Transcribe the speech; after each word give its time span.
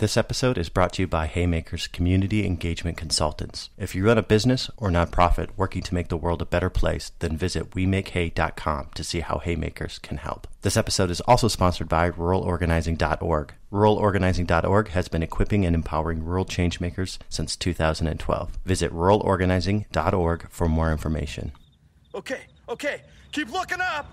This 0.00 0.16
episode 0.16 0.56
is 0.56 0.70
brought 0.70 0.94
to 0.94 1.02
you 1.02 1.06
by 1.06 1.26
Haymakers 1.26 1.86
Community 1.86 2.46
Engagement 2.46 2.96
Consultants. 2.96 3.68
If 3.76 3.94
you 3.94 4.06
run 4.06 4.16
a 4.16 4.22
business 4.22 4.70
or 4.78 4.88
nonprofit 4.88 5.50
working 5.58 5.82
to 5.82 5.92
make 5.92 6.08
the 6.08 6.16
world 6.16 6.40
a 6.40 6.46
better 6.46 6.70
place, 6.70 7.12
then 7.18 7.36
visit 7.36 7.72
WeMakeHay.com 7.72 8.88
to 8.94 9.04
see 9.04 9.20
how 9.20 9.40
Haymakers 9.40 9.98
can 9.98 10.16
help. 10.16 10.46
This 10.62 10.78
episode 10.78 11.10
is 11.10 11.20
also 11.20 11.48
sponsored 11.48 11.90
by 11.90 12.10
RuralOrganizing.org. 12.12 13.52
RuralOrganizing.org 13.70 14.88
has 14.88 15.08
been 15.08 15.22
equipping 15.22 15.66
and 15.66 15.74
empowering 15.74 16.24
rural 16.24 16.46
changemakers 16.46 17.18
since 17.28 17.54
2012. 17.54 18.58
Visit 18.64 18.90
RuralOrganizing.org 18.94 20.48
for 20.48 20.66
more 20.66 20.90
information. 20.90 21.52
Okay, 22.14 22.40
okay, 22.70 23.02
keep 23.32 23.52
looking 23.52 23.82
up. 23.82 24.10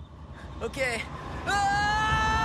Okay. 0.62 1.02
Ah! 1.46 2.37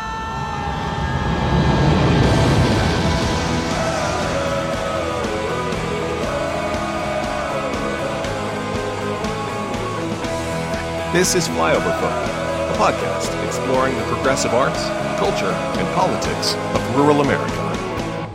This 11.13 11.35
is 11.35 11.47
Flyover 11.47 11.93
Folk, 12.01 12.11
a 12.11 12.79
podcast 12.79 13.47
exploring 13.47 13.95
the 13.99 14.05
progressive 14.05 14.55
arts, 14.55 14.83
culture, 15.19 15.45
and 15.45 15.95
politics 15.95 16.55
of 16.55 16.97
rural 16.97 17.21
America. 17.21 18.31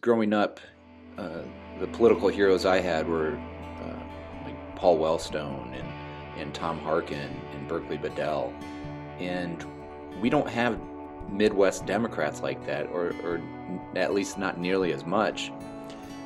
Growing 0.00 0.32
up, 0.32 0.60
uh, 1.18 1.40
the 1.80 1.88
political 1.88 2.28
heroes 2.28 2.64
I 2.64 2.78
had 2.78 3.08
were 3.08 3.36
uh, 3.82 4.44
like 4.44 4.76
Paul 4.76 5.00
Wellstone 5.00 5.76
and, 5.76 6.40
and 6.40 6.54
Tom 6.54 6.78
Harkin 6.78 7.36
and 7.52 7.66
Berkeley 7.66 7.98
Bedell. 7.98 8.54
And 9.18 9.66
we 10.20 10.30
don't 10.30 10.48
have 10.48 10.80
Midwest 11.28 11.86
Democrats 11.86 12.40
like 12.40 12.64
that, 12.66 12.86
or, 12.86 13.14
or 13.24 13.42
at 13.96 14.14
least 14.14 14.38
not 14.38 14.60
nearly 14.60 14.92
as 14.92 15.04
much. 15.04 15.50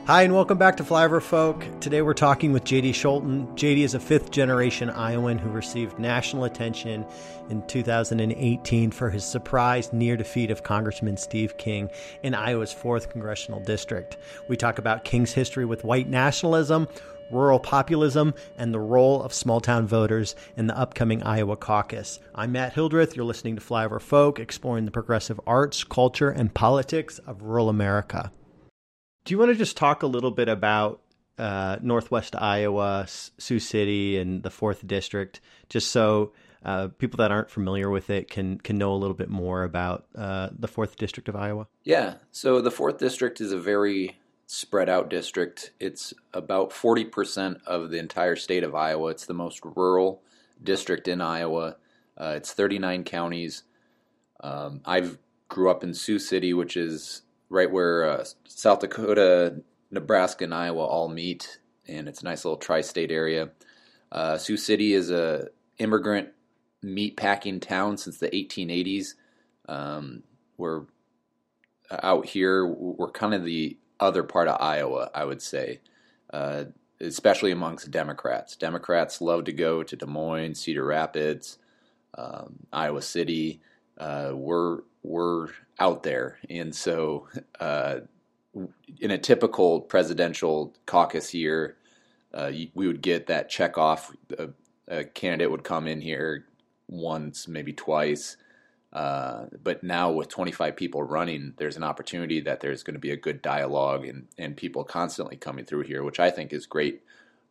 Hi, 0.08 0.22
and 0.22 0.32
welcome 0.32 0.56
back 0.56 0.78
to 0.78 0.84
Flyover 0.84 1.20
Folk. 1.20 1.66
Today 1.80 2.00
we're 2.00 2.14
talking 2.14 2.50
with 2.54 2.64
JD 2.64 2.92
Scholten. 2.92 3.46
JD 3.58 3.80
is 3.80 3.92
a 3.92 4.00
fifth 4.00 4.30
generation 4.30 4.88
Iowan 4.88 5.36
who 5.36 5.50
received 5.50 5.98
national 5.98 6.44
attention 6.44 7.04
in 7.50 7.60
2018 7.66 8.90
for 8.90 9.10
his 9.10 9.22
surprise 9.22 9.92
near 9.92 10.16
defeat 10.16 10.50
of 10.50 10.62
Congressman 10.62 11.18
Steve 11.18 11.58
King 11.58 11.90
in 12.22 12.34
Iowa's 12.34 12.72
4th 12.72 13.10
Congressional 13.10 13.60
District. 13.60 14.16
We 14.48 14.56
talk 14.56 14.78
about 14.78 15.04
King's 15.04 15.34
history 15.34 15.66
with 15.66 15.84
white 15.84 16.08
nationalism, 16.08 16.88
rural 17.30 17.60
populism, 17.60 18.32
and 18.56 18.72
the 18.72 18.80
role 18.80 19.22
of 19.22 19.34
small 19.34 19.60
town 19.60 19.86
voters 19.86 20.34
in 20.56 20.68
the 20.68 20.78
upcoming 20.78 21.22
Iowa 21.22 21.58
caucus. 21.58 22.18
I'm 22.34 22.52
Matt 22.52 22.72
Hildreth. 22.72 23.14
You're 23.14 23.26
listening 23.26 23.56
to 23.56 23.62
Flyover 23.62 24.00
Folk, 24.00 24.40
exploring 24.40 24.86
the 24.86 24.90
progressive 24.90 25.38
arts, 25.46 25.84
culture, 25.84 26.30
and 26.30 26.54
politics 26.54 27.18
of 27.26 27.42
rural 27.42 27.68
America. 27.68 28.32
Do 29.28 29.34
you 29.34 29.38
want 29.38 29.50
to 29.50 29.56
just 29.56 29.76
talk 29.76 30.02
a 30.02 30.06
little 30.06 30.30
bit 30.30 30.48
about 30.48 31.02
uh, 31.36 31.76
Northwest 31.82 32.34
Iowa, 32.34 33.04
Sioux 33.06 33.58
City, 33.58 34.16
and 34.16 34.42
the 34.42 34.48
Fourth 34.48 34.86
District, 34.86 35.42
just 35.68 35.92
so 35.92 36.32
uh, 36.64 36.88
people 36.96 37.18
that 37.18 37.30
aren't 37.30 37.50
familiar 37.50 37.90
with 37.90 38.08
it 38.08 38.30
can 38.30 38.56
can 38.56 38.78
know 38.78 38.90
a 38.90 38.96
little 38.96 39.12
bit 39.12 39.28
more 39.28 39.64
about 39.64 40.06
uh, 40.16 40.48
the 40.58 40.66
Fourth 40.66 40.96
District 40.96 41.28
of 41.28 41.36
Iowa? 41.36 41.66
Yeah, 41.84 42.14
so 42.32 42.62
the 42.62 42.70
Fourth 42.70 42.96
District 42.96 43.38
is 43.38 43.52
a 43.52 43.58
very 43.58 44.18
spread 44.46 44.88
out 44.88 45.10
district. 45.10 45.72
It's 45.78 46.14
about 46.32 46.72
forty 46.72 47.04
percent 47.04 47.58
of 47.66 47.90
the 47.90 47.98
entire 47.98 48.34
state 48.34 48.64
of 48.64 48.74
Iowa. 48.74 49.10
It's 49.10 49.26
the 49.26 49.34
most 49.34 49.60
rural 49.62 50.22
district 50.64 51.06
in 51.06 51.20
Iowa. 51.20 51.76
Uh, 52.16 52.32
it's 52.34 52.54
thirty 52.54 52.78
nine 52.78 53.04
counties. 53.04 53.64
Um, 54.40 54.80
I 54.86 55.10
grew 55.48 55.70
up 55.70 55.84
in 55.84 55.92
Sioux 55.92 56.18
City, 56.18 56.54
which 56.54 56.78
is 56.78 57.20
right 57.48 57.70
where 57.70 58.04
uh, 58.08 58.24
South 58.46 58.80
Dakota, 58.80 59.62
Nebraska, 59.90 60.44
and 60.44 60.54
Iowa 60.54 60.84
all 60.84 61.08
meet, 61.08 61.58
and 61.86 62.08
it's 62.08 62.20
a 62.20 62.24
nice 62.24 62.44
little 62.44 62.58
tri-state 62.58 63.10
area. 63.10 63.50
Uh, 64.10 64.38
Sioux 64.38 64.56
City 64.56 64.94
is 64.94 65.10
a 65.10 65.48
immigrant 65.78 66.30
meat 66.82 67.16
packing 67.16 67.60
town 67.60 67.96
since 67.96 68.18
the 68.18 68.28
1880s. 68.28 69.14
Um, 69.68 70.22
we're 70.56 70.84
out 71.90 72.26
here. 72.26 72.66
We're 72.66 73.10
kind 73.10 73.34
of 73.34 73.44
the 73.44 73.78
other 74.00 74.22
part 74.22 74.48
of 74.48 74.60
Iowa, 74.60 75.10
I 75.14 75.24
would 75.24 75.42
say, 75.42 75.80
uh, 76.32 76.64
especially 77.00 77.50
amongst 77.50 77.90
Democrats. 77.90 78.56
Democrats 78.56 79.20
love 79.20 79.44
to 79.44 79.52
go 79.52 79.82
to 79.82 79.96
Des 79.96 80.06
Moines, 80.06 80.54
Cedar 80.54 80.84
Rapids, 80.84 81.58
um, 82.16 82.60
Iowa 82.72 83.02
City. 83.02 83.60
Uh, 83.96 84.32
we're 84.34 84.80
we're 85.02 85.48
out 85.78 86.02
there. 86.02 86.38
And 86.48 86.74
so, 86.74 87.28
uh, 87.60 88.00
in 89.00 89.10
a 89.10 89.18
typical 89.18 89.80
presidential 89.80 90.74
caucus 90.86 91.32
year, 91.34 91.76
uh, 92.34 92.50
we 92.74 92.86
would 92.86 93.02
get 93.02 93.26
that 93.26 93.48
check 93.48 93.78
off. 93.78 94.12
A, 94.38 94.48
a, 94.88 95.04
candidate 95.04 95.50
would 95.50 95.64
come 95.64 95.86
in 95.86 96.00
here 96.00 96.46
once, 96.88 97.46
maybe 97.46 97.72
twice. 97.72 98.36
Uh, 98.92 99.46
but 99.62 99.82
now, 99.82 100.10
with 100.10 100.28
25 100.28 100.74
people 100.76 101.02
running, 101.02 101.54
there's 101.58 101.76
an 101.76 101.82
opportunity 101.82 102.40
that 102.40 102.60
there's 102.60 102.82
going 102.82 102.94
to 102.94 103.00
be 103.00 103.10
a 103.10 103.16
good 103.16 103.42
dialogue 103.42 104.06
and, 104.06 104.26
and 104.38 104.56
people 104.56 104.82
constantly 104.82 105.36
coming 105.36 105.64
through 105.64 105.82
here, 105.82 106.02
which 106.02 106.18
I 106.18 106.30
think 106.30 106.52
is 106.52 106.66
great 106.66 107.02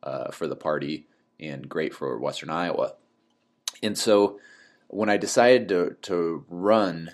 uh, 0.04 0.32
for 0.32 0.48
the 0.48 0.56
party 0.56 1.06
and 1.40 1.70
great 1.70 1.94
for 1.94 2.18
Western 2.18 2.50
Iowa. 2.50 2.94
And 3.84 3.98
so, 3.98 4.40
when 4.88 5.10
I 5.10 5.18
decided 5.18 5.70
to, 5.70 5.96
to 6.04 6.46
run, 6.50 7.12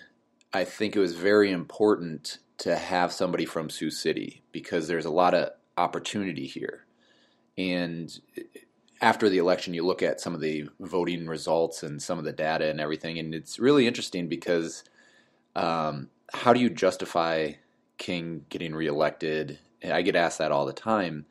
I 0.54 0.66
think 0.66 0.96
it 0.96 1.00
was 1.00 1.16
very 1.16 1.52
important 1.52 2.38
to 2.60 2.76
have 2.76 3.12
somebody 3.12 3.46
from 3.46 3.70
Sioux 3.70 3.90
City 3.90 4.44
because 4.52 4.88
there's 4.88 5.06
a 5.06 5.12
lot 5.12 5.34
of 5.34 5.50
opportunity 5.78 6.46
here. 6.46 6.86
And 7.58 8.12
after 9.02 9.30
the 9.30 9.40
election, 9.40 9.74
you 9.74 9.84
look 9.84 10.04
at 10.04 10.22
some 10.22 10.36
of 10.36 10.42
the 10.42 10.70
voting 10.80 11.26
results 11.26 11.82
and 11.82 12.02
some 12.02 12.20
of 12.20 12.26
the 12.26 12.32
data 12.32 12.70
and 12.70 12.80
everything, 12.80 13.18
and 13.18 13.34
it's 13.34 13.60
really 13.60 13.88
interesting 13.88 14.28
because 14.28 14.84
um, 15.56 16.10
how 16.32 16.54
do 16.54 16.60
you 16.60 16.70
justify 16.70 17.54
King 17.98 18.46
getting 18.50 18.76
reelected? 18.76 19.60
I 19.84 20.04
get 20.04 20.16
asked 20.16 20.38
that 20.38 20.52
all 20.52 20.66
the 20.66 20.74
time. 20.74 21.26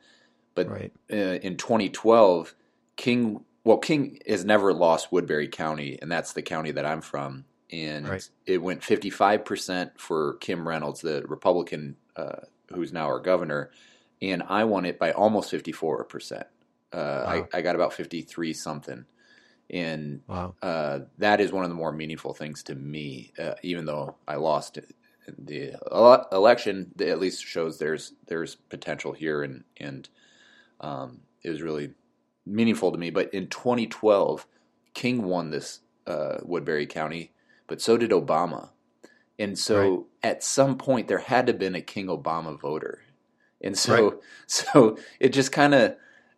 But 0.53 0.69
right. 0.69 0.93
uh, 1.11 1.15
in 1.15 1.57
2012, 1.57 2.53
King, 2.95 3.43
well, 3.63 3.77
King 3.77 4.19
has 4.27 4.45
never 4.45 4.71
lost 4.71 5.11
Woodbury 5.11 5.47
County, 5.47 5.97
and 6.01 6.11
that's 6.11 6.33
the 6.33 6.43
county 6.43 6.71
that 6.71 6.85
I'm 6.85 7.01
from 7.01 7.45
and 7.73 8.07
right. 8.07 8.29
it 8.45 8.59
went 8.59 8.81
55% 8.81 9.91
for 9.97 10.35
Kim 10.35 10.67
Reynolds, 10.67 11.01
the 11.01 11.23
Republican 11.27 11.95
uh, 12.15 12.41
who's 12.71 12.93
now 12.93 13.05
our 13.05 13.19
governor, 13.19 13.71
and 14.21 14.43
I 14.47 14.63
won 14.65 14.85
it 14.85 14.99
by 14.99 15.11
almost 15.11 15.51
54%. 15.51 16.41
Uh, 16.41 16.45
wow. 16.93 17.47
I, 17.51 17.57
I, 17.57 17.61
got 17.61 17.73
about 17.73 17.93
53 17.93 18.53
something. 18.53 19.05
And 19.71 20.21
wow. 20.27 20.53
uh, 20.61 20.99
that 21.17 21.41
is 21.41 21.51
one 21.51 21.63
of 21.63 21.71
the 21.71 21.75
more 21.75 21.91
meaningful 21.91 22.35
things 22.35 22.61
to 22.63 22.75
me, 22.75 23.33
uh, 23.39 23.55
even 23.63 23.85
though 23.85 24.17
I 24.27 24.35
lost 24.35 24.77
the 25.39 25.75
election. 26.31 26.91
At 26.99 27.19
least 27.19 27.43
shows 27.43 27.79
there's 27.79 28.13
there's 28.27 28.53
potential 28.53 29.13
here, 29.13 29.41
and 29.41 29.63
and 29.77 30.07
um, 30.79 31.21
it 31.41 31.49
was 31.49 31.63
really 31.63 31.91
meaningful 32.45 32.91
to 32.91 32.97
me. 32.99 33.09
But 33.09 33.33
in 33.33 33.47
2012, 33.47 34.45
King 34.93 35.23
won 35.23 35.49
this 35.49 35.79
uh, 36.05 36.37
Woodbury 36.43 36.85
County 36.85 37.32
but 37.67 37.81
so 37.81 37.97
did 37.97 38.11
Obama. 38.11 38.69
And 39.39 39.57
so 39.57 39.89
right. 39.89 39.99
at 40.21 40.43
some 40.43 40.77
point 40.77 41.07
there 41.07 41.19
had 41.19 41.47
to 41.47 41.53
have 41.53 41.59
been 41.59 41.75
a 41.75 41.81
King 41.81 42.07
Obama 42.07 42.59
voter. 42.59 43.01
And 43.61 43.77
so 43.77 44.03
right. 44.03 44.19
so 44.47 44.97
it 45.19 45.29
just 45.29 45.51
kind 45.51 45.73
of 45.73 45.95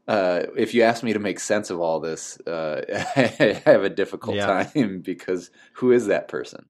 uh, 0.08 0.44
if 0.56 0.74
you 0.74 0.84
ask 0.84 1.04
me 1.04 1.14
to 1.14 1.20
make 1.20 1.40
sense 1.40 1.70
of 1.70 1.80
all 1.80 2.00
this, 2.00 2.40
uh, 2.42 2.82
I 3.16 3.62
have 3.66 3.84
a 3.84 3.90
difficult 3.90 4.36
yeah. 4.36 4.46
time 4.46 5.00
because 5.04 5.50
who 5.74 5.92
is 5.92 6.08
that 6.08 6.28
person? 6.28 6.66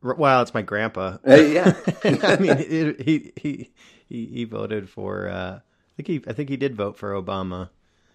Well, 0.00 0.42
it's 0.42 0.54
my 0.54 0.62
grandpa. 0.62 1.18
Uh, 1.26 1.34
yeah, 1.34 1.76
I 2.04 2.36
mean, 2.36 2.56
it, 2.56 3.00
he 3.00 3.32
he 3.36 3.70
he 4.08 4.26
he 4.26 4.44
voted 4.44 4.88
for. 4.88 5.28
Uh, 5.28 5.58
I 5.58 5.92
think 5.96 6.06
he 6.06 6.30
I 6.30 6.32
think 6.32 6.48
he 6.48 6.56
did 6.56 6.76
vote 6.76 6.96
for 6.96 7.20
Obama, 7.20 7.70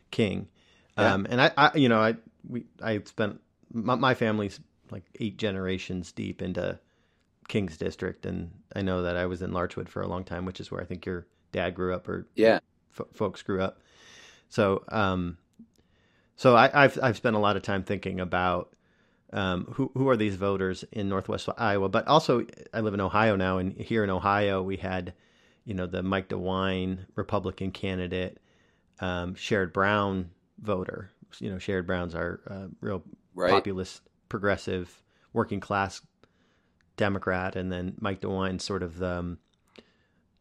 King, 0.09 0.47
yeah. 0.97 1.13
um, 1.13 1.27
and 1.29 1.41
I, 1.41 1.51
I 1.57 1.71
you 1.75 1.89
know 1.89 1.99
I 1.99 2.15
we 2.47 2.63
I 2.81 3.01
spent 3.03 3.41
my, 3.73 3.95
my 3.95 4.13
family's 4.13 4.61
like 4.93 5.03
eight 5.19 5.37
generations 5.37 6.11
deep 6.11 6.41
into 6.41 6.79
King's 7.47 7.77
District, 7.77 8.25
and 8.25 8.51
I 8.75 8.81
know 8.81 9.01
that 9.03 9.17
I 9.17 9.25
was 9.25 9.41
in 9.41 9.51
Larchwood 9.51 9.89
for 9.89 10.01
a 10.01 10.07
long 10.07 10.23
time, 10.23 10.45
which 10.45 10.61
is 10.61 10.71
where 10.71 10.81
I 10.81 10.85
think 10.85 11.05
your 11.05 11.27
dad 11.51 11.75
grew 11.75 11.93
up, 11.93 12.07
or 12.07 12.27
yeah, 12.35 12.59
f- 12.97 13.07
folks 13.13 13.41
grew 13.41 13.61
up. 13.61 13.79
So, 14.49 14.83
um, 14.89 15.37
so 16.35 16.55
I, 16.55 16.69
have 16.73 16.99
I've 17.01 17.17
spent 17.17 17.35
a 17.35 17.39
lot 17.39 17.57
of 17.57 17.63
time 17.63 17.83
thinking 17.83 18.19
about 18.19 18.75
um, 19.33 19.65
who 19.73 19.91
who 19.95 20.07
are 20.09 20.17
these 20.17 20.35
voters 20.35 20.85
in 20.91 21.09
Northwest 21.09 21.49
Iowa, 21.57 21.89
but 21.89 22.07
also 22.07 22.45
I 22.73 22.79
live 22.79 22.93
in 22.93 23.01
Ohio 23.01 23.35
now, 23.35 23.57
and 23.57 23.73
here 23.73 24.03
in 24.03 24.09
Ohio 24.09 24.61
we 24.61 24.77
had, 24.77 25.13
you 25.65 25.73
know, 25.73 25.87
the 25.87 26.03
Mike 26.03 26.29
DeWine 26.29 26.99
Republican 27.15 27.71
candidate, 27.71 28.39
um, 28.99 29.35
Sherrod 29.35 29.73
Brown 29.73 30.29
voter. 30.61 31.09
You 31.39 31.49
know, 31.49 31.57
Sherrod 31.57 31.87
Brown's 31.87 32.13
our 32.13 32.39
uh, 32.47 32.67
real 32.79 33.03
right. 33.33 33.49
populist 33.49 34.01
progressive 34.33 35.03
working 35.31 35.59
class 35.59 36.01
Democrat, 36.97 37.55
and 37.55 37.71
then 37.71 37.93
Mike 37.99 38.19
DeWine 38.19 38.59
sort 38.59 38.81
of 38.81 38.97
the 38.97 39.19
um, 39.19 39.37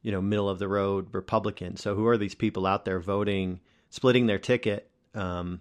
you 0.00 0.10
know, 0.10 0.22
middle 0.22 0.48
of 0.48 0.58
the 0.58 0.66
road 0.66 1.08
Republican. 1.12 1.76
So 1.76 1.94
who 1.94 2.06
are 2.06 2.16
these 2.16 2.34
people 2.34 2.64
out 2.64 2.86
there 2.86 3.00
voting, 3.00 3.60
splitting 3.90 4.24
their 4.24 4.38
ticket 4.38 4.90
um, 5.14 5.60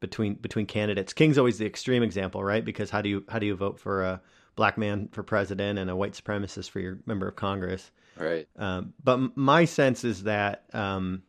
between 0.00 0.34
between 0.34 0.66
candidates? 0.66 1.12
King's 1.12 1.38
always 1.38 1.58
the 1.58 1.66
extreme 1.66 2.02
example, 2.02 2.42
right? 2.42 2.64
Because 2.64 2.90
how 2.90 3.00
do 3.00 3.08
you 3.08 3.24
how 3.28 3.38
do 3.38 3.46
you 3.46 3.54
vote 3.54 3.78
for 3.78 4.02
a 4.02 4.20
black 4.56 4.76
man 4.76 5.08
for 5.12 5.22
president 5.22 5.78
and 5.78 5.88
a 5.88 5.94
white 5.94 6.14
supremacist 6.14 6.68
for 6.70 6.80
your 6.80 6.98
member 7.06 7.28
of 7.28 7.36
Congress? 7.36 7.92
Right. 8.16 8.48
Um, 8.58 8.92
but 9.04 9.36
my 9.36 9.66
sense 9.66 10.02
is 10.02 10.24
that 10.24 10.64
um, 10.72 11.22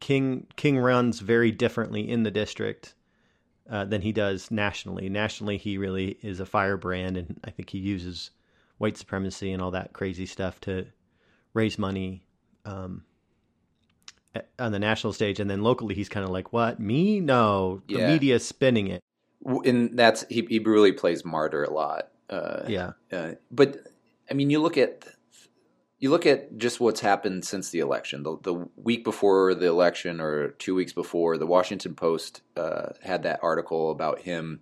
King 0.00 0.46
King 0.56 0.78
runs 0.78 1.20
very 1.20 1.50
differently 1.50 2.08
in 2.08 2.22
the 2.22 2.30
district 2.30 2.94
uh, 3.70 3.84
than 3.84 4.02
he 4.02 4.12
does 4.12 4.50
nationally. 4.50 5.08
Nationally, 5.08 5.56
he 5.56 5.78
really 5.78 6.18
is 6.22 6.40
a 6.40 6.46
firebrand, 6.46 7.16
and 7.16 7.40
I 7.44 7.50
think 7.50 7.70
he 7.70 7.78
uses 7.78 8.30
white 8.78 8.96
supremacy 8.96 9.52
and 9.52 9.62
all 9.62 9.70
that 9.70 9.92
crazy 9.92 10.26
stuff 10.26 10.60
to 10.62 10.86
raise 11.54 11.78
money 11.78 12.26
um, 12.64 13.04
on 14.58 14.72
the 14.72 14.78
national 14.78 15.12
stage. 15.12 15.40
And 15.40 15.48
then 15.48 15.62
locally, 15.62 15.94
he's 15.94 16.08
kind 16.08 16.24
of 16.24 16.30
like, 16.30 16.52
"What 16.52 16.80
me? 16.80 17.20
No, 17.20 17.82
the 17.86 17.94
Yeah. 18.00 18.06
media's 18.06 18.46
spinning 18.46 18.88
it." 18.88 19.00
And 19.64 19.96
that's 19.96 20.24
he. 20.28 20.42
He 20.48 20.58
really 20.58 20.92
plays 20.92 21.24
martyr 21.24 21.64
a 21.64 21.72
lot. 21.72 22.10
Uh, 22.30 22.64
Yeah, 22.68 22.92
Uh, 23.12 23.32
but 23.50 23.78
I 24.30 24.34
mean, 24.34 24.50
you 24.50 24.60
look 24.60 24.78
at 24.78 25.06
you 25.98 26.10
look 26.10 26.26
at 26.26 26.56
just 26.58 26.80
what's 26.80 27.00
happened 27.00 27.44
since 27.44 27.70
the 27.70 27.78
election. 27.78 28.22
The, 28.22 28.36
the 28.42 28.68
week 28.76 29.04
before 29.04 29.54
the 29.54 29.66
election, 29.66 30.20
or 30.20 30.48
two 30.50 30.74
weeks 30.74 30.92
before, 30.92 31.38
the 31.38 31.46
Washington 31.46 31.94
Post 31.94 32.42
uh, 32.56 32.88
had 33.02 33.22
that 33.22 33.40
article 33.42 33.90
about 33.90 34.20
him 34.20 34.60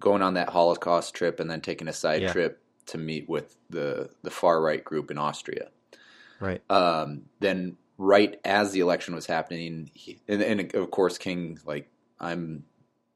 going 0.00 0.22
on 0.22 0.34
that 0.34 0.50
Holocaust 0.50 1.14
trip 1.14 1.40
and 1.40 1.50
then 1.50 1.60
taking 1.60 1.88
a 1.88 1.92
side 1.92 2.22
Yeah. 2.22 2.32
trip 2.32 2.60
to 2.86 2.98
meet 2.98 3.28
with 3.28 3.56
the 3.70 4.10
the 4.22 4.30
far 4.30 4.60
right 4.60 4.84
group 4.84 5.10
in 5.10 5.16
Austria. 5.18 5.70
right. 6.38 6.60
Um, 6.70 7.22
then, 7.40 7.76
right 7.96 8.38
as 8.44 8.72
the 8.72 8.80
election 8.80 9.14
was 9.14 9.24
happening, 9.26 9.90
he, 9.94 10.18
and, 10.28 10.42
and 10.42 10.74
of 10.74 10.90
course, 10.90 11.16
King 11.16 11.58
like 11.64 11.88
I'm 12.20 12.64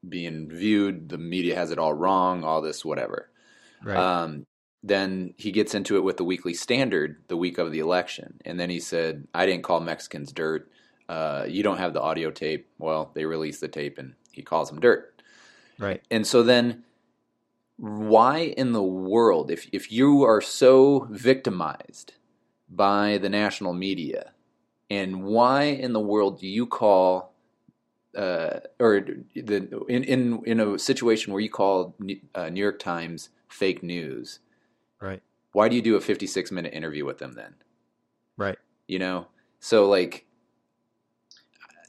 being 0.07 0.49
viewed. 0.49 1.09
The 1.09 1.17
media 1.19 1.55
has 1.55 1.69
it 1.71 1.77
all 1.77 1.93
wrong. 1.93 2.43
All 2.43 2.61
this, 2.61 2.83
whatever. 2.83 3.29
Right. 3.83 3.97
Um, 3.97 4.45
then 4.81 5.33
he 5.37 5.51
gets 5.51 5.75
into 5.75 5.97
it 5.97 6.03
with 6.03 6.17
the 6.17 6.23
Weekly 6.23 6.53
Standard 6.53 7.21
the 7.27 7.37
week 7.37 7.57
of 7.57 7.71
the 7.71 7.79
election, 7.79 8.39
and 8.45 8.59
then 8.59 8.69
he 8.69 8.79
said, 8.79 9.27
"I 9.33 9.45
didn't 9.45 9.63
call 9.63 9.81
Mexicans 9.81 10.31
dirt. 10.31 10.71
Uh, 11.09 11.45
you 11.47 11.63
don't 11.63 11.79
have 11.79 11.93
the 11.93 12.01
audio 12.01 12.31
tape." 12.31 12.67
Well, 12.77 13.11
they 13.13 13.25
released 13.25 13.61
the 13.61 13.67
tape, 13.67 13.97
and 13.97 14.13
he 14.31 14.41
calls 14.41 14.69
them 14.69 14.79
dirt. 14.79 15.21
right. 15.77 16.01
And 16.09 16.25
so 16.25 16.43
then, 16.43 16.83
why 17.77 18.39
in 18.39 18.71
the 18.71 18.83
world, 18.83 19.51
if 19.51 19.67
if 19.73 19.91
you 19.91 20.23
are 20.23 20.41
so 20.41 21.07
victimized 21.11 22.13
by 22.69 23.17
the 23.17 23.29
national 23.29 23.73
media, 23.73 24.31
and 24.89 25.23
why 25.23 25.63
in 25.63 25.91
the 25.91 25.99
world 25.99 26.39
do 26.39 26.47
you 26.47 26.65
call, 26.65 27.33
uh, 28.15 28.61
or 28.79 29.01
the 29.35 29.85
in 29.89 30.03
in 30.05 30.41
in 30.45 30.59
a 30.61 30.79
situation 30.79 31.33
where 31.33 31.41
you 31.41 31.49
call 31.49 31.95
uh, 32.33 32.49
New 32.49 32.61
York 32.61 32.79
Times 32.79 33.29
fake 33.49 33.83
news? 33.83 34.39
Right. 35.01 35.21
Why 35.53 35.69
do 35.69 35.75
you 35.75 35.81
do 35.81 35.95
a 35.95 36.01
fifty 36.01 36.27
six 36.27 36.51
minute 36.51 36.73
interview 36.73 37.05
with 37.05 37.17
them 37.17 37.33
then? 37.33 37.55
Right. 38.37 38.57
You 38.87 38.99
know, 38.99 39.27
so 39.59 39.87
like 39.87 40.25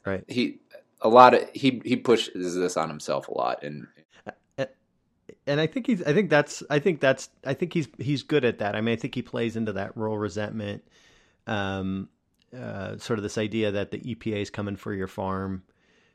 Right. 0.05 0.23
he 0.27 0.59
a 1.01 1.09
lot 1.09 1.33
of 1.33 1.49
he 1.53 1.81
he 1.85 1.95
pushes 1.95 2.55
this 2.55 2.77
on 2.77 2.89
himself 2.89 3.27
a 3.27 3.33
lot, 3.33 3.63
and 3.63 3.87
and 5.47 5.59
I 5.59 5.67
think 5.67 5.87
he's 5.87 6.01
I 6.03 6.13
think 6.13 6.29
that's 6.29 6.63
I 6.69 6.79
think 6.79 6.99
that's 6.99 7.29
I 7.45 7.53
think 7.53 7.73
he's 7.73 7.87
he's 7.97 8.23
good 8.23 8.45
at 8.45 8.59
that. 8.59 8.75
I 8.75 8.81
mean, 8.81 8.93
I 8.93 8.95
think 8.95 9.15
he 9.15 9.21
plays 9.21 9.55
into 9.55 9.73
that 9.73 9.95
rural 9.95 10.17
resentment, 10.17 10.83
um, 11.47 12.09
uh, 12.57 12.97
sort 12.97 13.19
of 13.19 13.23
this 13.23 13.37
idea 13.37 13.71
that 13.71 13.91
the 13.91 13.99
EPA 13.99 14.41
is 14.41 14.49
coming 14.49 14.75
for 14.75 14.93
your 14.93 15.07
farm. 15.07 15.63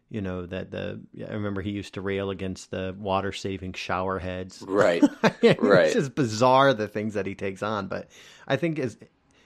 You 0.08 0.20
know 0.20 0.46
that 0.46 0.70
the 0.70 1.00
I 1.28 1.32
remember 1.32 1.62
he 1.62 1.70
used 1.70 1.94
to 1.94 2.00
rail 2.00 2.30
against 2.30 2.70
the 2.70 2.94
water 2.96 3.32
saving 3.32 3.72
shower 3.72 4.20
heads. 4.20 4.62
right. 4.66 5.02
it's 5.42 5.60
Right. 5.60 5.92
just 5.92 6.14
bizarre 6.14 6.72
the 6.74 6.86
things 6.88 7.14
that 7.14 7.26
he 7.26 7.34
takes 7.34 7.62
on. 7.62 7.88
But 7.88 8.08
I 8.46 8.56
think 8.56 8.78
as 8.78 8.96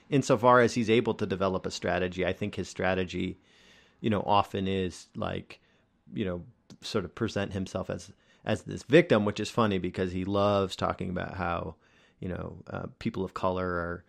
insofar 0.09 0.59
as 0.59 0.75
he's 0.75 0.89
able 0.89 1.15
to 1.15 1.25
develop 1.25 1.65
a 1.65 1.71
strategy, 1.71 2.25
I 2.25 2.33
think 2.33 2.55
his 2.55 2.69
strategy, 2.69 3.39
you 4.01 4.09
know, 4.11 4.21
often 4.25 4.67
is 4.67 5.07
like, 5.15 5.59
you 6.13 6.25
know, 6.25 6.43
sort 6.81 7.05
of 7.05 7.15
present 7.15 7.53
himself 7.53 7.89
as 7.89 8.11
as 8.45 8.63
this 8.63 8.83
victim, 8.83 9.25
which 9.25 9.39
is 9.39 9.49
funny 9.49 9.79
because 9.79 10.11
he 10.11 10.25
loves 10.25 10.75
talking 10.75 11.09
about 11.09 11.35
how, 11.35 11.75
you 12.19 12.27
know, 12.29 12.57
uh, 12.69 12.85
people 12.99 13.23
of 13.23 13.33
color 13.33 13.67
are 13.67 14.03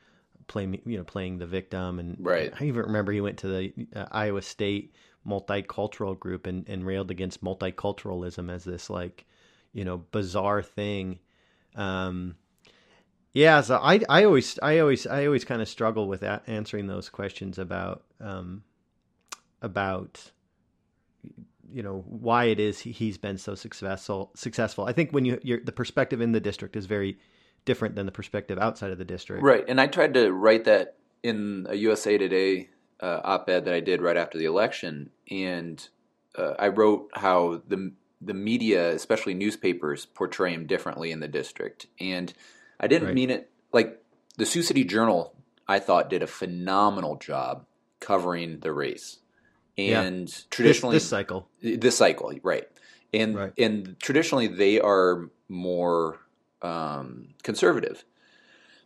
playing, 0.47 0.81
you 0.85 0.99
know, 0.99 1.05
playing 1.05 1.39
the 1.39 1.47
victim. 1.47 1.99
And 1.99 2.17
Right. 2.21 2.53
I 2.59 2.65
even 2.65 2.83
remember 2.83 3.12
he 3.12 3.21
went 3.21 3.39
to 3.39 3.49
the 3.49 3.73
uh, 3.94 4.06
Iowa 4.11 4.43
State 4.43 4.94
multicultural 5.27 6.19
group 6.19 6.47
and, 6.47 6.69
and 6.69 6.85
railed 6.85 7.11
against 7.11 7.44
multiculturalism 7.44 8.50
as 8.50 8.65
this 8.65 8.91
like, 8.91 9.25
you 9.73 9.85
know, 9.85 9.99
bizarre 10.11 10.62
thing. 10.62 11.19
Um, 11.77 12.37
yeah, 13.33 13.61
so 13.62 13.77
I, 13.77 14.00
I 14.09 14.25
always, 14.25 14.59
I 14.62 14.81
always, 14.81 15.06
I 15.06 15.25
always 15.27 15.44
kind 15.44 15.62
of 15.62 15.69
struggle 15.69 16.06
with 16.09 16.23
a- 16.23 16.43
answering 16.47 16.87
those 16.87 17.09
questions 17.09 17.59
about, 17.59 18.05
um, 18.21 18.65
about, 19.62 20.33
you 21.73 21.83
know, 21.83 22.05
why 22.06 22.47
it 22.47 22.61
is 22.61 22.81
he, 22.81 22.93
he's 22.93 23.17
been 23.17 23.39
so 23.39 23.55
successful. 23.55 24.33
Successful. 24.35 24.85
I 24.85 24.93
think 24.93 25.12
when 25.12 25.25
you, 25.25 25.39
you're, 25.43 25.61
the 25.61 25.73
perspective 25.73 26.21
in 26.21 26.33
the 26.33 26.41
district 26.41 26.77
is 26.77 26.85
very 26.85 27.17
different 27.64 27.94
than 27.94 28.06
the 28.06 28.12
perspective 28.12 28.59
outside 28.59 28.91
of 28.91 28.99
the 28.99 29.05
district. 29.05 29.43
Right, 29.43 29.64
and 29.69 29.81
I 29.81 29.87
tried 29.87 30.14
to 30.14 30.32
write 30.32 30.64
that 30.64 30.97
in 31.23 31.67
a 31.69 31.75
USA 31.76 32.19
Today 32.19 32.69
uh, 33.00 33.20
op-ed 33.25 33.64
that 33.64 33.75
I 33.75 33.81
did 33.81 34.00
right 34.03 34.17
after 34.17 34.38
the 34.38 34.44
election, 34.47 35.11
and 35.31 35.87
uh, 36.37 36.55
I 36.59 36.69
wrote 36.69 37.11
how 37.14 37.62
the 37.67 37.93
the 38.25 38.35
media, 38.35 38.91
especially 38.93 39.35
newspapers, 39.35 40.06
portray 40.06 40.53
him 40.55 40.67
differently 40.67 41.11
in 41.11 41.19
the 41.20 41.26
district, 41.29 41.87
and 41.99 42.32
I 42.79 42.87
didn't 42.87 43.06
Right. 43.09 43.14
mean 43.14 43.31
it 43.31 43.50
like 43.73 44.00
the 44.37 44.47
Sioux 44.47 44.62
City 44.62 44.85
Journal. 44.85 45.35
I 45.69 45.79
thought 45.79 46.11
did 46.11 46.23
a 46.23 46.26
phenomenal 46.29 47.17
job 47.17 47.67
covering 48.00 48.61
the 48.61 48.73
race, 48.73 49.19
Yeah. 49.76 50.03
and 50.03 50.26
This, 50.29 50.47
traditionally 50.50 50.97
this 50.97 51.08
cycle. 51.08 51.49
this 51.62 51.97
cycle, 51.97 52.32
right? 52.43 52.69
And 53.12 53.35
Right. 53.37 53.53
and 53.58 53.97
traditionally 54.00 54.47
they 54.49 54.81
are 54.81 55.31
more 55.49 56.20
um, 56.62 57.29
conservative, 57.43 58.05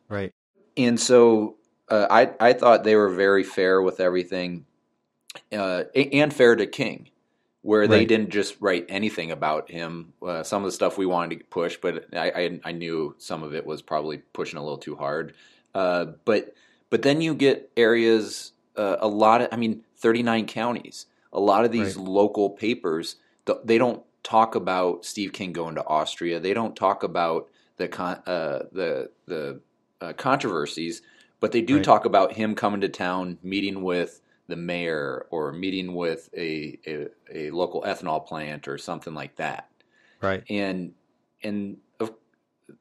Right. 0.08 0.32
and 0.76 0.98
so 1.00 1.56
uh, 1.88 2.06
I 2.10 2.32
I 2.40 2.52
thought 2.52 2.84
they 2.84 2.96
were 2.96 3.08
very 3.08 3.44
fair 3.44 3.80
with 3.82 4.00
everything, 4.00 4.66
uh, 5.52 5.84
and 5.94 6.32
fair 6.32 6.56
to 6.56 6.66
King, 6.66 7.10
where 7.62 7.88
they 7.88 8.04
didn't 8.04 8.30
just 8.30 8.56
write 8.60 8.86
anything 8.88 9.30
about 9.30 9.70
him. 9.70 10.12
Uh, 10.22 10.42
some 10.42 10.62
of 10.62 10.68
the 10.68 10.72
stuff 10.72 10.98
we 10.98 11.06
wanted 11.06 11.38
to 11.40 11.44
push, 11.46 11.78
but 11.80 12.06
I, 12.14 12.30
I 12.30 12.60
I 12.66 12.72
knew 12.72 13.14
some 13.18 13.42
of 13.42 13.54
it 13.54 13.66
was 13.66 13.82
probably 13.82 14.18
pushing 14.18 14.58
a 14.58 14.62
little 14.62 14.78
too 14.78 14.96
hard. 14.96 15.34
Uh, 15.74 16.06
but 16.24 16.54
but 16.90 17.02
then 17.02 17.20
you 17.20 17.34
get 17.34 17.70
areas, 17.76 18.52
uh, 18.76 18.96
a 19.00 19.08
lot 19.08 19.42
of 19.42 19.48
I 19.52 19.56
mean, 19.56 19.82
thirty 19.96 20.22
nine 20.22 20.46
counties. 20.46 21.06
A 21.32 21.40
lot 21.40 21.64
of 21.66 21.72
these 21.72 21.96
Right. 21.96 21.98
local 21.98 22.50
papers, 22.50 23.16
they 23.64 23.78
don't 23.78 24.02
talk 24.22 24.54
about 24.54 25.04
Steve 25.04 25.32
King 25.32 25.52
going 25.52 25.74
to 25.74 25.86
Austria. 25.86 26.40
They 26.40 26.54
don't 26.54 26.74
talk 26.76 27.02
about 27.02 27.48
the 27.76 27.88
con- 27.88 28.22
uh, 28.26 28.64
the 28.72 29.10
the 29.26 29.60
uh, 30.00 30.12
controversies, 30.14 31.02
but 31.40 31.52
they 31.52 31.62
do 31.62 31.76
Right. 31.76 31.84
talk 31.84 32.04
about 32.04 32.32
him 32.32 32.54
coming 32.54 32.80
to 32.82 32.88
town, 32.88 33.38
meeting 33.42 33.82
with 33.82 34.20
the 34.48 34.56
mayor, 34.56 35.26
or 35.30 35.52
meeting 35.52 35.94
with 35.94 36.28
a, 36.36 36.78
a 36.86 37.06
a 37.32 37.50
local 37.50 37.82
ethanol 37.82 38.24
plant, 38.26 38.68
or 38.68 38.78
something 38.78 39.14
like 39.14 39.36
that. 39.36 39.68
Right. 40.22 40.42
And 40.50 40.92
and 41.42 41.78
of, 42.00 42.12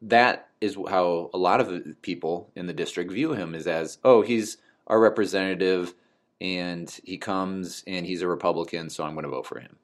that 0.02 0.50
is 0.62 0.76
how 0.90 1.30
a 1.34 1.38
lot 1.38 1.62
of 1.62 1.84
people 2.02 2.52
in 2.56 2.66
the 2.68 2.74
district 2.74 3.12
view 3.12 3.34
him 3.34 3.54
is 3.56 3.68
as 3.68 3.98
oh 4.04 4.22
he's 4.22 4.58
our 4.88 5.00
representative 5.00 5.94
and 6.42 6.90
he 7.04 7.18
comes 7.18 7.84
and 7.88 8.06
he's 8.06 8.22
a 8.22 8.28
Republican, 8.28 8.90
so 8.90 9.04
I'm 9.04 9.14
going 9.14 9.24
to 9.24 9.30
vote 9.30 9.48
for 9.48 9.60
him 9.60 9.78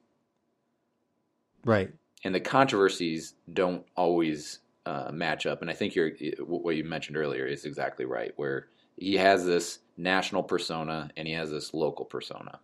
Right. 1.64 1.90
and 2.24 2.34
the 2.34 2.40
controversies 2.40 3.34
don't 3.52 3.84
always 3.96 4.58
uh, 4.86 5.10
match 5.12 5.46
up. 5.46 5.60
And 5.60 5.70
I 5.70 5.74
think 5.74 5.94
you're, 5.94 6.10
what 6.44 6.76
you 6.76 6.84
mentioned 6.84 7.16
earlier 7.16 7.46
is 7.46 7.64
exactly 7.64 8.04
right, 8.04 8.32
where 8.36 8.68
he 8.96 9.14
has 9.14 9.44
this 9.44 9.78
national 9.96 10.42
persona 10.42 11.10
and 11.16 11.26
he 11.26 11.34
has 11.34 11.50
this 11.50 11.72
local 11.74 12.04
persona. 12.04 12.60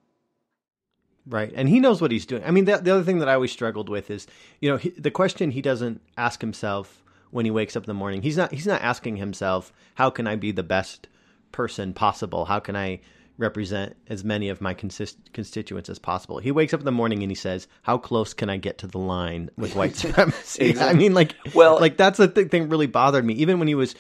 Right. 1.27 1.53
And 1.55 1.69
he 1.69 1.79
knows 1.79 2.01
what 2.01 2.11
he's 2.11 2.25
doing. 2.25 2.43
I 2.45 2.51
mean, 2.51 2.65
the, 2.65 2.79
the 2.79 2.91
other 2.91 3.05
thing 3.05 3.19
that 3.19 3.29
I 3.29 3.35
always 3.35 3.53
struggled 3.53 3.89
with 3.89 4.11
is, 4.11 4.27
you 4.61 4.71
know, 4.71 4.79
he, 4.79 4.91
the 4.91 5.11
question 5.11 5.51
he 5.51 5.61
doesn't 5.61 6.01
ask 6.17 6.41
himself 6.41 7.03
when 7.31 7.45
he 7.45 7.51
wakes 7.51 7.77
up 7.77 7.83
in 7.83 7.87
the 7.89 7.95
morning. 7.95 8.23
He's 8.23 8.39
not 8.39 8.53
he's 8.53 8.67
not 8.67 8.81
asking 8.81 9.19
himself, 9.19 9.73
how 9.97 10.09
can 10.09 10.27
I 10.27 10.37
be 10.37 10.53
the 10.53 10.63
best 10.63 11.07
person 11.53 11.93
possible? 11.93 12.47
How 12.47 12.61
can 12.61 12.77
I 12.77 13.01
represent 13.39 13.97
as 14.09 14.25
many 14.25 14.49
of 14.51 14.61
my 14.61 14.75
consist- 14.75 15.33
constituents 15.33 15.89
as 15.89 15.99
possible? 15.99 16.39
He 16.39 16.51
wakes 16.51 16.75
up 16.75 16.81
in 16.81 16.85
the 16.87 16.93
morning 16.93 17.23
and 17.23 17.31
he 17.31 17.35
says, 17.37 17.67
how 17.83 17.97
close 17.97 18.35
can 18.35 18.51
I 18.51 18.57
get 18.59 18.79
to 18.79 18.87
the 18.87 18.99
line 18.99 19.49
with 19.57 19.75
white 19.75 19.97
supremacy? 19.97 20.77
I 20.79 20.93
mean, 20.93 21.15
like, 21.15 21.35
Well- 21.55 21.81
like 21.81 21.97
that's 21.97 22.19
the 22.19 22.29
th- 22.29 22.51
thing 22.51 22.69
really 22.69 22.87
bothered 22.87 23.25
me. 23.25 23.35
Even 23.35 23.59
when 23.59 23.69
he 23.69 23.75
was 23.75 23.95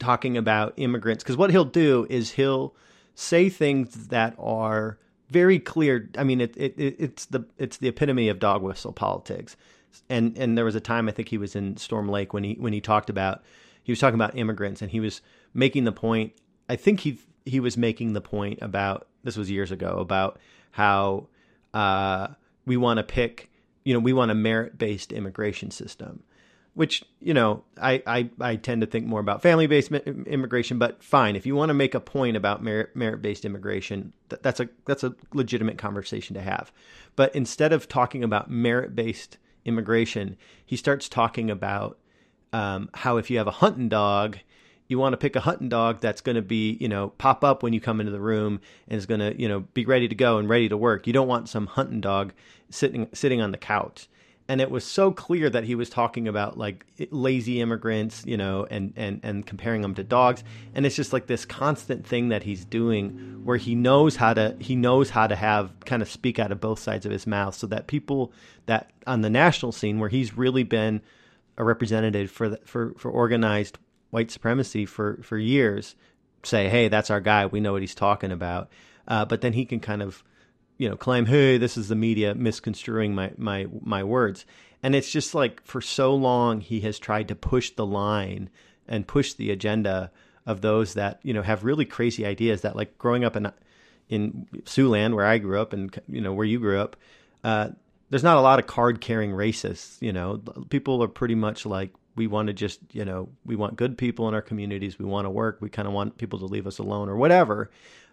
talking 0.00 0.36
about 0.36 0.74
immigrants 0.76 1.22
because 1.22 1.36
what 1.36 1.50
he'll 1.50 1.64
do 1.64 2.04
is 2.10 2.32
he'll 2.32 2.74
say 3.14 3.48
things 3.48 4.08
that 4.08 4.34
are 4.38 4.98
very 5.30 5.58
clear. 5.58 6.10
I 6.18 6.24
mean, 6.24 6.40
it, 6.40 6.56
it, 6.56 6.74
it's 6.76 7.26
the 7.26 7.44
it's 7.58 7.76
the 7.76 7.88
epitome 7.88 8.28
of 8.28 8.38
dog 8.40 8.62
whistle 8.62 8.92
politics. 8.92 9.56
And 10.10 10.36
and 10.36 10.58
there 10.58 10.64
was 10.64 10.74
a 10.74 10.80
time 10.80 11.08
I 11.08 11.12
think 11.12 11.28
he 11.28 11.38
was 11.38 11.54
in 11.54 11.76
Storm 11.76 12.08
Lake 12.08 12.32
when 12.32 12.42
he 12.42 12.54
when 12.54 12.72
he 12.72 12.80
talked 12.80 13.08
about 13.08 13.42
he 13.84 13.92
was 13.92 14.00
talking 14.00 14.16
about 14.16 14.36
immigrants 14.36 14.82
and 14.82 14.90
he 14.90 14.98
was 14.98 15.20
making 15.54 15.84
the 15.84 15.92
point. 15.92 16.32
I 16.68 16.74
think 16.76 17.00
he 17.00 17.20
he 17.44 17.60
was 17.60 17.76
making 17.76 18.12
the 18.12 18.20
point 18.20 18.58
about 18.62 19.06
this 19.22 19.36
was 19.36 19.50
years 19.50 19.70
ago 19.70 19.98
about 19.98 20.38
how 20.72 21.26
uh, 21.72 22.28
we 22.66 22.76
want 22.76 22.98
to 22.98 23.02
pick 23.02 23.50
you 23.84 23.92
know 23.92 24.00
we 24.00 24.12
want 24.12 24.30
a 24.30 24.34
merit 24.34 24.78
based 24.78 25.12
immigration 25.12 25.70
system 25.70 26.22
which 26.74 27.04
you 27.20 27.32
know 27.32 27.62
I, 27.80 28.02
I, 28.06 28.30
I 28.40 28.56
tend 28.56 28.80
to 28.80 28.86
think 28.86 29.06
more 29.06 29.20
about 29.20 29.42
family 29.42 29.66
based 29.66 29.90
immigration 29.92 30.78
but 30.78 31.02
fine 31.02 31.36
if 31.36 31.46
you 31.46 31.54
want 31.54 31.70
to 31.70 31.74
make 31.74 31.94
a 31.94 32.00
point 32.00 32.36
about 32.36 32.62
merit 32.62 33.22
based 33.22 33.44
immigration 33.44 34.12
that, 34.28 34.42
that's 34.42 34.60
a 34.60 34.68
that's 34.84 35.04
a 35.04 35.14
legitimate 35.32 35.78
conversation 35.78 36.34
to 36.34 36.42
have. 36.42 36.72
But 37.16 37.34
instead 37.34 37.72
of 37.72 37.88
talking 37.88 38.24
about 38.24 38.50
merit 38.50 38.94
based 38.94 39.38
immigration 39.64 40.36
he 40.64 40.76
starts 40.76 41.08
talking 41.08 41.50
about 41.50 41.98
um, 42.52 42.90
how 42.94 43.16
if 43.16 43.30
you 43.30 43.38
have 43.38 43.46
a 43.46 43.52
hunting 43.52 43.88
dog 43.88 44.38
you 44.88 44.98
want 44.98 45.12
to 45.12 45.16
pick 45.16 45.34
a 45.36 45.40
hunting 45.40 45.68
dog 45.68 46.00
that's 46.00 46.20
going 46.20 46.36
to 46.36 46.42
be 46.42 46.76
you 46.80 46.88
know 46.88 47.10
pop 47.10 47.44
up 47.44 47.62
when 47.62 47.72
you 47.72 47.80
come 47.80 48.00
into 48.00 48.12
the 48.12 48.20
room 48.20 48.60
and 48.88 48.98
is 48.98 49.06
going 49.06 49.20
to 49.20 49.40
you 49.40 49.48
know 49.48 49.60
be 49.60 49.84
ready 49.84 50.08
to 50.08 50.14
go 50.14 50.38
and 50.38 50.48
ready 50.48 50.68
to 50.68 50.76
work 50.76 51.06
you 51.06 51.12
don't 51.12 51.28
want 51.28 51.48
some 51.48 51.66
hunting 51.66 52.00
dog 52.00 52.32
sitting 52.70 53.08
sitting 53.12 53.40
on 53.40 53.50
the 53.50 53.58
couch 53.58 54.08
and 54.48 54.60
it 54.60 54.70
was 54.70 54.84
so 54.84 55.10
clear 55.10 55.48
that 55.48 55.64
he 55.64 55.74
was 55.74 55.88
talking 55.88 56.28
about 56.28 56.58
like 56.58 56.84
lazy 57.10 57.60
immigrants, 57.60 58.24
you 58.26 58.36
know, 58.36 58.66
and 58.70 58.92
and 58.94 59.20
and 59.22 59.46
comparing 59.46 59.80
them 59.80 59.94
to 59.94 60.04
dogs. 60.04 60.44
And 60.74 60.84
it's 60.84 60.96
just 60.96 61.12
like 61.12 61.26
this 61.26 61.46
constant 61.46 62.06
thing 62.06 62.28
that 62.28 62.42
he's 62.42 62.64
doing, 62.64 63.40
where 63.44 63.56
he 63.56 63.74
knows 63.74 64.16
how 64.16 64.34
to 64.34 64.56
he 64.60 64.76
knows 64.76 65.10
how 65.10 65.26
to 65.26 65.34
have 65.34 65.72
kind 65.86 66.02
of 66.02 66.10
speak 66.10 66.38
out 66.38 66.52
of 66.52 66.60
both 66.60 66.78
sides 66.78 67.06
of 67.06 67.12
his 67.12 67.26
mouth, 67.26 67.54
so 67.54 67.66
that 67.68 67.86
people 67.86 68.32
that 68.66 68.90
on 69.06 69.22
the 69.22 69.30
national 69.30 69.72
scene 69.72 69.98
where 69.98 70.10
he's 70.10 70.36
really 70.36 70.62
been 70.62 71.00
a 71.56 71.64
representative 71.64 72.30
for 72.30 72.50
the, 72.50 72.60
for 72.64 72.92
for 72.98 73.10
organized 73.10 73.78
white 74.14 74.30
supremacy 74.30 74.86
for 74.86 75.18
for 75.22 75.36
years, 75.36 75.96
say, 76.44 76.68
hey, 76.68 76.86
that's 76.86 77.10
our 77.10 77.20
guy. 77.20 77.46
We 77.46 77.58
know 77.58 77.72
what 77.72 77.82
he's 77.82 77.96
talking 77.96 78.30
about. 78.30 78.70
Uh, 79.08 79.24
but 79.24 79.40
then 79.40 79.52
he 79.52 79.64
can 79.64 79.80
kind 79.80 80.02
of 80.02 80.22
you 80.78 80.88
know 80.88 80.96
claim 80.96 81.26
hey 81.26 81.56
this 81.56 81.76
is 81.76 81.88
the 81.88 81.94
media 81.94 82.34
misconstruing 82.34 83.14
my 83.14 83.30
my 83.36 83.66
my 83.80 84.02
words 84.02 84.44
and 84.82 84.94
it's 84.94 85.10
just 85.10 85.34
like 85.34 85.64
for 85.64 85.80
so 85.80 86.14
long 86.14 86.60
he 86.60 86.80
has 86.80 86.98
tried 86.98 87.28
to 87.28 87.34
push 87.34 87.70
the 87.70 87.86
line 87.86 88.50
and 88.88 89.06
push 89.06 89.34
the 89.34 89.50
agenda 89.50 90.10
of 90.46 90.60
those 90.62 90.94
that 90.94 91.20
you 91.22 91.32
know 91.32 91.42
have 91.42 91.64
really 91.64 91.84
crazy 91.84 92.26
ideas 92.26 92.62
that 92.62 92.76
like 92.76 92.98
growing 92.98 93.24
up 93.24 93.36
in 93.36 93.50
in 94.08 94.46
Siouxland 94.64 95.14
where 95.14 95.24
I 95.24 95.38
grew 95.38 95.60
up 95.60 95.72
and 95.72 95.96
you 96.08 96.20
know 96.20 96.32
where 96.32 96.46
you 96.46 96.58
grew 96.58 96.80
up 96.80 96.96
uh, 97.42 97.68
there's 98.10 98.24
not 98.24 98.36
a 98.36 98.40
lot 98.40 98.58
of 98.58 98.66
card 98.66 99.00
carrying 99.00 99.30
racists 99.30 100.02
you 100.02 100.12
know 100.12 100.42
people 100.70 101.02
are 101.02 101.08
pretty 101.08 101.34
much 101.36 101.64
like 101.64 101.92
we 102.16 102.26
want 102.26 102.48
to 102.48 102.52
just 102.52 102.80
you 102.92 103.04
know 103.04 103.28
we 103.44 103.56
want 103.56 103.76
good 103.76 103.98
people 103.98 104.28
in 104.28 104.34
our 104.34 104.42
communities 104.42 104.98
we 104.98 105.04
want 105.04 105.24
to 105.24 105.30
work 105.30 105.58
we 105.60 105.68
kind 105.68 105.88
of 105.88 105.94
want 105.94 106.16
people 106.18 106.38
to 106.38 106.46
leave 106.46 106.66
us 106.66 106.78
alone 106.78 107.08
or 107.08 107.16
whatever 107.16 107.70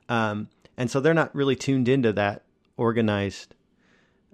um, 0.10 0.48
and 0.78 0.90
so 0.90 1.00
they're 1.00 1.14
not 1.14 1.34
really 1.36 1.56
tuned 1.56 1.88
into 1.88 2.14
that 2.14 2.44
organized 2.78 3.56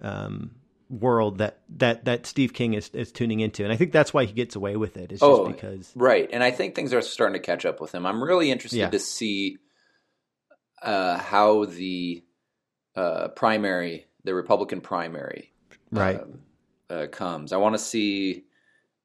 um, 0.01 0.51
world 0.89 1.39
that 1.39 1.59
that 1.77 2.05
that 2.05 2.25
Steve 2.25 2.53
King 2.53 2.74
is 2.74 2.89
is 2.93 3.12
tuning 3.12 3.39
into, 3.39 3.63
and 3.63 3.71
I 3.71 3.75
think 3.75 3.91
that's 3.91 4.13
why 4.13 4.25
he 4.25 4.33
gets 4.33 4.55
away 4.55 4.75
with 4.75 4.97
it. 4.97 5.12
It's 5.12 5.21
oh, 5.21 5.47
just 5.47 5.55
because 5.55 5.91
right, 5.95 6.29
and 6.31 6.43
I 6.43 6.51
think 6.51 6.75
things 6.75 6.93
are 6.93 7.01
starting 7.01 7.33
to 7.33 7.45
catch 7.45 7.65
up 7.65 7.81
with 7.81 7.93
him. 7.93 8.05
I'm 8.05 8.24
really 8.24 8.51
interested 8.51 8.77
yeah. 8.77 8.89
to 8.89 9.00
see 9.00 9.57
uh, 10.81 11.17
how 11.17 11.65
the 11.65 12.24
uh, 12.95 13.29
primary, 13.29 14.07
the 14.24 14.33
Republican 14.33 14.81
primary, 14.81 15.51
right, 15.91 16.21
uh, 16.89 16.93
uh 16.93 17.07
comes. 17.07 17.51
I 17.51 17.57
want 17.57 17.75
to 17.75 17.79
see 17.79 18.45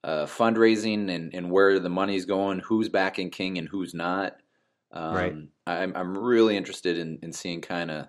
uh, 0.05 0.27
fundraising 0.27 1.11
and, 1.11 1.35
and 1.35 1.51
where 1.51 1.79
the 1.79 1.89
money's 1.89 2.25
going, 2.25 2.61
who's 2.61 2.89
backing 2.89 3.31
King 3.31 3.59
and 3.59 3.69
who's 3.69 3.95
not. 3.95 4.37
Um, 4.93 5.15
right. 5.15 5.35
I'm 5.67 5.97
I'm 5.97 6.19
really 6.19 6.57
interested 6.57 6.99
in, 6.99 7.19
in 7.23 7.33
seeing 7.33 7.61
kind 7.61 7.91
of 7.91 8.09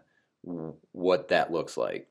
what 0.91 1.29
that 1.29 1.51
looks 1.51 1.77
like. 1.77 2.09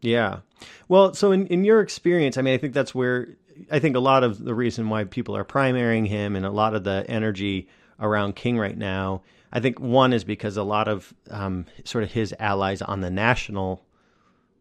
Yeah. 0.00 0.40
Well, 0.88 1.14
so 1.14 1.32
in, 1.32 1.46
in 1.46 1.64
your 1.64 1.80
experience, 1.80 2.36
I 2.36 2.42
mean, 2.42 2.54
I 2.54 2.58
think 2.58 2.74
that's 2.74 2.94
where 2.94 3.36
I 3.70 3.78
think 3.78 3.96
a 3.96 4.00
lot 4.00 4.24
of 4.24 4.42
the 4.44 4.54
reason 4.54 4.88
why 4.88 5.04
people 5.04 5.36
are 5.36 5.44
primarying 5.44 6.06
him 6.06 6.36
and 6.36 6.44
a 6.44 6.50
lot 6.50 6.74
of 6.74 6.84
the 6.84 7.04
energy 7.08 7.68
around 7.98 8.36
King 8.36 8.58
right 8.58 8.76
now, 8.76 9.22
I 9.52 9.60
think 9.60 9.78
one 9.78 10.12
is 10.12 10.24
because 10.24 10.56
a 10.56 10.62
lot 10.62 10.88
of 10.88 11.12
um, 11.30 11.66
sort 11.84 12.04
of 12.04 12.12
his 12.12 12.34
allies 12.38 12.82
on 12.82 13.00
the 13.00 13.10
national 13.10 13.84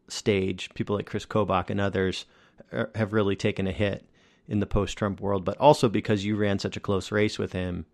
stage, 0.08 0.70
people 0.74 0.96
like 0.96 1.06
Chris 1.06 1.26
Kobach 1.26 1.70
and 1.70 1.80
others, 1.80 2.26
are, 2.72 2.90
have 2.96 3.14
really 3.14 3.36
taken 3.36 3.68
a 3.68 3.72
hit 3.72 4.06
in 4.50 4.60
the 4.60 4.66
post-Trump 4.66 5.22
world, 5.22 5.46
but 5.46 5.58
also 5.58 5.88
because 5.88 6.26
you 6.26 6.36
ran 6.36 6.60
such 6.60 6.76
a 6.76 6.80
close 6.80 7.12
race 7.12 7.40
with 7.40 7.54
him, 7.54 7.86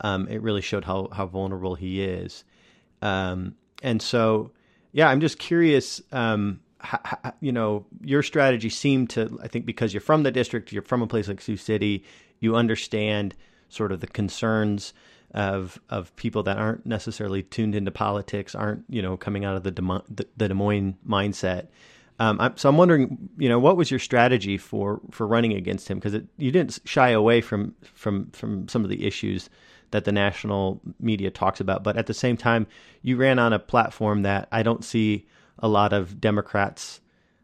um, 0.00 0.28
it 0.28 0.40
really 0.40 0.62
showed 0.62 0.84
how 0.84 1.08
how 1.12 1.26
vulnerable 1.26 1.74
he 1.74 2.02
is. 2.02 2.44
Um, 3.02 3.56
and 3.82 4.00
so, 4.00 4.52
yeah, 4.92 5.08
I'm 5.08 5.20
just 5.20 5.38
curious. 5.38 6.00
Um, 6.12 6.60
how, 6.78 7.32
you 7.40 7.52
know, 7.52 7.84
your 8.02 8.22
strategy 8.22 8.68
seemed 8.68 9.10
to, 9.10 9.38
I 9.42 9.48
think, 9.48 9.66
because 9.66 9.92
you're 9.92 10.00
from 10.00 10.22
the 10.22 10.30
district, 10.30 10.72
you're 10.72 10.82
from 10.82 11.02
a 11.02 11.06
place 11.06 11.26
like 11.26 11.40
Sioux 11.40 11.56
City, 11.56 12.04
you 12.38 12.54
understand 12.54 13.34
sort 13.68 13.92
of 13.92 14.00
the 14.00 14.06
concerns 14.06 14.94
of 15.32 15.80
of 15.90 16.14
people 16.16 16.42
that 16.44 16.56
aren't 16.56 16.86
necessarily 16.86 17.42
tuned 17.42 17.74
into 17.74 17.90
politics, 17.90 18.54
aren't 18.54 18.84
you 18.88 19.02
know 19.02 19.16
coming 19.16 19.44
out 19.44 19.56
of 19.56 19.64
the 19.64 19.70
Des, 19.70 20.26
the 20.36 20.48
Des 20.48 20.54
Moines 20.54 20.96
mindset. 21.06 21.68
Um, 22.18 22.40
I'm, 22.40 22.56
so 22.56 22.68
I'm 22.68 22.76
wondering, 22.76 23.28
you 23.36 23.48
know, 23.48 23.58
what 23.58 23.76
was 23.76 23.90
your 23.90 24.00
strategy 24.00 24.56
for 24.56 25.00
for 25.10 25.26
running 25.26 25.52
against 25.52 25.88
him? 25.88 25.98
Because 25.98 26.20
you 26.38 26.50
didn't 26.50 26.78
shy 26.84 27.10
away 27.10 27.40
from 27.40 27.74
from 27.94 28.30
from 28.30 28.68
some 28.68 28.84
of 28.84 28.90
the 28.90 29.06
issues 29.06 29.50
that 29.90 30.04
the 30.04 30.12
national 30.12 30.80
media 30.98 31.30
talks 31.30 31.60
about. 31.60 31.84
But 31.84 31.96
at 31.96 32.06
the 32.06 32.14
same 32.14 32.36
time, 32.36 32.66
you 33.02 33.16
ran 33.16 33.38
on 33.38 33.52
a 33.52 33.58
platform 33.58 34.22
that 34.22 34.48
I 34.50 34.62
don't 34.62 34.84
see 34.84 35.26
a 35.58 35.68
lot 35.68 35.92
of 35.92 36.20
Democrats 36.20 37.00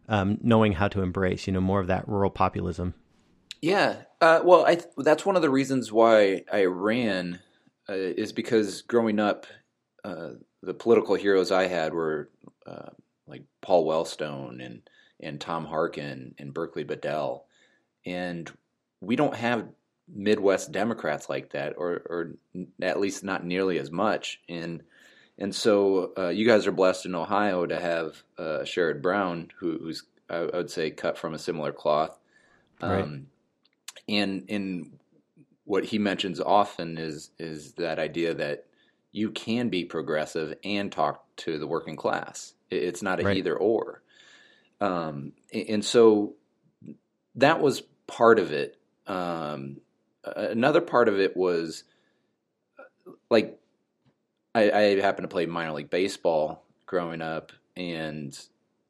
um, 0.08 0.38
knowing 0.42 0.72
how 0.72 0.88
to 0.88 1.02
embrace. 1.02 1.46
You 1.46 1.52
know, 1.52 1.60
more 1.60 1.80
of 1.80 1.86
that 1.88 2.08
rural 2.08 2.30
populism. 2.30 2.94
Yeah, 3.60 3.96
uh, 4.20 4.40
well, 4.42 4.66
I, 4.66 4.80
that's 4.96 5.24
one 5.24 5.36
of 5.36 5.42
the 5.42 5.50
reasons 5.50 5.92
why 5.92 6.42
I 6.52 6.64
ran 6.64 7.38
uh, 7.88 7.92
is 7.92 8.32
because 8.32 8.82
growing 8.82 9.20
up, 9.20 9.46
uh, 10.04 10.30
the 10.62 10.74
political 10.74 11.14
heroes 11.14 11.52
I 11.52 11.68
had 11.68 11.94
were 11.94 12.28
uh, 12.66 12.90
like 13.26 13.42
Paul 13.60 13.86
Wellstone 13.86 14.64
and 14.64 14.82
and 15.20 15.40
Tom 15.40 15.64
Harkin 15.64 16.34
and 16.38 16.52
Berkeley 16.52 16.84
Bedell, 16.84 17.46
and 18.04 18.50
we 19.00 19.16
don't 19.16 19.36
have 19.36 19.68
Midwest 20.08 20.72
Democrats 20.72 21.28
like 21.28 21.50
that, 21.52 21.74
or 21.76 22.02
or 22.06 22.32
at 22.80 23.00
least 23.00 23.24
not 23.24 23.44
nearly 23.44 23.78
as 23.78 23.90
much. 23.90 24.40
And 24.48 24.82
and 25.38 25.54
so 25.54 26.12
uh, 26.18 26.28
you 26.28 26.46
guys 26.46 26.66
are 26.66 26.72
blessed 26.72 27.06
in 27.06 27.14
Ohio 27.14 27.66
to 27.66 27.80
have 27.80 28.22
uh, 28.38 28.60
Sherrod 28.64 29.00
Brown, 29.00 29.50
who, 29.58 29.78
who's 29.78 30.04
I, 30.28 30.42
would 30.42 30.70
say 30.70 30.90
cut 30.90 31.18
from 31.18 31.34
a 31.34 31.38
similar 31.38 31.72
cloth. 31.72 32.18
Um, 32.80 32.90
right. 32.90 33.20
And 34.08 34.44
in 34.48 34.92
what 35.64 35.84
he 35.84 35.98
mentions 35.98 36.40
often 36.40 36.98
is 36.98 37.30
is 37.38 37.74
that 37.74 37.98
idea 37.98 38.34
that 38.34 38.66
you 39.12 39.30
can 39.30 39.68
be 39.68 39.84
progressive 39.84 40.54
and 40.64 40.90
talk 40.90 41.21
to 41.38 41.58
the 41.58 41.66
working 41.66 41.96
class. 41.96 42.54
It's 42.70 43.02
not 43.02 43.20
a 43.20 43.24
right. 43.24 43.36
either 43.36 43.56
or. 43.56 44.02
Um, 44.80 45.32
and 45.52 45.84
so 45.84 46.34
that 47.36 47.60
was 47.60 47.82
part 48.06 48.38
of 48.38 48.52
it. 48.52 48.78
Um, 49.06 49.78
another 50.24 50.80
part 50.80 51.08
of 51.08 51.18
it 51.18 51.36
was 51.36 51.84
like 53.30 53.58
I, 54.54 54.70
I 54.70 55.00
happened 55.00 55.24
to 55.24 55.32
play 55.32 55.46
minor 55.46 55.72
league 55.72 55.90
baseball 55.90 56.64
growing 56.86 57.22
up, 57.22 57.52
and 57.76 58.38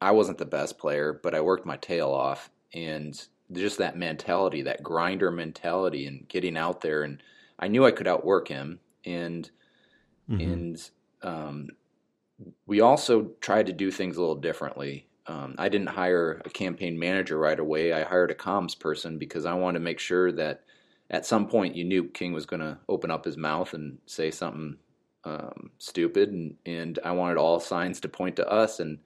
I 0.01 0.11
wasn't 0.11 0.39
the 0.39 0.45
best 0.45 0.79
player, 0.79 1.19
but 1.23 1.35
I 1.35 1.41
worked 1.41 1.67
my 1.67 1.77
tail 1.77 2.11
off, 2.11 2.51
and 2.75 3.21
just 3.53 3.79
that 3.79 3.97
mentality, 3.97 4.63
that 4.63 4.83
grinder 4.83 5.31
mentality, 5.31 6.07
and 6.07 6.27
getting 6.29 6.57
out 6.57 6.81
there, 6.81 7.03
and 7.03 7.23
I 7.59 7.69
knew 7.69 7.85
I 7.85 7.93
could 7.93 8.09
outwork 8.09 8.49
him, 8.49 8.81
and 9.05 9.49
mm-hmm. 10.29 10.41
and 10.41 10.91
um, 11.23 11.69
we 12.67 12.81
also 12.81 13.31
tried 13.41 13.67
to 13.67 13.73
do 13.73 13.91
things 13.91 14.17
a 14.17 14.21
little 14.21 14.35
differently. 14.37 15.07
Um, 15.27 15.55
I 15.59 15.69
didn't 15.69 15.89
hire 15.89 16.43
a 16.45 16.51
campaign 16.51 16.99
manager 16.99 17.39
right 17.39 17.59
away. 17.59 17.93
I 17.93 18.03
hired 18.03 18.31
a 18.31 18.35
comms 18.35 18.79
person 18.79 19.19
because 19.19 19.47
I 19.47 19.55
wanted 19.55 19.79
to 19.79 19.85
make 19.85 19.99
sure 19.99 20.33
that 20.33 20.63
at 21.11 21.27
some 21.27 21.47
point 21.47 21.77
you 21.77 21.85
knew 21.85 22.05
King 22.05 22.33
was 22.33 22.47
going 22.47 22.61
to 22.61 22.79
open 22.89 23.11
up 23.11 23.25
his 23.25 23.37
mouth 23.37 23.75
and 23.75 23.99
say 24.07 24.31
something 24.31 24.77
um, 25.25 25.71
stupid, 25.79 26.31
and, 26.31 26.57
and 26.67 26.99
I 27.05 27.13
wanted 27.13 27.37
all 27.37 27.61
signs 27.61 28.01
to 28.01 28.09
point 28.09 28.37
to 28.37 28.49
us, 28.49 28.81
and 28.81 28.99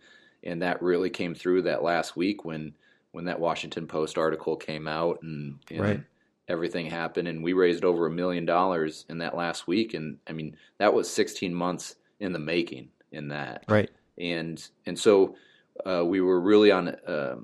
and 0.43 0.63
that 0.63 0.81
really 0.81 1.11
came 1.11 1.35
through 1.35 1.63
that 1.63 1.83
last 1.83 2.17
week 2.17 2.45
when 2.45 2.75
when 3.13 3.27
that 3.27 3.41
Washington 3.41 3.87
Post 3.87 4.17
article 4.17 4.57
came 4.57 4.89
out, 4.89 5.21
and, 5.23 5.59
and 5.71 5.81
right. 5.81 6.01
everything 6.49 6.87
happened, 6.87 7.29
and 7.29 7.43
we 7.43 7.53
raised 7.53 7.85
over 7.85 8.07
a 8.07 8.11
million 8.11 8.47
dollars 8.47 9.05
in 9.11 9.19
that 9.19 9.37
last 9.37 9.67
week. 9.67 9.93
And 9.93 10.19
I 10.27 10.33
mean, 10.33 10.57
that 10.79 10.95
was 10.95 11.11
16 11.11 11.55
months 11.55 11.97
in 12.21 12.33
the 12.33 12.39
making 12.39 12.89
in 13.17 13.29
that. 13.29 13.65
Right. 13.69 13.91
And 14.19 14.65
and 14.87 14.99
so 14.99 15.37
uh, 15.85 16.05
we 16.05 16.21
were 16.21 16.41
really 16.41 16.71
on 16.71 16.89
uh, 16.89 17.37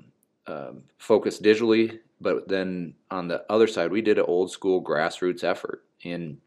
uh, 0.47 0.71
focused 0.97 1.43
digitally, 1.43 1.99
but 2.21 2.47
then 2.47 2.95
on 3.11 3.27
the 3.27 3.43
other 3.49 3.67
side, 3.67 3.91
we 3.91 4.01
did 4.01 4.17
an 4.17 4.25
old 4.27 4.51
school 4.51 4.83
grassroots 4.83 5.43
effort 5.43 5.83
and 6.03 6.37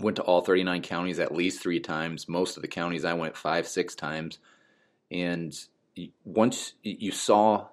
went 0.00 0.16
to 0.16 0.22
all 0.22 0.42
39 0.42 0.82
counties 0.82 1.18
at 1.18 1.34
least 1.34 1.60
three 1.60 1.80
times. 1.80 2.28
Most 2.28 2.56
of 2.56 2.62
the 2.62 2.68
counties 2.68 3.04
I 3.04 3.14
went 3.14 3.36
five, 3.36 3.66
six 3.66 3.94
times. 3.94 4.38
And 5.10 5.58
once 6.24 6.74
you 6.82 7.10
saw 7.10 7.66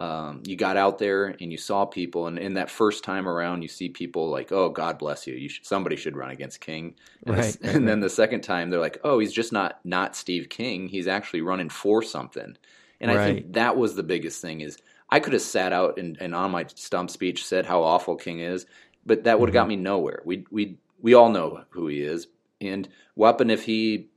um, 0.00 0.42
you 0.46 0.56
got 0.56 0.78
out 0.78 0.98
there 0.98 1.26
and 1.26 1.52
you 1.52 1.58
saw 1.58 1.84
people, 1.84 2.26
and 2.26 2.38
in 2.38 2.54
that 2.54 2.70
first 2.70 3.04
time 3.04 3.28
around, 3.28 3.60
you 3.60 3.68
see 3.68 3.90
people 3.90 4.30
like, 4.30 4.50
"Oh, 4.50 4.70
God 4.70 4.98
bless 4.98 5.26
you. 5.26 5.34
You 5.34 5.50
should, 5.50 5.66
somebody 5.66 5.96
should 5.96 6.16
run 6.16 6.30
against 6.30 6.62
King." 6.62 6.94
And, 7.26 7.36
right, 7.36 7.56
the, 7.60 7.70
and 7.70 7.86
then 7.86 8.00
the 8.00 8.08
second 8.08 8.40
time, 8.40 8.70
they're 8.70 8.80
like, 8.80 8.98
"Oh, 9.04 9.18
he's 9.18 9.32
just 9.32 9.52
not 9.52 9.78
not 9.84 10.16
Steve 10.16 10.48
King. 10.48 10.88
He's 10.88 11.06
actually 11.06 11.42
running 11.42 11.68
for 11.68 12.02
something." 12.02 12.56
And 12.98 13.10
right. 13.10 13.20
I 13.20 13.24
think 13.26 13.52
that 13.52 13.76
was 13.76 13.94
the 13.94 14.02
biggest 14.02 14.40
thing 14.40 14.62
is 14.62 14.78
I 15.10 15.20
could 15.20 15.34
have 15.34 15.42
sat 15.42 15.74
out 15.74 15.98
and, 15.98 16.16
and 16.18 16.34
on 16.34 16.50
my 16.50 16.64
stump 16.74 17.10
speech 17.10 17.44
said 17.44 17.66
how 17.66 17.82
awful 17.82 18.16
King 18.16 18.40
is, 18.40 18.64
but 19.04 19.24
that 19.24 19.38
would 19.38 19.50
have 19.50 19.54
mm-hmm. 19.54 19.62
got 19.64 19.68
me 19.68 19.76
nowhere. 19.76 20.22
We 20.24 20.46
we 20.50 20.78
we 20.98 21.12
all 21.12 21.28
know 21.28 21.64
who 21.68 21.88
he 21.88 22.00
is, 22.00 22.26
and 22.58 22.88
weapon 23.16 23.50
if 23.50 23.64
he, 23.64 24.08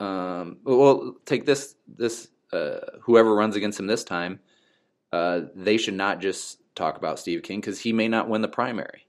um, 0.00 0.56
well, 0.64 1.14
take 1.24 1.46
this 1.46 1.76
this 1.86 2.26
uh, 2.52 2.80
whoever 3.02 3.32
runs 3.36 3.54
against 3.54 3.78
him 3.78 3.86
this 3.86 4.02
time 4.02 4.40
uh, 5.16 5.40
they 5.54 5.78
should 5.78 5.94
not 5.94 6.20
just 6.20 6.58
talk 6.74 6.98
about 6.98 7.18
Steve 7.18 7.42
King 7.42 7.60
because 7.60 7.80
he 7.80 7.92
may 7.92 8.06
not 8.06 8.28
win 8.28 8.42
the 8.42 8.48
primary. 8.48 9.06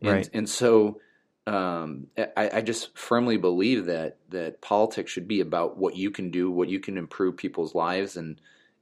And, 0.00 0.10
right. 0.10 0.30
and 0.32 0.48
so 0.48 1.00
um, 1.46 2.06
I, 2.16 2.50
I, 2.54 2.60
just 2.62 2.96
firmly 2.96 3.36
believe 3.36 3.86
that 3.86 4.16
that 4.30 4.62
politics 4.62 5.12
should 5.12 5.28
be 5.28 5.40
about 5.40 5.76
what 5.76 5.96
you 5.96 6.10
can 6.10 6.30
do, 6.30 6.50
what 6.50 6.70
you 6.70 6.80
can 6.80 6.96
improve 6.96 7.36
people's 7.36 7.74
lives, 7.74 8.16
and 8.16 8.40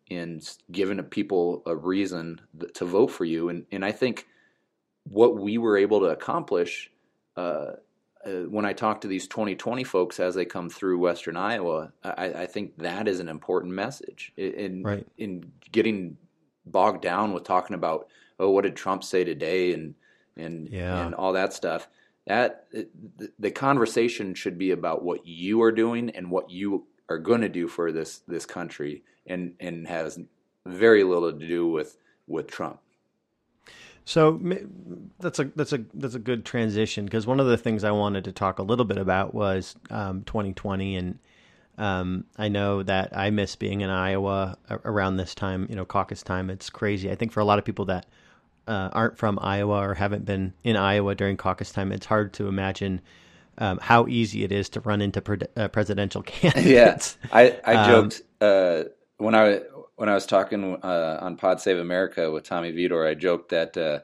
and 0.08 0.48
giving 0.70 1.02
people 1.04 1.62
a 1.66 1.74
reason 1.74 2.40
to 2.74 2.84
vote 2.84 3.08
for 3.08 3.24
you. 3.24 3.48
And 3.48 3.66
and 3.72 3.84
I 3.84 3.90
think 3.90 4.26
what 5.02 5.36
we 5.36 5.58
were 5.58 5.76
able 5.76 6.00
to 6.00 6.06
accomplish. 6.06 6.90
Uh, 7.36 7.72
uh, 8.26 8.48
when 8.48 8.64
I 8.64 8.72
talk 8.72 9.02
to 9.02 9.08
these 9.08 9.28
2020 9.28 9.84
folks 9.84 10.18
as 10.18 10.34
they 10.34 10.44
come 10.44 10.68
through 10.68 10.98
Western 10.98 11.36
Iowa, 11.36 11.92
I, 12.02 12.24
I 12.34 12.46
think 12.46 12.76
that 12.78 13.06
is 13.06 13.20
an 13.20 13.28
important 13.28 13.74
message 13.74 14.32
in 14.36 14.82
right. 14.82 15.06
in 15.16 15.52
getting 15.70 16.16
bogged 16.72 17.02
down 17.02 17.32
with 17.32 17.44
talking 17.44 17.74
about 17.74 18.08
oh 18.38 18.50
what 18.50 18.62
did 18.62 18.76
Trump 18.76 19.04
say 19.04 19.24
today 19.24 19.72
and 19.72 19.94
and 20.36 20.68
yeah. 20.68 21.04
and 21.04 21.14
all 21.14 21.32
that 21.32 21.52
stuff. 21.52 21.88
That 22.26 22.66
the, 22.70 23.32
the 23.38 23.50
conversation 23.50 24.34
should 24.34 24.58
be 24.58 24.70
about 24.70 25.02
what 25.02 25.26
you 25.26 25.62
are 25.62 25.72
doing 25.72 26.10
and 26.10 26.30
what 26.30 26.50
you 26.50 26.86
are 27.08 27.18
going 27.18 27.40
to 27.40 27.48
do 27.48 27.68
for 27.68 27.90
this 27.90 28.20
this 28.28 28.46
country, 28.46 29.02
and 29.26 29.54
and 29.60 29.86
has 29.88 30.18
very 30.66 31.04
little 31.04 31.32
to 31.32 31.46
do 31.46 31.68
with 31.68 31.96
with 32.26 32.48
Trump. 32.48 32.80
So 34.04 34.40
that's 35.20 35.38
a 35.38 35.44
that's 35.54 35.74
a 35.74 35.84
that's 35.92 36.14
a 36.14 36.18
good 36.18 36.44
transition 36.46 37.04
because 37.04 37.26
one 37.26 37.40
of 37.40 37.46
the 37.46 37.58
things 37.58 37.84
I 37.84 37.90
wanted 37.90 38.24
to 38.24 38.32
talk 38.32 38.58
a 38.58 38.62
little 38.62 38.86
bit 38.86 38.96
about 38.96 39.34
was 39.34 39.76
um, 39.90 40.22
2020 40.24 40.96
and 40.96 41.18
um, 41.78 42.24
I 42.36 42.48
know 42.48 42.82
that 42.82 43.16
I 43.16 43.30
miss 43.30 43.54
being 43.54 43.80
in 43.80 43.90
Iowa 43.90 44.58
around 44.84 45.16
this 45.16 45.34
time, 45.34 45.66
you 45.70 45.76
know, 45.76 45.84
caucus 45.84 46.22
time. 46.22 46.50
It's 46.50 46.68
crazy. 46.68 47.10
I 47.10 47.14
think 47.14 47.32
for 47.32 47.40
a 47.40 47.44
lot 47.44 47.58
of 47.58 47.64
people 47.64 47.84
that 47.86 48.06
uh, 48.66 48.90
aren't 48.92 49.16
from 49.16 49.38
Iowa 49.40 49.78
or 49.78 49.94
haven't 49.94 50.24
been 50.24 50.52
in 50.64 50.76
Iowa 50.76 51.14
during 51.14 51.36
caucus 51.36 51.70
time, 51.70 51.92
it's 51.92 52.06
hard 52.06 52.32
to 52.34 52.48
imagine 52.48 53.00
um, 53.58 53.78
how 53.80 54.08
easy 54.08 54.42
it 54.42 54.50
is 54.50 54.68
to 54.70 54.80
run 54.80 55.00
into 55.00 55.20
pre- 55.20 55.38
uh, 55.56 55.68
presidential 55.68 56.22
candidates. 56.26 57.16
Yeah, 57.22 57.28
I, 57.32 57.60
I 57.64 57.74
um, 57.74 57.90
joked 57.90 58.22
uh, 58.40 58.84
when 59.18 59.36
I 59.36 59.60
when 59.94 60.08
I 60.08 60.14
was 60.14 60.26
talking 60.26 60.78
uh, 60.82 61.18
on 61.20 61.36
Pod 61.36 61.60
Save 61.60 61.78
America 61.78 62.30
with 62.30 62.44
Tommy 62.44 62.72
Vietor. 62.72 63.06
I 63.06 63.14
joked 63.14 63.50
that 63.50 63.76
uh, 63.76 64.00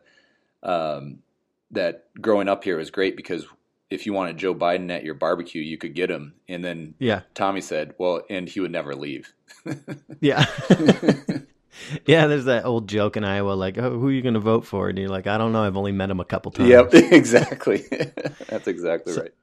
um, 0.62 1.20
that 1.72 2.06
growing 2.20 2.48
up 2.48 2.62
here 2.62 2.76
was 2.76 2.90
great 2.90 3.16
because 3.16 3.46
if 3.90 4.06
you 4.06 4.12
wanted 4.12 4.36
Joe 4.36 4.54
Biden 4.54 4.90
at 4.90 5.04
your 5.04 5.14
barbecue, 5.14 5.62
you 5.62 5.78
could 5.78 5.94
get 5.94 6.10
him. 6.10 6.34
And 6.48 6.64
then 6.64 6.94
yeah. 6.98 7.22
Tommy 7.34 7.60
said, 7.60 7.94
well, 7.98 8.22
and 8.28 8.48
he 8.48 8.60
would 8.60 8.72
never 8.72 8.94
leave. 8.94 9.32
yeah. 10.20 10.46
yeah, 12.06 12.26
there's 12.26 12.46
that 12.46 12.64
old 12.64 12.88
joke 12.88 13.16
in 13.16 13.24
Iowa, 13.24 13.52
like, 13.52 13.78
oh, 13.78 13.90
who 13.90 14.08
are 14.08 14.12
you 14.12 14.22
going 14.22 14.34
to 14.34 14.40
vote 14.40 14.66
for? 14.66 14.88
And 14.88 14.98
you're 14.98 15.08
like, 15.08 15.26
I 15.26 15.38
don't 15.38 15.52
know. 15.52 15.62
I've 15.62 15.76
only 15.76 15.92
met 15.92 16.10
him 16.10 16.20
a 16.20 16.24
couple 16.24 16.52
times. 16.52 16.68
Yep, 16.68 16.94
exactly. 16.94 17.84
That's 18.48 18.68
exactly 18.68 19.12
so, 19.12 19.22
right. 19.22 19.34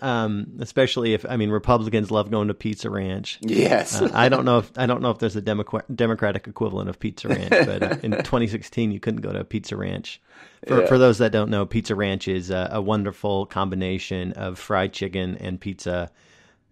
Um, 0.00 0.46
especially 0.60 1.12
if 1.12 1.26
I 1.28 1.36
mean 1.36 1.50
Republicans 1.50 2.12
love 2.12 2.30
going 2.30 2.46
to 2.48 2.54
Pizza 2.54 2.88
Ranch. 2.88 3.38
Yes, 3.40 4.00
uh, 4.00 4.10
I 4.14 4.28
don't 4.28 4.44
know 4.44 4.58
if 4.58 4.70
I 4.76 4.86
don't 4.86 5.02
know 5.02 5.10
if 5.10 5.18
there's 5.18 5.34
a 5.34 5.40
Democratic 5.42 6.46
equivalent 6.46 6.88
of 6.88 7.00
Pizza 7.00 7.28
Ranch, 7.28 7.50
but 7.50 7.82
uh, 7.82 7.96
in 8.02 8.10
2016 8.16 8.92
you 8.92 9.00
couldn't 9.00 9.22
go 9.22 9.32
to 9.32 9.40
a 9.40 9.44
Pizza 9.44 9.76
Ranch. 9.76 10.20
For, 10.68 10.82
yeah. 10.82 10.86
for 10.86 10.98
those 10.98 11.18
that 11.18 11.32
don't 11.32 11.50
know, 11.50 11.66
Pizza 11.66 11.96
Ranch 11.96 12.28
is 12.28 12.50
a, 12.50 12.68
a, 12.70 12.80
wonderful 12.80 13.46
combination 13.46 14.32
of 14.34 14.56
fried 14.56 14.92
chicken 14.92 15.36
and 15.38 15.60
pizza 15.60 16.12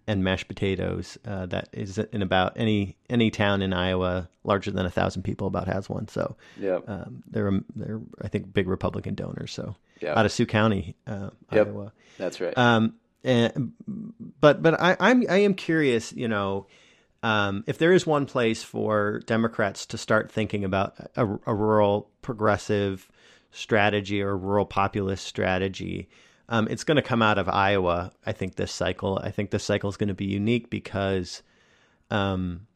and 0.07 0.23
mashed 0.23 0.47
potatoes 0.47 1.17
uh, 1.25 1.45
that 1.47 1.67
is 1.73 1.97
in 1.97 2.21
about 2.21 2.53
any 2.55 2.95
any 3.09 3.29
town 3.29 3.61
in 3.61 3.73
Iowa 3.73 4.29
larger 4.45 4.71
than 4.71 4.85
a 4.85 4.89
thousand 4.89 5.23
people 5.23 5.47
about 5.47 5.67
has 5.67 5.89
one. 5.89 6.07
So 6.07 6.37
yeah, 6.57 6.79
um, 6.87 7.23
they're 7.29 7.59
they're 7.75 7.99
I 8.21 8.29
think 8.29 8.53
big 8.53 8.69
Republican 8.69 9.15
donors. 9.15 9.51
So 9.51 9.75
out 10.03 10.25
of 10.25 10.31
Sioux 10.31 10.45
County, 10.45 10.95
uh, 11.07 11.29
yep. 11.51 11.67
Iowa. 11.67 11.93
That's 12.17 12.41
right. 12.41 12.57
Um, 12.57 12.95
and, 13.23 13.73
but 14.39 14.61
but 14.61 14.79
I, 14.81 14.97
I'm 14.99 15.23
I 15.29 15.37
am 15.37 15.53
curious, 15.53 16.11
you 16.13 16.27
know. 16.27 16.67
Um, 17.23 17.63
if 17.67 17.77
there 17.77 17.93
is 17.93 18.07
one 18.07 18.25
place 18.25 18.63
for 18.63 19.21
Democrats 19.27 19.85
to 19.87 19.97
start 19.97 20.31
thinking 20.31 20.63
about 20.65 20.95
a, 21.15 21.27
a 21.45 21.53
rural 21.53 22.09
progressive 22.23 23.07
strategy 23.51 24.21
or 24.21 24.35
rural 24.35 24.65
populist 24.65 25.25
strategy. 25.25 26.09
Um, 26.49 26.67
it's 26.69 26.83
going 26.83 26.95
to 26.95 27.01
come 27.01 27.21
out 27.21 27.37
of 27.37 27.47
Iowa, 27.47 28.11
I 28.25 28.31
think, 28.33 28.55
this 28.55 28.71
cycle. 28.71 29.19
I 29.21 29.31
think 29.31 29.51
this 29.51 29.63
cycle 29.63 29.89
is 29.89 29.97
going 29.97 30.09
to 30.09 30.13
be 30.13 30.25
unique 30.25 30.69
because 30.69 31.43
um, 32.09 32.67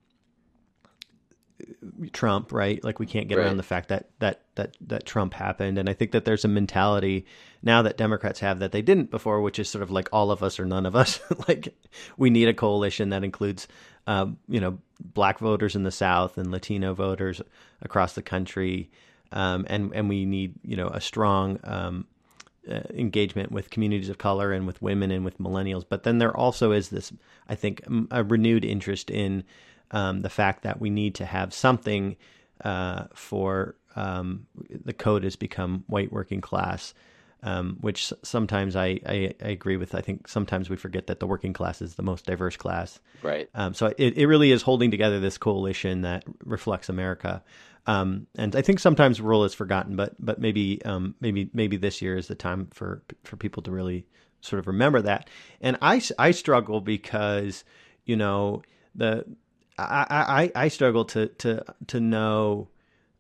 Trump, 2.13 2.51
right? 2.51 2.81
Like 2.83 2.99
we 2.99 3.05
can't 3.05 3.27
get 3.27 3.38
right. 3.38 3.47
around 3.47 3.57
the 3.57 3.63
fact 3.63 3.89
that 3.89 4.09
that 4.19 4.43
that 4.56 4.76
that 4.82 5.06
Trump 5.06 5.34
happened, 5.34 5.78
and 5.78 5.89
I 5.89 5.94
think 5.94 6.12
that 6.12 6.26
there's 6.26 6.46
a 6.46 6.50
mentality 6.50 7.26
now 7.62 7.82
that 7.82 7.98
Democrats 7.98 8.39
have 8.39 8.60
that 8.60 8.72
they 8.72 8.82
didn't 8.82 9.12
before, 9.12 9.41
which 9.41 9.60
is 9.60 9.70
sort 9.70 9.84
of 9.84 9.91
like 9.91 10.10
all 10.12 10.32
of 10.32 10.44
us 10.44 10.60
or 10.60 10.65
none 10.65 10.86
of 10.86 10.96
us. 10.96 11.20
like 11.48 11.76
we 12.18 12.30
need 12.30 12.48
a 12.48 12.54
coalition 12.54 13.10
that 13.10 13.24
includes, 13.24 13.68
um, 14.08 14.38
you 14.48 14.60
know, 14.60 14.78
black 15.00 15.39
voters 15.39 15.76
in 15.76 15.84
the 15.84 15.91
South 15.91 16.38
and 16.38 16.52
Latino 16.52 16.94
voters 16.94 17.41
across 17.82 18.13
the 18.13 18.22
country 18.22 18.89
um, 19.32 19.65
and 19.70 19.91
and 19.94 20.10
we 20.10 20.26
need 20.26 20.56
you 20.63 20.76
know 20.76 20.88
a 20.88 21.02
strong 21.02 21.60
um, 21.63 22.08
uh, 22.70 22.82
engagement 22.91 23.52
with 23.52 23.70
communities 23.70 24.10
of 24.10 24.18
color 24.18 24.52
and 24.52 24.65
with 24.65 24.82
women 24.82 25.12
and 25.12 25.24
with 25.24 25.38
millennials. 25.38 25.86
But 25.88 26.04
then 26.04 26.18
there 26.18 26.36
also 26.36 26.72
is 26.72 26.89
this, 26.89 27.13
I 27.48 27.56
think, 27.56 27.82
a 28.12 28.24
renewed 28.24 28.65
interest 28.65 29.12
in 29.12 29.44
um, 29.91 30.22
the 30.22 30.30
fact 30.30 30.63
that 30.63 30.80
we 30.80 30.89
need 30.89 31.15
to 31.15 31.26
have 31.26 31.54
something 31.54 32.15
uh, 32.63 33.06
for 33.13 33.76
um, 33.95 34.47
the 34.69 34.93
code 34.93 35.23
has 35.23 35.36
become 35.36 35.84
white 35.88 36.12
working 36.12 36.41
class. 36.41 36.93
Um, 37.43 37.77
which 37.79 38.12
sometimes 38.23 38.75
I, 38.75 38.99
I, 39.05 39.36
I, 39.39 39.49
agree 39.49 39.77
with. 39.77 39.93
I 39.93 40.01
think 40.01 40.27
sometimes 40.27 40.67
we 40.67 40.77
forget 40.77 41.05
that 41.08 41.19
the 41.19 41.27
working 41.27 41.53
class 41.53 41.79
is 41.79 41.93
the 41.93 42.01
most 42.01 42.25
diverse 42.25 42.58
class. 42.58 42.99
Right. 43.21 43.47
Um, 43.53 43.75
so 43.75 43.93
it, 43.99 44.17
it 44.17 44.25
really 44.25 44.51
is 44.51 44.63
holding 44.63 44.89
together 44.89 45.19
this 45.19 45.38
coalition 45.38 46.01
that 46.01 46.23
reflects 46.43 46.89
America. 46.89 47.43
Um, 47.86 48.25
and 48.36 48.55
I 48.55 48.63
think 48.63 48.79
sometimes 48.79 49.21
rural 49.21 49.43
is 49.43 49.53
forgotten, 49.53 49.95
but 49.95 50.15
but 50.17 50.39
maybe 50.39 50.84
um, 50.86 51.13
maybe 51.19 51.51
maybe 51.53 51.77
this 51.77 52.01
year 52.01 52.17
is 52.17 52.27
the 52.27 52.36
time 52.36 52.67
for 52.73 53.03
for 53.23 53.36
people 53.36 53.62
to 53.63 53.71
really 53.71 54.08
sort 54.41 54.60
of 54.60 54.67
remember 54.67 55.01
that. 55.01 55.29
And 55.62 55.77
I, 55.81 56.01
I 56.17 56.31
struggle 56.31 56.81
because 56.81 57.63
you 58.05 58.15
know 58.15 58.63
the 58.95 59.25
I, 59.77 60.51
I, 60.55 60.63
I 60.63 60.67
struggle 60.69 61.05
to 61.05 61.27
to 61.27 61.63
to 61.88 61.99
know 61.99 62.69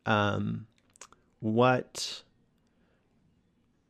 um, 0.05 0.67
what 1.39 2.23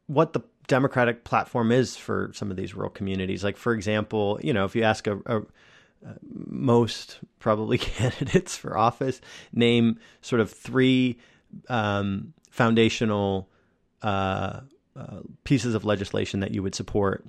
what 0.07 0.33
the 0.33 0.41
democratic 0.67 1.23
platform 1.23 1.71
is 1.71 1.95
for 1.95 2.31
some 2.33 2.51
of 2.51 2.57
these 2.57 2.73
rural 2.73 2.89
communities. 2.89 3.43
Like 3.43 3.57
for 3.57 3.73
example, 3.73 4.39
you 4.43 4.53
know, 4.53 4.65
if 4.65 4.75
you 4.75 4.83
ask 4.83 5.07
a, 5.07 5.19
a 5.25 5.41
most 6.37 7.19
probably 7.39 7.77
candidates 7.79 8.57
for 8.57 8.77
office 8.77 9.21
name 9.51 9.99
sort 10.21 10.41
of 10.41 10.51
three 10.51 11.17
um, 11.69 12.33
foundational 12.49 13.49
uh, 14.01 14.61
uh, 14.95 15.19
pieces 15.43 15.75
of 15.75 15.85
legislation 15.85 16.39
that 16.39 16.51
you 16.51 16.61
would 16.63 16.75
support 16.75 17.25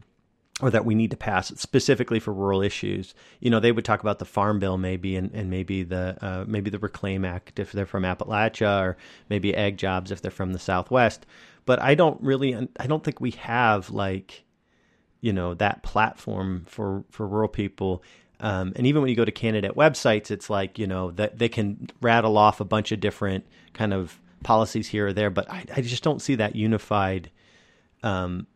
or 0.62 0.70
that 0.70 0.86
we 0.86 0.94
need 0.94 1.10
to 1.10 1.16
pass 1.16 1.48
specifically 1.56 2.18
for 2.18 2.32
rural 2.32 2.62
issues. 2.62 3.14
You 3.40 3.50
know, 3.50 3.60
they 3.60 3.72
would 3.72 3.84
talk 3.84 4.00
about 4.00 4.18
the 4.18 4.24
Farm 4.24 4.58
Bill 4.58 4.78
maybe, 4.78 5.14
and, 5.16 5.30
and 5.34 5.50
maybe 5.50 5.82
the 5.82 6.16
uh, 6.22 6.44
maybe 6.46 6.70
the 6.70 6.78
Reclaim 6.78 7.24
Act 7.24 7.58
if 7.58 7.72
they're 7.72 7.86
from 7.86 8.04
Appalachia, 8.04 8.80
or 8.80 8.96
maybe 9.28 9.54
Ag 9.54 9.76
Jobs 9.76 10.10
if 10.10 10.22
they're 10.22 10.30
from 10.30 10.52
the 10.52 10.58
Southwest. 10.58 11.26
But 11.66 11.82
I 11.82 11.94
don't 11.94 12.20
really, 12.22 12.54
I 12.78 12.86
don't 12.86 13.04
think 13.04 13.20
we 13.20 13.32
have 13.32 13.90
like, 13.90 14.44
you 15.20 15.32
know, 15.32 15.54
that 15.54 15.82
platform 15.82 16.64
for 16.66 17.04
for 17.10 17.26
rural 17.26 17.48
people. 17.48 18.02
Um, 18.38 18.72
and 18.76 18.86
even 18.86 19.02
when 19.02 19.08
you 19.10 19.16
go 19.16 19.24
to 19.24 19.32
candidate 19.32 19.74
websites, 19.74 20.30
it's 20.30 20.48
like 20.48 20.78
you 20.78 20.86
know 20.86 21.10
that 21.12 21.38
they 21.38 21.50
can 21.50 21.90
rattle 22.00 22.38
off 22.38 22.60
a 22.60 22.64
bunch 22.64 22.92
of 22.92 23.00
different 23.00 23.44
kind 23.74 23.92
of 23.92 24.18
policies 24.42 24.88
here 24.88 25.08
or 25.08 25.12
there, 25.12 25.30
but 25.30 25.50
I, 25.50 25.64
I 25.74 25.80
just 25.82 26.02
don't 26.02 26.22
see 26.22 26.36
that 26.36 26.54
unified 26.54 27.30
um, 28.02 28.46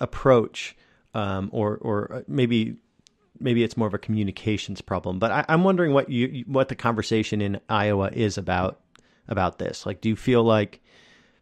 approach 0.00 0.76
um, 1.18 1.48
or 1.52 1.76
or 1.78 2.12
uh, 2.12 2.22
maybe 2.28 2.76
maybe 3.40 3.62
it's 3.64 3.76
more 3.76 3.88
of 3.88 3.94
a 3.94 3.98
communications 3.98 4.80
problem. 4.80 5.18
But 5.18 5.30
I, 5.32 5.44
am 5.48 5.64
wondering 5.64 5.92
what 5.92 6.08
you 6.08 6.44
what 6.46 6.68
the 6.68 6.76
conversation 6.76 7.40
in 7.40 7.60
Iowa 7.68 8.10
is 8.12 8.38
about 8.38 8.80
about 9.26 9.58
this. 9.58 9.84
Like, 9.84 10.00
do 10.00 10.08
you 10.08 10.16
feel 10.16 10.44
like 10.44 10.80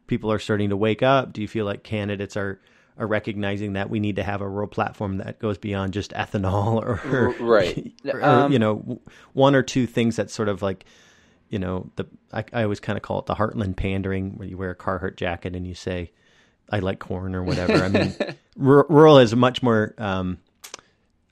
people 0.07 0.33
are 0.33 0.39
starting 0.39 0.71
to 0.71 0.77
wake 0.77 1.03
up? 1.03 1.33
Do 1.33 1.43
you 1.43 1.49
feel 1.49 1.67
like 1.67 1.83
candidates 1.83 2.37
are 2.37 2.61
are 2.99 3.07
recognizing 3.07 3.75
that 3.75 3.91
we 3.91 4.01
need 4.01 4.17
to 4.17 4.23
have 4.23 4.41
a 4.41 4.49
real 4.49 4.67
platform 4.67 5.19
that 5.19 5.39
goes 5.39 5.59
beyond 5.59 5.93
just 5.93 6.13
ethanol 6.13 6.83
or, 6.83 7.35
right 7.39 7.93
or, 8.07 8.25
um, 8.25 8.53
you 8.53 8.59
know 8.59 9.01
one 9.35 9.55
or 9.55 9.63
two 9.63 9.87
things 9.87 10.17
that 10.17 10.31
sort 10.31 10.49
of 10.49 10.63
like 10.63 10.87
you 11.51 11.59
know 11.59 11.91
the 11.97 12.07
I, 12.33 12.45
I 12.55 12.63
always 12.63 12.81
kind 12.81 12.97
of 12.97 13.03
call 13.03 13.19
it 13.19 13.27
the 13.27 13.35
heartland 13.35 13.77
pandering 13.77 14.39
where 14.39 14.49
you 14.49 14.57
wear 14.57 14.71
a 14.71 14.75
carhartt 14.75 15.17
jacket 15.17 15.55
and 15.55 15.67
you 15.67 15.75
say 15.75 16.13
I 16.71 16.81
like 16.81 16.99
corn 16.99 17.35
or 17.35 17.43
whatever. 17.43 17.75
I 17.75 17.89
mean, 17.89 18.15
r- 18.63 18.87
rural 18.89 19.19
is 19.19 19.35
much 19.35 19.63
more 19.63 19.95
um, 19.99 20.39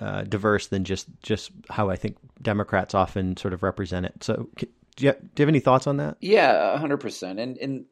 uh, 0.00 0.22
diverse 0.22 0.68
than 0.68 0.84
just 0.84 1.06
just 1.22 1.50
how 1.70 1.90
I 1.90 1.96
think 1.96 2.16
Democrats 2.42 2.94
often 2.94 3.36
sort 3.36 3.54
of 3.54 3.62
represent 3.62 4.06
it. 4.06 4.22
So, 4.22 4.48
do 4.56 4.66
you, 4.98 5.08
have, 5.08 5.20
do 5.20 5.42
you 5.42 5.42
have 5.42 5.48
any 5.48 5.60
thoughts 5.60 5.86
on 5.86 5.96
that? 5.98 6.16
Yeah, 6.20 6.76
hundred 6.78 6.98
percent. 6.98 7.40
And 7.40 7.56
and 7.58 7.84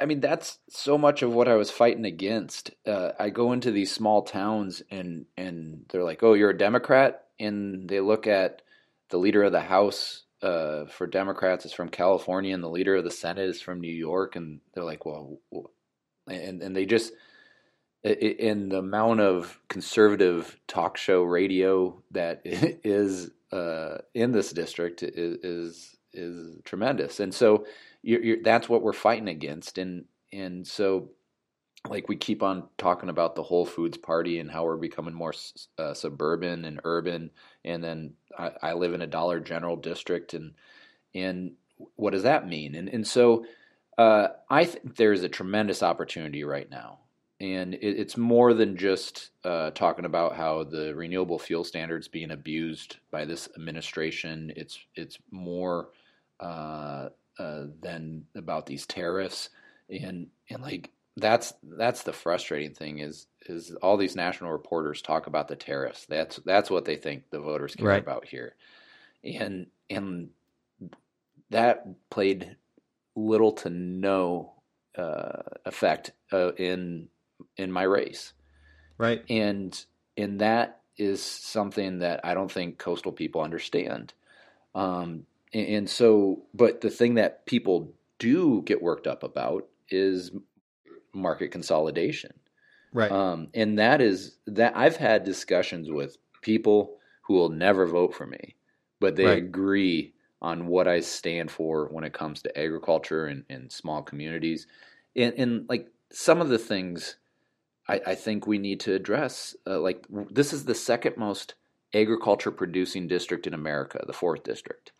I 0.00 0.06
mean 0.06 0.20
that's 0.20 0.58
so 0.70 0.96
much 0.96 1.22
of 1.22 1.32
what 1.32 1.48
I 1.48 1.54
was 1.54 1.70
fighting 1.70 2.04
against. 2.04 2.70
Uh, 2.86 3.12
I 3.18 3.30
go 3.30 3.52
into 3.52 3.70
these 3.70 3.92
small 3.92 4.22
towns 4.22 4.82
and 4.90 5.26
and 5.36 5.84
they're 5.88 6.04
like, 6.04 6.22
"Oh, 6.22 6.34
you're 6.34 6.50
a 6.50 6.58
Democrat," 6.58 7.24
and 7.38 7.88
they 7.88 8.00
look 8.00 8.26
at 8.26 8.62
the 9.10 9.18
leader 9.18 9.42
of 9.42 9.52
the 9.52 9.60
House 9.60 10.24
uh, 10.42 10.86
for 10.86 11.06
Democrats 11.06 11.64
is 11.64 11.72
from 11.72 11.88
California, 11.88 12.54
and 12.54 12.62
the 12.62 12.68
leader 12.68 12.96
of 12.96 13.04
the 13.04 13.10
Senate 13.10 13.48
is 13.48 13.60
from 13.60 13.80
New 13.80 13.92
York, 13.92 14.36
and 14.36 14.60
they're 14.74 14.84
like, 14.84 15.04
"Well, 15.04 15.38
and 16.28 16.62
and 16.62 16.76
they 16.76 16.86
just 16.86 17.12
in 18.04 18.68
the 18.68 18.78
amount 18.78 19.20
of 19.20 19.58
conservative 19.68 20.56
talk 20.68 20.96
show 20.96 21.22
radio 21.22 22.02
that 22.12 22.42
is 22.44 23.30
uh, 23.52 23.98
in 24.14 24.32
this 24.32 24.52
district 24.52 25.02
is 25.02 25.38
is, 25.42 25.96
is 26.12 26.56
tremendous, 26.64 27.20
and 27.20 27.34
so 27.34 27.66
you're, 28.02 28.22
you're, 28.22 28.42
that's 28.42 28.68
what 28.68 28.82
we're 28.82 28.92
fighting 28.92 29.28
against, 29.28 29.78
and 29.78 30.04
and 30.32 30.66
so 30.66 31.10
like 31.88 32.08
we 32.08 32.16
keep 32.16 32.42
on 32.42 32.64
talking 32.78 33.08
about 33.08 33.34
the 33.34 33.42
Whole 33.42 33.64
Foods 33.64 33.96
party 33.96 34.40
and 34.40 34.50
how 34.50 34.64
we're 34.64 34.76
becoming 34.76 35.14
more 35.14 35.34
uh, 35.78 35.94
suburban 35.94 36.64
and 36.64 36.80
urban, 36.84 37.30
and 37.64 37.82
then 37.82 38.14
I, 38.36 38.50
I, 38.62 38.72
live 38.72 38.92
in 38.92 39.02
a 39.02 39.06
Dollar 39.06 39.40
General 39.40 39.76
district, 39.76 40.34
and 40.34 40.54
and 41.14 41.52
what 41.96 42.12
does 42.12 42.24
that 42.24 42.48
mean? 42.48 42.74
And 42.74 42.88
and 42.88 43.06
so 43.06 43.46
uh, 43.98 44.28
I 44.48 44.64
think 44.64 44.96
there 44.96 45.12
is 45.12 45.22
a 45.22 45.28
tremendous 45.28 45.82
opportunity 45.82 46.44
right 46.44 46.68
now. 46.70 47.00
And 47.40 47.74
it, 47.74 47.98
it's 47.98 48.16
more 48.16 48.54
than 48.54 48.76
just 48.76 49.30
uh, 49.44 49.70
talking 49.70 50.04
about 50.04 50.36
how 50.36 50.64
the 50.64 50.94
renewable 50.94 51.38
fuel 51.38 51.64
standards 51.64 52.08
being 52.08 52.30
abused 52.30 52.96
by 53.10 53.24
this 53.24 53.48
administration. 53.56 54.52
It's 54.56 54.78
it's 54.94 55.18
more 55.30 55.90
uh, 56.40 57.10
uh, 57.38 57.64
than 57.80 58.24
about 58.34 58.64
these 58.64 58.86
tariffs, 58.86 59.50
and 59.90 60.28
and 60.48 60.62
like 60.62 60.90
that's 61.18 61.52
that's 61.62 62.04
the 62.04 62.12
frustrating 62.12 62.72
thing 62.72 63.00
is 63.00 63.26
is 63.46 63.74
all 63.82 63.98
these 63.98 64.16
national 64.16 64.52
reporters 64.52 65.02
talk 65.02 65.26
about 65.26 65.48
the 65.48 65.56
tariffs. 65.56 66.06
That's 66.06 66.36
that's 66.36 66.70
what 66.70 66.86
they 66.86 66.96
think 66.96 67.24
the 67.30 67.40
voters 67.40 67.74
care 67.74 67.88
right. 67.88 68.02
about 68.02 68.26
here, 68.26 68.54
and 69.22 69.66
and 69.90 70.30
that 71.50 71.84
played 72.08 72.56
little 73.16 73.52
to 73.52 73.70
no 73.70 74.52
uh, 74.96 75.42
effect 75.64 76.12
uh, 76.32 76.52
in 76.52 77.08
in 77.56 77.72
my 77.72 77.82
race. 77.82 78.32
Right. 78.98 79.24
And 79.28 79.84
and 80.16 80.40
that 80.40 80.80
is 80.96 81.22
something 81.22 81.98
that 81.98 82.20
I 82.24 82.34
don't 82.34 82.50
think 82.50 82.78
coastal 82.78 83.12
people 83.12 83.42
understand. 83.42 84.14
Um, 84.74 85.26
and, 85.52 85.66
and 85.68 85.90
so, 85.90 86.42
but 86.54 86.80
the 86.80 86.90
thing 86.90 87.14
that 87.14 87.46
people 87.46 87.92
do 88.18 88.62
get 88.62 88.82
worked 88.82 89.06
up 89.06 89.22
about 89.22 89.66
is 89.90 90.30
market 91.12 91.50
consolidation. 91.50 92.32
Right. 92.92 93.10
Um, 93.10 93.48
and 93.52 93.78
that 93.78 94.00
is 94.00 94.36
that 94.46 94.76
I've 94.76 94.96
had 94.96 95.24
discussions 95.24 95.90
with 95.90 96.16
people 96.40 96.96
who 97.22 97.34
will 97.34 97.50
never 97.50 97.86
vote 97.86 98.14
for 98.14 98.26
me, 98.26 98.54
but 99.00 99.16
they 99.16 99.26
right. 99.26 99.38
agree 99.38 100.14
on 100.42 100.66
what 100.66 100.86
I 100.86 101.00
stand 101.00 101.50
for 101.50 101.88
when 101.90 102.04
it 102.04 102.12
comes 102.12 102.42
to 102.42 102.58
agriculture 102.58 103.26
and, 103.26 103.44
and 103.48 103.72
small 103.72 104.02
communities. 104.02 104.66
And, 105.14 105.34
and, 105.34 105.68
like 105.68 105.88
some 106.12 106.40
of 106.40 106.48
the 106.48 106.58
things 106.58 107.16
I, 107.88 108.00
I 108.06 108.14
think 108.14 108.46
we 108.46 108.58
need 108.58 108.80
to 108.80 108.94
address, 108.94 109.56
uh, 109.66 109.80
like 109.80 110.06
this 110.30 110.52
is 110.52 110.64
the 110.64 110.74
second 110.74 111.16
most 111.16 111.54
agriculture 111.94 112.50
producing 112.50 113.08
district 113.08 113.46
in 113.46 113.54
America, 113.54 114.02
the 114.06 114.12
fourth 114.12 114.44
district. 114.44 114.92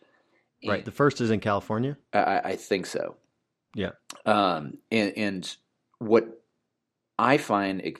And 0.63 0.71
right. 0.71 0.85
The 0.85 0.91
first 0.91 1.21
is 1.21 1.29
in 1.29 1.39
California? 1.39 1.97
I, 2.13 2.41
I 2.43 2.55
think 2.55 2.87
so. 2.87 3.15
Yeah. 3.75 3.91
Um, 4.25 4.79
and, 4.91 5.13
and 5.15 5.57
what 5.99 6.41
I 7.19 7.37
find 7.37 7.97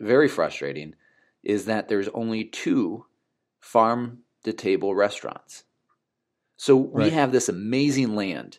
very 0.00 0.28
frustrating 0.28 0.94
is 1.42 1.64
that 1.64 1.88
there's 1.88 2.08
only 2.08 2.44
two 2.44 3.06
farm 3.60 4.18
to 4.44 4.52
table 4.52 4.94
restaurants 4.94 5.64
so 6.56 6.76
we 6.76 7.04
right. 7.04 7.12
have 7.12 7.32
this 7.32 7.48
amazing 7.48 8.14
land, 8.14 8.58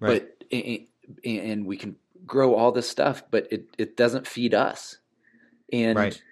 right. 0.00 0.24
but 0.24 0.44
and, 0.52 0.86
and 1.24 1.66
we 1.66 1.76
can 1.76 1.96
grow 2.26 2.54
all 2.54 2.72
this 2.72 2.88
stuff, 2.88 3.22
but 3.30 3.48
it, 3.50 3.66
it 3.78 3.96
doesn't 3.96 4.26
feed 4.26 4.54
us. 4.54 4.98
And 5.72 5.98
right. 5.98 6.22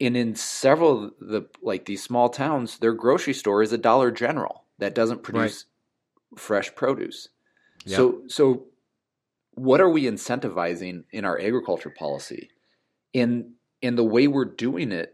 and 0.00 0.16
in 0.16 0.34
several 0.34 1.10
the 1.20 1.46
like 1.62 1.84
these 1.84 2.02
small 2.02 2.28
towns, 2.28 2.78
their 2.78 2.94
grocery 2.94 3.34
store 3.34 3.62
is 3.62 3.72
a 3.72 3.78
Dollar 3.78 4.10
General 4.10 4.64
that 4.78 4.94
doesn't 4.94 5.22
produce 5.22 5.66
fresh 6.36 6.74
produce. 6.74 7.28
Yep. 7.84 7.96
So 7.96 8.22
so 8.28 8.66
what 9.52 9.80
are 9.80 9.88
we 9.88 10.04
incentivizing 10.04 11.04
in 11.12 11.24
our 11.24 11.38
agriculture 11.38 11.90
policy? 11.90 12.50
And 13.14 13.52
and 13.82 13.98
the 13.98 14.04
way 14.04 14.28
we're 14.28 14.44
doing 14.44 14.92
it, 14.92 15.12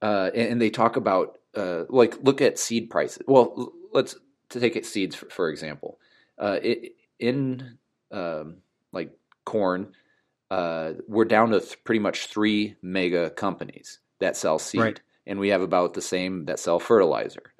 uh, 0.00 0.30
and, 0.34 0.52
and, 0.52 0.62
they 0.62 0.70
talk 0.70 0.96
about 0.96 1.38
uh, 1.54 1.84
like 1.88 2.22
look 2.22 2.40
at 2.40 2.58
seed 2.58 2.88
prices. 2.88 3.22
Well, 3.26 3.72
let's 3.92 4.16
to 4.50 4.60
take 4.60 4.76
it 4.76 4.86
seeds 4.86 5.14
for, 5.14 5.28
for 5.30 5.48
example, 5.50 5.98
uh, 6.38 6.58
it, 6.62 6.94
in 7.18 7.78
um, 8.10 8.56
like 8.92 9.10
corn, 9.44 9.92
uh, 10.50 10.92
we're 11.06 11.24
down 11.24 11.50
to 11.50 11.60
th- 11.60 11.82
pretty 11.84 11.98
much 11.98 12.26
three 12.26 12.76
mega 12.82 13.30
companies 13.30 14.00
that 14.20 14.36
sell 14.36 14.58
seed, 14.58 14.80
right. 14.80 15.00
and 15.26 15.38
we 15.38 15.48
have 15.48 15.62
about 15.62 15.94
the 15.94 16.02
same 16.02 16.44
that 16.46 16.58
sell 16.58 16.78
fertilizer. 16.78 17.52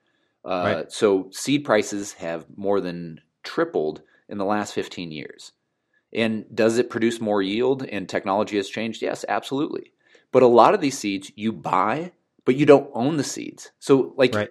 Uh, 0.44 0.74
right. 0.76 0.92
So 0.92 1.28
seed 1.32 1.64
prices 1.64 2.12
have 2.14 2.46
more 2.56 2.80
than 2.80 3.20
tripled 3.42 4.02
in 4.28 4.38
the 4.38 4.44
last 4.44 4.72
15 4.74 5.10
years. 5.10 5.52
And 6.12 6.44
does 6.54 6.78
it 6.78 6.90
produce 6.90 7.20
more 7.20 7.42
yield 7.42 7.84
and 7.84 8.08
technology 8.08 8.56
has 8.56 8.68
changed? 8.68 9.02
Yes, 9.02 9.24
absolutely. 9.28 9.92
But 10.32 10.42
a 10.42 10.46
lot 10.46 10.74
of 10.74 10.80
these 10.80 10.98
seeds 10.98 11.30
you 11.36 11.52
buy, 11.52 12.12
but 12.44 12.56
you 12.56 12.66
don't 12.66 12.90
own 12.94 13.16
the 13.16 13.24
seeds. 13.24 13.72
So 13.78 14.14
like 14.16 14.34
right. 14.34 14.50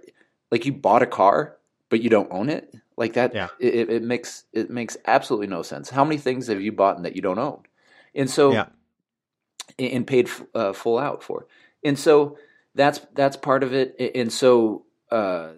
like 0.52 0.66
you 0.66 0.74
bought 0.74 1.02
a 1.02 1.08
car, 1.08 1.57
but 1.90 2.02
you 2.02 2.10
don't 2.10 2.32
own 2.32 2.50
it 2.50 2.74
like 2.98 3.14
that 3.14 3.34
yeah. 3.34 3.48
it, 3.60 3.90
it 3.90 4.04
makes 4.04 4.44
it 4.54 4.70
makes 4.70 4.98
absolutely 5.06 5.48
no 5.48 5.62
sense 5.62 5.90
how 5.90 6.04
many 6.04 6.18
things 6.18 6.48
have 6.48 6.62
you 6.62 6.72
bought 6.72 7.02
that 7.04 7.16
you 7.16 7.22
don't 7.22 7.40
own 7.40 7.62
and 8.16 8.30
so 8.30 8.52
yeah. 8.52 8.68
and 9.80 10.06
paid 10.06 10.30
uh, 10.54 10.74
full 10.74 10.98
out 10.98 11.24
for 11.24 11.48
and 11.84 11.98
so 11.98 12.38
that's 12.76 13.00
that's 13.14 13.38
part 13.38 13.64
of 13.64 13.74
it 13.74 13.96
and 14.16 14.32
so 14.32 14.86
uh, 15.12 15.50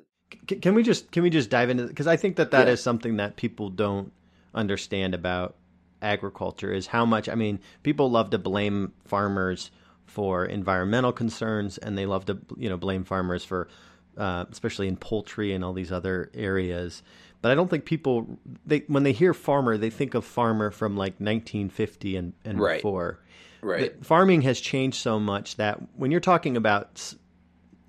can 0.48 0.76
we 0.76 0.84
just 0.84 1.12
can 1.12 1.24
we 1.24 1.30
just 1.30 1.50
dive 1.50 1.70
into 1.70 1.88
because 1.88 2.08
i 2.08 2.16
think 2.16 2.36
that 2.36 2.52
that 2.52 2.68
yeah. 2.68 2.74
is 2.74 2.82
something 2.82 3.18
that 3.18 3.36
people 3.36 3.70
don't 3.70 4.12
understand 4.54 5.14
about 5.14 5.56
agriculture 6.02 6.72
is 6.72 6.88
how 6.88 7.06
much 7.06 7.28
i 7.28 7.36
mean 7.36 7.60
people 7.84 8.10
love 8.10 8.30
to 8.30 8.38
blame 8.38 8.94
farmers 9.06 9.72
for 10.06 10.46
environmental 10.46 11.12
concerns 11.12 11.78
and 11.78 11.98
they 11.98 12.06
love 12.06 12.26
to 12.26 12.38
you 12.58 12.70
know 12.70 12.78
blame 12.78 13.04
farmers 13.04 13.44
for 13.44 13.68
uh, 14.20 14.46
especially 14.52 14.88
in 14.88 14.98
poultry 14.98 15.54
and 15.54 15.64
all 15.64 15.74
these 15.74 15.92
other 15.92 16.30
areas. 16.34 17.02
But 17.42 17.52
I 17.52 17.56
don't 17.56 17.70
think 17.70 17.86
people 17.86 18.38
they 18.66 18.80
when 18.88 19.04
they 19.04 19.14
hear 19.14 19.34
farmer, 19.34 19.78
they 19.78 19.90
think 19.90 20.14
of 20.14 20.26
farmer 20.26 20.72
from 20.72 20.98
like 20.98 21.14
1950 21.14 22.18
and, 22.18 22.34
and 22.44 22.60
right. 22.60 22.78
before. 22.78 23.20
Right. 23.62 23.98
the- 23.98 24.06
farming 24.06 24.42
has 24.44 24.60
changed 24.60 24.98
so 24.98 25.20
much 25.20 25.56
that 25.56 25.80
when 25.96 26.12
you're 26.12 26.20
talking 26.20 26.58
about 26.58 27.14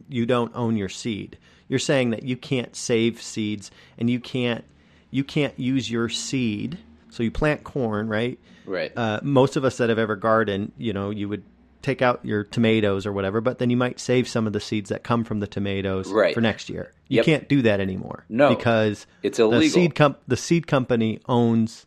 you 0.08 0.24
don't 0.24 0.52
own 0.54 0.76
your 0.76 0.88
seed, 0.88 1.36
you're 1.68 1.78
saying 1.78 2.10
that 2.10 2.22
you 2.22 2.36
can't 2.36 2.74
save 2.76 3.20
seeds 3.20 3.70
and 3.98 4.08
you 4.08 4.20
can't 4.20 4.64
you 5.10 5.24
can't 5.24 5.58
use 5.58 5.90
your 5.90 6.08
seed. 6.08 6.78
So 7.10 7.24
you 7.24 7.32
plant 7.32 7.64
corn, 7.64 8.08
right? 8.08 8.38
Right. 8.66 8.92
Uh, 8.96 9.18
most 9.24 9.56
of 9.56 9.64
us 9.64 9.78
that 9.78 9.88
have 9.88 9.98
ever 9.98 10.14
gardened, 10.14 10.70
you 10.78 10.92
know, 10.92 11.10
you 11.10 11.28
would 11.28 11.42
take 11.82 12.02
out 12.02 12.24
your 12.24 12.44
tomatoes 12.44 13.06
or 13.06 13.12
whatever, 13.12 13.40
but 13.40 13.58
then 13.58 13.70
you 13.70 13.76
might 13.76 13.98
save 14.00 14.28
some 14.28 14.46
of 14.46 14.52
the 14.52 14.60
seeds 14.60 14.90
that 14.90 15.02
come 15.02 15.24
from 15.24 15.40
the 15.40 15.46
tomatoes 15.46 16.10
Right. 16.10 16.34
for 16.34 16.40
next 16.40 16.68
year. 16.68 16.92
You 17.08 17.16
Yep. 17.16 17.24
can't 17.24 17.48
do 17.48 17.62
that 17.62 17.80
anymore. 17.80 18.24
No. 18.28 18.54
because 18.54 19.06
It's 19.22 19.38
The 19.38 19.44
illegal. 19.44 19.68
seed 19.70 19.94
com- 19.94 20.16
the 20.28 20.36
seed 20.36 20.66
company 20.66 21.20
owns 21.28 21.86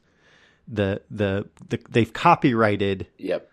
the, 0.68 1.02
the 1.12 1.46
the 1.70 1.80
they've 1.90 2.12
copyrighted 2.14 3.08
yep. 3.18 3.50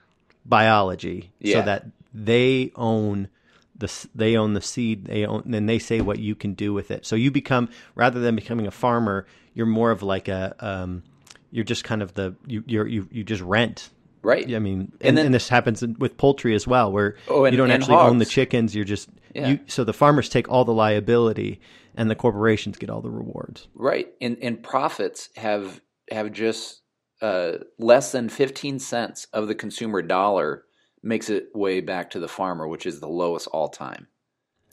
biology 0.46 1.30
so 1.44 1.62
that 1.62 1.86
they 2.14 2.72
own 2.76 3.28
the 3.76 4.06
they 4.14 4.36
own 4.36 4.54
the 4.54 4.60
seed 4.60 5.06
they 5.06 5.24
own 5.24 5.42
and 5.54 5.68
they 5.68 5.78
say 5.78 6.00
what 6.00 6.18
you 6.18 6.34
can 6.34 6.54
do 6.54 6.72
with 6.72 6.90
it 6.90 7.04
so 7.06 7.16
you 7.16 7.30
become 7.30 7.68
rather 7.94 8.20
than 8.20 8.34
becoming 8.36 8.66
a 8.66 8.70
farmer 8.70 9.26
you're 9.54 9.66
more 9.66 9.90
of 9.90 10.02
like 10.02 10.28
a 10.28 10.54
um, 10.60 11.02
you're 11.50 11.64
just 11.64 11.82
kind 11.84 12.02
of 12.02 12.14
the 12.14 12.34
you 12.46 12.62
you're, 12.66 12.86
you 12.86 13.08
you 13.10 13.24
just 13.24 13.42
rent 13.42 13.90
Right. 14.22 14.52
I 14.54 14.58
mean, 14.58 14.80
and, 14.80 14.92
And 15.00 15.18
then- 15.18 15.26
and 15.26 15.34
this 15.34 15.48
happens 15.48 15.82
with 15.98 16.16
poultry 16.18 16.54
as 16.54 16.66
well, 16.66 16.92
where 16.92 17.16
Oh, 17.28 17.44
and- 17.44 17.52
you 17.54 17.58
don't 17.58 17.70
actually 17.70 17.96
own 17.96 18.18
the 18.18 18.26
chickens. 18.26 18.74
You're 18.74 18.84
just 18.84 19.08
Yeah. 19.34 19.48
you. 19.48 19.60
So 19.66 19.84
the 19.84 19.92
farmers 19.94 20.28
take 20.28 20.48
all 20.48 20.64
the 20.64 20.74
liability, 20.74 21.60
and 21.96 22.10
the 22.10 22.14
corporations 22.14 22.76
get 22.78 22.90
all 22.90 23.00
the 23.00 23.10
rewards. 23.10 23.66
Right. 23.74 24.12
And 24.20 24.36
and 24.42 24.62
profits 24.62 25.30
have 25.36 25.80
have 26.10 26.32
just 26.32 26.82
uh, 27.22 27.58
less 27.78 28.12
than 28.12 28.28
15 28.30 28.78
cents 28.78 29.26
of 29.34 29.46
the 29.46 29.54
consumer 29.54 30.00
dollar 30.02 30.64
makes 31.02 31.28
it 31.30 31.48
way 31.54 31.80
back 31.80 32.10
to 32.10 32.18
the 32.18 32.28
farmer, 32.28 32.66
which 32.66 32.86
is 32.86 33.00
the 33.00 33.08
lowest 33.08 33.46
all 33.48 33.68
time. 33.68 34.06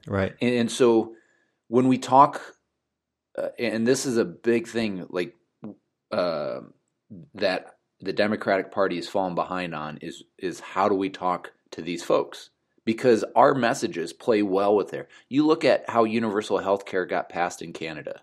Right. 0.08 0.34
And, 0.42 0.56
and 0.56 0.72
so 0.72 1.14
when 1.68 1.88
we 1.90 1.98
talk, 1.98 2.42
uh, 3.38 3.50
and 3.60 3.86
this 3.86 4.06
is 4.06 4.16
a 4.18 4.24
big 4.26 4.68
thing, 4.68 5.06
like 5.10 5.36
uh, 6.12 6.62
that 7.36 7.77
the 8.02 8.14
Democratic 8.14 8.72
Party 8.72 8.96
has 8.98 9.08
fallen 9.08 9.36
behind 9.36 9.76
on 9.76 9.98
is 10.02 10.24
is 10.38 10.60
how 10.60 10.90
do 10.90 10.96
we 10.96 11.10
talk 11.10 11.54
to 11.72 11.82
these 11.82 12.04
folks? 12.04 12.50
Because 12.86 13.26
our 13.36 13.54
messages 13.54 14.14
play 14.14 14.42
well 14.44 14.76
with 14.76 14.92
there. 14.92 15.08
You 15.30 15.46
look 15.46 15.66
at 15.66 15.90
how 15.90 16.06
universal 16.06 16.60
health 16.60 16.86
care 16.86 17.06
got 17.06 17.30
passed 17.30 17.62
in 17.62 17.74
Canada, 17.74 18.22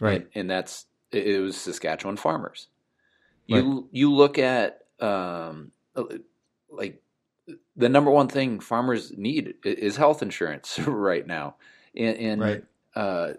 Right. 0.00 0.22
and, 0.22 0.28
and 0.34 0.50
that's 0.50 0.86
it 1.12 1.40
was 1.40 1.56
Saskatchewan 1.56 2.16
farmers. 2.16 2.68
You 3.46 3.88
you 3.92 4.12
look 4.12 4.38
at 4.38 4.84
um, 5.00 5.72
like 6.70 7.02
the 7.76 7.88
number 7.88 8.10
one 8.10 8.28
thing 8.28 8.60
farmers 8.60 9.12
need 9.16 9.54
is 9.64 9.96
health 9.96 10.22
insurance 10.22 10.78
right 10.86 11.26
now, 11.26 11.56
and, 11.96 12.16
and 12.18 12.40
Right. 12.40 12.64
uh, 12.94 13.32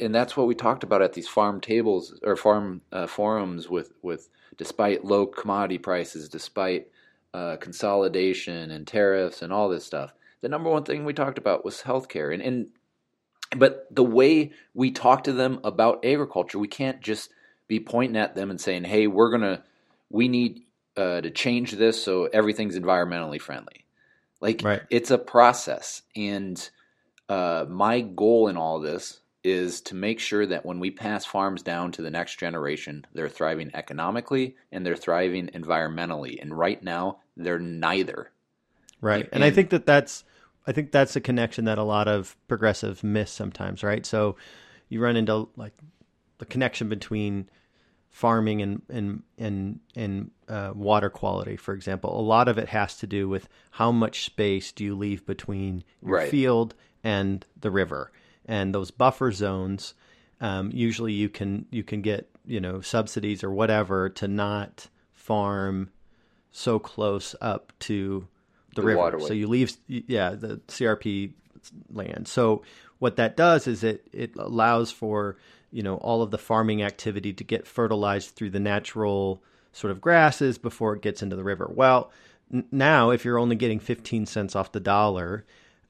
and 0.00 0.14
that's 0.14 0.36
what 0.36 0.46
we 0.46 0.54
talked 0.54 0.84
about 0.84 1.02
at 1.02 1.12
these 1.14 1.28
farm 1.28 1.60
tables 1.60 2.18
or 2.22 2.36
farm 2.36 2.82
uh, 2.92 3.06
forums 3.06 3.68
with 3.68 3.92
with 4.02 4.28
despite 4.56 5.04
low 5.04 5.26
commodity 5.26 5.78
prices, 5.78 6.28
despite 6.28 6.88
uh, 7.34 7.56
consolidation 7.56 8.70
and 8.70 8.86
tariffs 8.86 9.42
and 9.42 9.52
all 9.52 9.68
this 9.68 9.84
stuff. 9.84 10.12
The 10.40 10.48
number 10.48 10.70
one 10.70 10.84
thing 10.84 11.04
we 11.04 11.12
talked 11.12 11.38
about 11.38 11.64
was 11.64 11.82
healthcare, 11.82 12.32
and 12.32 12.42
and 12.42 12.68
but 13.56 13.86
the 13.90 14.04
way 14.04 14.52
we 14.74 14.90
talk 14.90 15.24
to 15.24 15.32
them 15.32 15.60
about 15.64 16.04
agriculture, 16.04 16.58
we 16.58 16.68
can't 16.68 17.00
just 17.00 17.30
be 17.68 17.80
pointing 17.80 18.16
at 18.16 18.34
them 18.34 18.50
and 18.50 18.60
saying, 18.60 18.84
"Hey, 18.84 19.06
we're 19.06 19.30
gonna, 19.30 19.64
we 20.10 20.28
need 20.28 20.62
uh, 20.96 21.20
to 21.20 21.30
change 21.30 21.72
this 21.72 22.02
so 22.02 22.24
everything's 22.26 22.78
environmentally 22.78 23.40
friendly." 23.40 23.86
Like 24.40 24.62
Right. 24.62 24.82
it's 24.90 25.10
a 25.10 25.18
process, 25.18 26.02
and 26.14 26.68
uh, 27.28 27.66
my 27.68 28.00
goal 28.00 28.48
in 28.48 28.56
all 28.56 28.80
this 28.80 29.20
is 29.46 29.80
to 29.82 29.94
make 29.94 30.18
sure 30.18 30.44
that 30.46 30.66
when 30.66 30.80
we 30.80 30.90
pass 30.90 31.24
farms 31.24 31.62
down 31.62 31.92
to 31.92 32.02
the 32.02 32.10
next 32.10 32.38
generation, 32.38 33.06
they're 33.12 33.28
thriving 33.28 33.70
economically 33.74 34.56
and 34.72 34.84
they're 34.84 34.96
thriving 34.96 35.48
environmentally. 35.48 36.40
And 36.40 36.56
right 36.56 36.82
now, 36.82 37.18
they're 37.36 37.58
neither. 37.58 38.32
Right. 39.00 39.28
And 39.32 39.44
I 39.44 39.50
think 39.50 39.70
that 39.70 39.86
that's 39.86 40.24
I 40.66 40.72
think 40.72 40.90
that's 40.90 41.14
a 41.14 41.20
connection 41.20 41.66
that 41.66 41.78
a 41.78 41.84
lot 41.84 42.08
of 42.08 42.36
progressives 42.48 43.04
miss 43.04 43.30
sometimes, 43.30 43.84
right? 43.84 44.04
So 44.04 44.36
you 44.88 45.00
run 45.00 45.16
into 45.16 45.48
like 45.56 45.74
the 46.38 46.46
connection 46.46 46.88
between 46.88 47.48
farming 48.10 48.62
and 48.62 48.82
and 48.88 49.22
and 49.38 49.80
and 49.94 50.30
uh, 50.48 50.72
water 50.74 51.10
quality, 51.10 51.56
for 51.56 51.74
example. 51.74 52.18
A 52.18 52.22
lot 52.22 52.48
of 52.48 52.58
it 52.58 52.68
has 52.68 52.96
to 52.98 53.06
do 53.06 53.28
with 53.28 53.48
how 53.72 53.92
much 53.92 54.24
space 54.24 54.72
do 54.72 54.82
you 54.84 54.96
leave 54.96 55.24
between 55.26 55.84
your 56.02 56.16
Right. 56.16 56.30
field 56.30 56.74
and 57.04 57.44
the 57.60 57.70
river, 57.70 58.10
and 58.46 58.74
those 58.74 58.90
buffer 58.90 59.32
zones. 59.32 59.94
Um, 60.40 60.70
usually, 60.72 61.12
you 61.12 61.28
can 61.28 61.66
you 61.70 61.82
can 61.82 62.00
get 62.02 62.28
you 62.46 62.60
know 62.60 62.80
subsidies 62.80 63.42
or 63.44 63.50
whatever 63.50 64.08
to 64.10 64.28
not 64.28 64.88
farm 65.14 65.90
so 66.50 66.78
close 66.78 67.34
up 67.40 67.72
to 67.80 68.26
the, 68.74 68.80
The 68.82 68.86
river. 68.86 68.98
waterway. 68.98 69.26
So 69.28 69.34
you 69.34 69.48
leave, 69.48 69.76
yeah, 69.88 70.30
the 70.30 70.58
CRP 70.68 71.32
land. 71.92 72.28
So 72.28 72.62
what 72.98 73.16
that 73.16 73.36
does 73.36 73.66
is 73.66 73.82
it 73.84 74.06
it 74.12 74.36
allows 74.36 74.90
for 74.90 75.36
you 75.72 75.82
know 75.82 75.96
all 75.96 76.22
of 76.22 76.30
the 76.30 76.38
farming 76.38 76.82
activity 76.82 77.32
to 77.32 77.44
get 77.44 77.66
fertilized 77.66 78.30
through 78.30 78.50
the 78.50 78.60
natural 78.60 79.42
sort 79.72 79.90
of 79.90 80.00
grasses 80.00 80.56
before 80.58 80.94
it 80.94 81.02
gets 81.02 81.22
into 81.22 81.36
the 81.36 81.44
river. 81.44 81.70
Well, 81.74 82.10
n- 82.52 82.64
now 82.70 83.10
if 83.10 83.24
you're 83.24 83.38
only 83.38 83.56
getting 83.56 83.80
15 83.80 84.26
cents 84.26 84.54
off 84.56 84.72
the 84.72 84.80
dollar. 84.80 85.44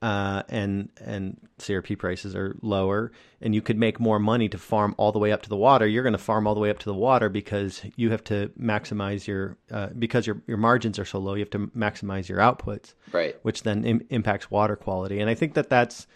Uh, 0.06 0.42
and 0.48 0.88
and 1.04 1.36
CRP 1.58 1.98
prices 1.98 2.36
are 2.36 2.56
lower, 2.62 3.10
and 3.40 3.54
you 3.56 3.60
could 3.60 3.76
make 3.76 3.98
more 3.98 4.20
money 4.20 4.48
to 4.48 4.56
farm 4.58 4.94
all 4.98 5.10
the 5.10 5.18
way 5.18 5.32
up 5.32 5.42
to 5.42 5.48
the 5.48 5.56
water. 5.56 5.84
You're 5.84 6.04
going 6.04 6.12
to 6.20 6.26
farm 6.30 6.46
all 6.46 6.54
the 6.54 6.60
way 6.60 6.70
up 6.70 6.78
to 6.80 6.84
the 6.84 6.94
water 6.94 7.28
because 7.28 7.82
you 7.96 8.10
have 8.10 8.22
to 8.24 8.50
maximize 8.60 9.26
your 9.26 9.56
uh, 9.72 9.88
because 9.98 10.24
your 10.28 10.40
your 10.46 10.58
margins 10.58 10.98
are 11.00 11.04
so 11.04 11.18
low. 11.18 11.34
You 11.34 11.40
have 11.40 11.50
to 11.58 11.66
maximize 11.76 12.28
your 12.28 12.38
outputs 12.38 12.94
Right. 13.10 13.34
which 13.42 13.64
then 13.64 13.84
Im- 13.84 14.06
impacts 14.10 14.48
water 14.48 14.76
quality. 14.76 15.18
And 15.18 15.28
I 15.28 15.34
think 15.34 15.54
that 15.54 15.68
that's 15.68 16.06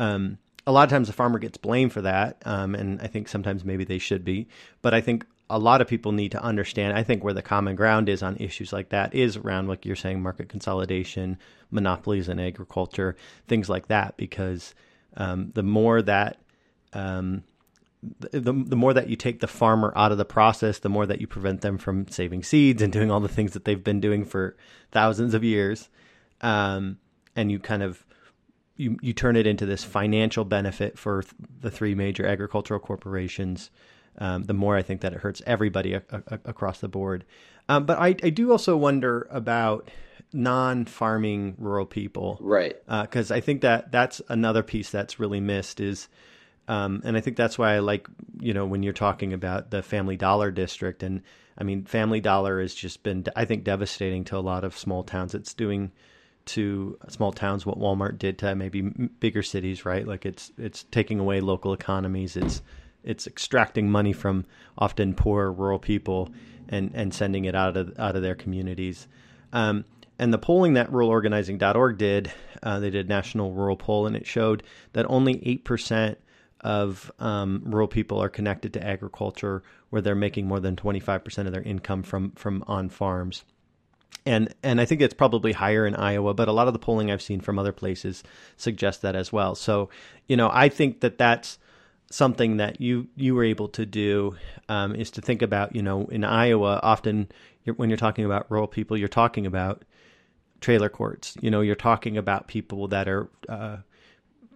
um, 0.00 0.38
a 0.66 0.72
lot 0.72 0.82
of 0.84 0.90
times 0.90 1.06
the 1.06 1.12
farmer 1.14 1.38
gets 1.38 1.58
blamed 1.58 1.92
for 1.92 2.02
that, 2.02 2.42
um, 2.44 2.74
and 2.74 3.00
I 3.00 3.06
think 3.06 3.28
sometimes 3.28 3.64
maybe 3.64 3.84
they 3.84 3.98
should 3.98 4.24
be. 4.24 4.48
But 4.82 4.94
I 4.94 5.00
think 5.00 5.24
a 5.50 5.58
lot 5.58 5.80
of 5.80 5.88
people 5.88 6.12
need 6.12 6.32
to 6.32 6.42
understand. 6.42 6.96
I 6.96 7.02
think 7.02 7.24
where 7.24 7.34
the 7.34 7.42
common 7.42 7.76
ground 7.76 8.08
is 8.08 8.22
on 8.22 8.36
issues 8.36 8.72
like 8.72 8.90
that 8.90 9.14
is 9.14 9.36
around, 9.36 9.68
like 9.68 9.86
you're 9.86 9.96
saying, 9.96 10.20
market 10.20 10.48
consolidation, 10.48 11.38
monopolies 11.70 12.28
in 12.28 12.38
agriculture, 12.38 13.16
things 13.46 13.68
like 13.68 13.88
that. 13.88 14.16
Because 14.16 14.74
um, 15.16 15.50
the 15.54 15.62
more 15.62 16.02
that 16.02 16.38
um, 16.92 17.44
the, 18.02 18.52
the 18.52 18.76
more 18.76 18.94
that 18.94 19.08
you 19.08 19.16
take 19.16 19.40
the 19.40 19.46
farmer 19.46 19.92
out 19.96 20.12
of 20.12 20.18
the 20.18 20.24
process, 20.24 20.78
the 20.78 20.88
more 20.88 21.06
that 21.06 21.20
you 21.20 21.26
prevent 21.26 21.62
them 21.62 21.78
from 21.78 22.08
saving 22.08 22.42
seeds 22.42 22.82
and 22.82 22.92
doing 22.92 23.10
all 23.10 23.20
the 23.20 23.28
things 23.28 23.52
that 23.52 23.64
they've 23.64 23.82
been 23.82 24.00
doing 24.00 24.24
for 24.24 24.56
thousands 24.92 25.34
of 25.34 25.42
years, 25.42 25.88
um, 26.40 26.98
and 27.34 27.50
you 27.50 27.58
kind 27.58 27.82
of 27.82 28.04
you 28.76 28.96
you 29.02 29.12
turn 29.12 29.36
it 29.36 29.46
into 29.46 29.66
this 29.66 29.82
financial 29.82 30.44
benefit 30.44 30.98
for 30.98 31.22
th- 31.22 31.34
the 31.60 31.70
three 31.70 31.94
major 31.94 32.24
agricultural 32.24 32.80
corporations. 32.80 33.70
Um, 34.20 34.44
the 34.44 34.54
more 34.54 34.76
I 34.76 34.82
think 34.82 35.00
that 35.02 35.12
it 35.12 35.20
hurts 35.20 35.40
everybody 35.46 35.94
a- 35.94 36.02
a- 36.10 36.40
across 36.44 36.80
the 36.80 36.88
board. 36.88 37.24
Um, 37.68 37.86
but 37.86 37.98
I, 37.98 38.08
I 38.22 38.30
do 38.30 38.50
also 38.50 38.76
wonder 38.76 39.28
about 39.30 39.90
non-farming 40.32 41.56
rural 41.58 41.86
people, 41.86 42.38
Right. 42.40 42.76
because 43.02 43.30
I 43.30 43.40
think 43.40 43.60
that 43.62 43.92
that's 43.92 44.20
another 44.28 44.62
piece 44.62 44.90
that's 44.90 45.18
really 45.20 45.40
missed 45.40 45.80
is, 45.80 46.08
um, 46.68 47.00
and 47.04 47.16
I 47.16 47.20
think 47.20 47.36
that's 47.36 47.58
why 47.58 47.74
I 47.74 47.78
like 47.78 48.06
you 48.40 48.52
know 48.54 48.66
when 48.66 48.82
you're 48.82 48.92
talking 48.92 49.32
about 49.32 49.70
the 49.70 49.82
Family 49.82 50.16
Dollar 50.16 50.50
district, 50.50 51.02
and 51.02 51.22
I 51.56 51.64
mean 51.64 51.84
Family 51.84 52.20
Dollar 52.20 52.60
has 52.60 52.74
just 52.74 53.02
been 53.02 53.24
I 53.36 53.44
think 53.44 53.64
devastating 53.64 54.24
to 54.24 54.36
a 54.36 54.40
lot 54.40 54.64
of 54.64 54.76
small 54.76 55.02
towns. 55.02 55.34
It's 55.34 55.54
doing 55.54 55.92
to 56.46 56.98
small 57.08 57.32
towns 57.32 57.66
what 57.66 57.78
Walmart 57.78 58.18
did 58.18 58.38
to 58.38 58.54
maybe 58.54 58.80
bigger 58.82 59.42
cities, 59.42 59.84
right? 59.84 60.06
Like 60.06 60.24
it's 60.26 60.50
it's 60.58 60.84
taking 60.90 61.18
away 61.20 61.40
local 61.40 61.72
economies. 61.72 62.36
It's 62.36 62.62
it's 63.02 63.26
extracting 63.26 63.90
money 63.90 64.12
from 64.12 64.44
often 64.76 65.14
poor 65.14 65.50
rural 65.50 65.78
people 65.78 66.30
and 66.68 66.90
and 66.94 67.14
sending 67.14 67.44
it 67.44 67.54
out 67.54 67.76
of 67.76 67.98
out 67.98 68.16
of 68.16 68.22
their 68.22 68.34
communities. 68.34 69.06
Um, 69.52 69.84
and 70.18 70.32
the 70.32 70.38
polling 70.38 70.74
that 70.74 70.90
ruralorganizing.org 70.90 71.96
did, 71.96 72.32
uh, 72.62 72.80
they 72.80 72.90
did 72.90 73.08
national 73.08 73.52
rural 73.52 73.76
poll, 73.76 74.06
and 74.06 74.16
it 74.16 74.26
showed 74.26 74.64
that 74.92 75.06
only 75.08 75.40
eight 75.46 75.64
percent 75.64 76.18
of 76.60 77.10
um, 77.20 77.62
rural 77.64 77.86
people 77.86 78.20
are 78.20 78.28
connected 78.28 78.72
to 78.72 78.84
agriculture, 78.84 79.62
where 79.90 80.02
they're 80.02 80.16
making 80.16 80.46
more 80.46 80.60
than 80.60 80.76
twenty 80.76 81.00
five 81.00 81.24
percent 81.24 81.46
of 81.46 81.52
their 81.52 81.62
income 81.62 82.02
from 82.02 82.32
from 82.32 82.64
on 82.66 82.88
farms 82.88 83.44
and 84.26 84.54
and 84.62 84.80
I 84.80 84.84
think 84.84 85.00
it's 85.00 85.14
probably 85.14 85.52
higher 85.52 85.86
in 85.86 85.94
Iowa, 85.94 86.34
but 86.34 86.48
a 86.48 86.52
lot 86.52 86.66
of 86.66 86.74
the 86.74 86.78
polling 86.78 87.10
I've 87.10 87.22
seen 87.22 87.40
from 87.40 87.58
other 87.58 87.72
places 87.72 88.22
suggests 88.56 89.00
that 89.02 89.16
as 89.16 89.32
well. 89.32 89.54
So, 89.54 89.88
you 90.26 90.36
know, 90.36 90.50
I 90.52 90.68
think 90.68 91.00
that 91.00 91.16
that's 91.16 91.58
something 92.10 92.56
that 92.56 92.80
you 92.80 93.08
you 93.16 93.34
were 93.34 93.44
able 93.44 93.68
to 93.68 93.84
do 93.84 94.36
um, 94.68 94.94
is 94.94 95.10
to 95.10 95.20
think 95.20 95.42
about 95.42 95.74
you 95.74 95.82
know 95.82 96.06
in 96.06 96.24
Iowa 96.24 96.80
often 96.82 97.30
you're, 97.64 97.74
when 97.74 97.90
you're 97.90 97.98
talking 97.98 98.24
about 98.24 98.50
rural 98.50 98.66
people 98.66 98.96
you're 98.96 99.08
talking 99.08 99.46
about 99.46 99.84
trailer 100.60 100.88
courts 100.88 101.36
you 101.40 101.50
know 101.50 101.60
you're 101.60 101.76
talking 101.76 102.16
about 102.16 102.48
people 102.48 102.88
that 102.88 103.08
are 103.08 103.28
uh, 103.48 103.76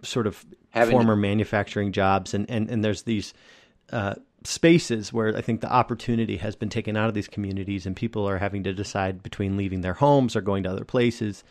sort 0.01 0.27
of 0.27 0.43
Having 0.71 0.93
former 0.93 1.13
to- 1.13 1.21
manufacturing 1.21 1.91
jobs 1.91 2.33
and 2.33 2.49
and 2.49 2.69
and 2.69 2.83
there's 2.83 3.03
these 3.03 3.33
uh, 3.91 4.15
spaces 4.43 5.13
where 5.13 5.35
I 5.35 5.41
think 5.41 5.61
the 5.61 5.71
opportunity 5.71 6.37
has 6.37 6.55
been 6.55 6.69
taken 6.69 6.97
out 6.97 7.07
of 7.07 7.13
these 7.13 7.27
communities 7.27 7.85
and 7.85 7.95
people 7.95 8.27
are 8.27 8.37
having 8.37 8.63
to 8.63 8.73
decide 8.73 9.23
between 9.23 9.55
leaving 9.57 9.81
their 9.81 9.93
homes 9.93 10.35
or 10.35 10.41
going 10.41 10.63
to 10.63 10.71
other 10.71 10.85
places. 10.85 11.43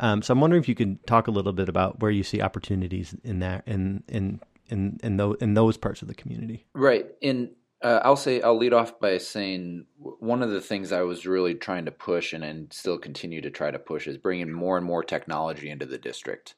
Um, 0.00 0.20
so 0.20 0.32
I'm 0.32 0.40
wondering 0.40 0.62
if 0.62 0.68
you 0.68 0.74
can 0.74 0.98
talk 1.06 1.28
a 1.28 1.30
little 1.30 1.52
bit 1.52 1.68
about 1.68 2.00
where 2.00 2.10
you 2.10 2.22
see 2.22 2.42
opportunities 2.42 3.14
in 3.24 3.38
that 3.38 3.62
in 3.66 4.02
in 4.08 4.40
in 4.68 4.98
in 5.02 5.16
those 5.16 5.36
in 5.40 5.54
those 5.54 5.76
parts 5.76 6.02
of 6.02 6.08
the 6.08 6.14
community. 6.14 6.66
Right. 6.74 7.06
And 7.22 7.50
uh, 7.82 8.00
I'll 8.02 8.16
say 8.16 8.40
I'll 8.40 8.56
lead 8.56 8.72
off 8.72 8.98
by 8.98 9.18
saying 9.18 9.86
one 9.98 10.42
of 10.42 10.50
the 10.50 10.60
things 10.60 10.92
I 10.92 11.02
was 11.02 11.26
really 11.26 11.54
trying 11.54 11.84
to 11.84 11.90
push 11.90 12.32
and, 12.32 12.42
and 12.42 12.72
still 12.72 12.98
continue 12.98 13.40
to 13.42 13.50
try 13.50 13.70
to 13.70 13.78
push 13.78 14.06
is 14.06 14.16
bringing 14.16 14.52
more 14.52 14.76
and 14.76 14.86
more 14.86 15.02
technology 15.02 15.70
into 15.70 15.86
the 15.86 15.98
district. 15.98 16.54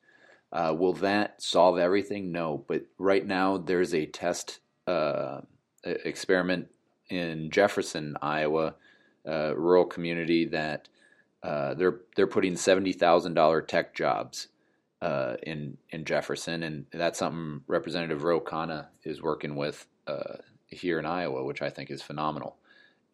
Uh, 0.53 0.75
will 0.79 0.94
that 0.94 1.42
solve 1.42 1.79
everything? 1.79 2.33
No. 2.33 2.64
But 2.66 2.87
right 2.99 3.27
now 3.27 3.59
there's 3.59 3.94
a 3.94 4.07
test 4.07 4.61
uh, 4.87 5.40
experiment 5.85 6.68
in 7.11 7.51
Jefferson, 7.51 8.16
Iowa, 8.23 8.75
uh, 9.27 9.55
rural 9.57 9.85
community 9.85 10.47
that 10.47 10.88
uh, 11.42 11.75
they're 11.75 12.01
they're 12.16 12.27
putting 12.27 12.57
seventy 12.57 12.92
thousand 12.92 13.35
dollar 13.35 13.61
tech 13.61 13.94
jobs 13.94 14.49
uh, 15.03 15.37
in 15.43 15.77
in 15.91 16.05
Jefferson, 16.05 16.63
and 16.63 16.87
that's 16.93 17.19
something 17.19 17.63
Representative 17.67 18.25
Ro 18.25 18.41
Khanna 18.41 18.87
is 19.05 19.23
working 19.23 19.55
with 19.57 19.87
uh, 20.07 20.39
here 20.67 20.99
in 20.99 21.07
Iowa, 21.07 21.45
which 21.45 21.63
I 21.63 21.71
think 21.71 21.91
is 21.91 22.03
phenomenal. 22.03 22.57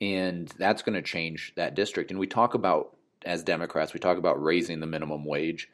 And 0.00 0.48
that's 0.58 0.82
going 0.82 0.94
to 0.94 1.02
change 1.02 1.52
that 1.56 1.74
district. 1.74 2.10
And 2.10 2.18
we 2.18 2.26
talk 2.26 2.54
about 2.54 2.96
as 3.24 3.42
Democrats, 3.42 3.94
we 3.94 4.00
talk 4.00 4.18
about 4.18 4.42
raising 4.42 4.80
the 4.80 4.86
minimum 4.86 5.24
wage, 5.24 5.68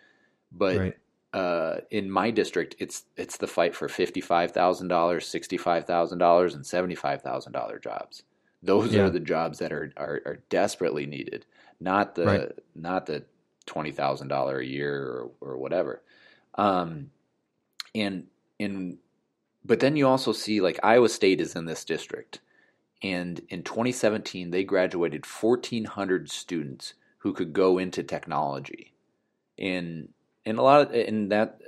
but 0.53 0.77
Right. 0.77 0.97
uh, 1.33 1.79
in 1.91 2.11
my 2.11 2.31
district, 2.31 2.77
it's 2.79 3.05
it's 3.17 3.37
the 3.37 3.47
fight 3.47 3.75
for 3.75 3.89
fifty 3.89 4.21
five 4.21 4.53
thousand 4.53 4.89
dollars, 4.89 5.27
sixty 5.27 5.57
five 5.57 5.85
thousand 5.85 6.19
dollars, 6.19 6.55
and 6.55 6.67
seventy 6.67 6.95
five 6.97 7.23
thousand 7.23 7.53
dollar 7.53 7.79
jobs. 7.79 8.25
Those 8.63 8.95
Yeah. 8.95 9.03
are 9.05 9.11
the 9.11 9.21
jobs 9.21 9.59
that 9.61 9.73
are, 9.73 9.93
are 9.97 10.21
are 10.27 10.43
desperately 10.49 11.07
needed, 11.07 11.47
not 11.81 12.15
the 12.15 12.25
Right. 12.27 12.53
not 12.75 13.07
the 13.07 13.25
twenty 13.71 13.93
thousand 13.93 14.27
dollar 14.27 14.59
a 14.59 14.67
year 14.67 15.01
or, 15.01 15.31
or 15.41 15.57
whatever. 15.57 16.03
Um, 16.57 17.11
and 17.95 18.27
in 18.59 18.99
but 19.65 19.79
then 19.79 19.97
you 19.97 20.09
also 20.09 20.33
see 20.33 20.61
like 20.61 20.81
Iowa 20.83 21.09
State 21.09 21.41
is 21.41 21.55
in 21.55 21.67
this 21.67 21.85
district, 21.85 22.41
and 23.03 23.41
in 23.49 23.63
2017 23.63 24.51
they 24.51 24.65
graduated 24.65 25.25
1,400 25.25 26.31
students 26.31 26.95
who 27.19 27.33
could 27.33 27.53
go 27.53 27.79
into 27.79 28.03
technology, 28.03 28.93
and 29.57 30.09
and 30.45 30.59
a 30.59 30.63
lot 30.63 30.81
of 30.83 30.93
and 30.93 31.31
that 31.31 31.61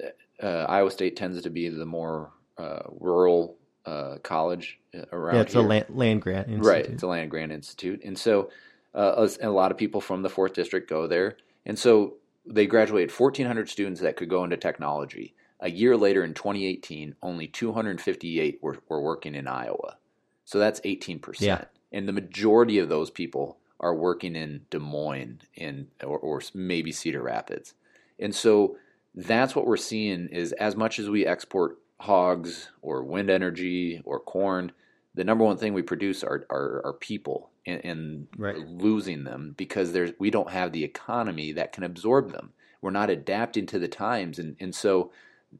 uh, 0.42 0.66
Iowa 0.68 0.90
State 0.90 1.14
tends 1.16 1.40
to 1.40 1.50
be 1.50 1.68
the 1.68 1.86
more 1.86 2.32
uh, 2.58 2.82
rural 2.98 3.56
uh, 3.86 4.16
college 4.24 4.80
uh, 4.92 5.04
around 5.12 5.36
Yeah, 5.36 5.42
it's 5.42 5.52
here. 5.52 5.62
a 5.62 5.66
land, 5.66 5.86
land 5.90 6.22
grant 6.22 6.48
institute. 6.48 6.66
Right, 6.66 6.86
it's 6.86 7.04
a 7.04 7.06
land 7.06 7.30
grant 7.30 7.52
institute, 7.52 8.00
and 8.02 8.18
so 8.18 8.50
uh, 8.94 9.28
a 9.40 9.50
lot 9.50 9.70
of 9.70 9.78
people 9.78 10.00
from 10.00 10.22
the 10.22 10.30
fourth 10.30 10.54
district 10.54 10.88
go 10.88 11.06
there, 11.06 11.36
and 11.64 11.78
so 11.78 12.14
they 12.44 12.66
graduated 12.66 13.10
1,400 13.10 13.68
students 13.68 14.00
that 14.00 14.16
could 14.16 14.28
go 14.28 14.42
into 14.44 14.56
technology. 14.56 15.34
A 15.60 15.70
year 15.70 15.96
later, 15.96 16.24
in 16.24 16.34
2018, 16.34 17.14
only 17.22 17.46
258 17.46 18.58
were, 18.60 18.78
were 18.88 19.00
working 19.00 19.34
in 19.34 19.46
Iowa, 19.46 19.96
so 20.44 20.58
that's 20.58 20.80
18 20.84 21.16
Yeah. 21.16 21.20
percent, 21.20 21.68
and 21.92 22.08
the 22.08 22.12
majority 22.12 22.78
of 22.78 22.88
those 22.88 23.10
people 23.10 23.58
are 23.78 23.94
working 23.94 24.34
in 24.36 24.62
Des 24.70 24.78
Moines 24.78 25.42
in 25.54 25.88
or, 26.02 26.18
or 26.18 26.42
maybe 26.54 26.90
Cedar 26.92 27.22
Rapids, 27.22 27.74
and 28.18 28.34
so 28.34 28.76
that's 29.14 29.54
what 29.54 29.66
we're 29.66 29.76
seeing 29.76 30.28
is 30.28 30.52
as 30.52 30.74
much 30.74 30.98
as 30.98 31.08
we 31.10 31.26
export 31.26 31.78
hogs 32.00 32.70
or 32.80 33.04
wind 33.04 33.30
energy 33.30 34.00
or 34.04 34.18
corn, 34.18 34.72
the 35.14 35.24
number 35.24 35.44
one 35.44 35.56
thing 35.58 35.74
we 35.74 35.82
produce 35.82 36.24
are 36.24 36.46
are, 36.50 36.82
are 36.84 36.94
people 36.94 37.50
and, 37.66 37.84
and 37.84 38.28
Right. 38.36 38.62
losing 38.68 39.24
them 39.24 39.54
because 39.56 39.92
there's 39.92 40.12
we 40.18 40.30
don't 40.30 40.50
have 40.50 40.72
the 40.72 40.84
economy 40.84 41.52
that 41.52 41.72
can 41.72 41.84
absorb 41.84 42.32
them. 42.32 42.52
We're 42.80 42.90
not 42.90 43.10
adapting 43.10 43.66
to 43.66 43.78
the 43.78 43.88
times, 43.88 44.38
and 44.38 44.56
and 44.60 44.74
so 44.74 45.12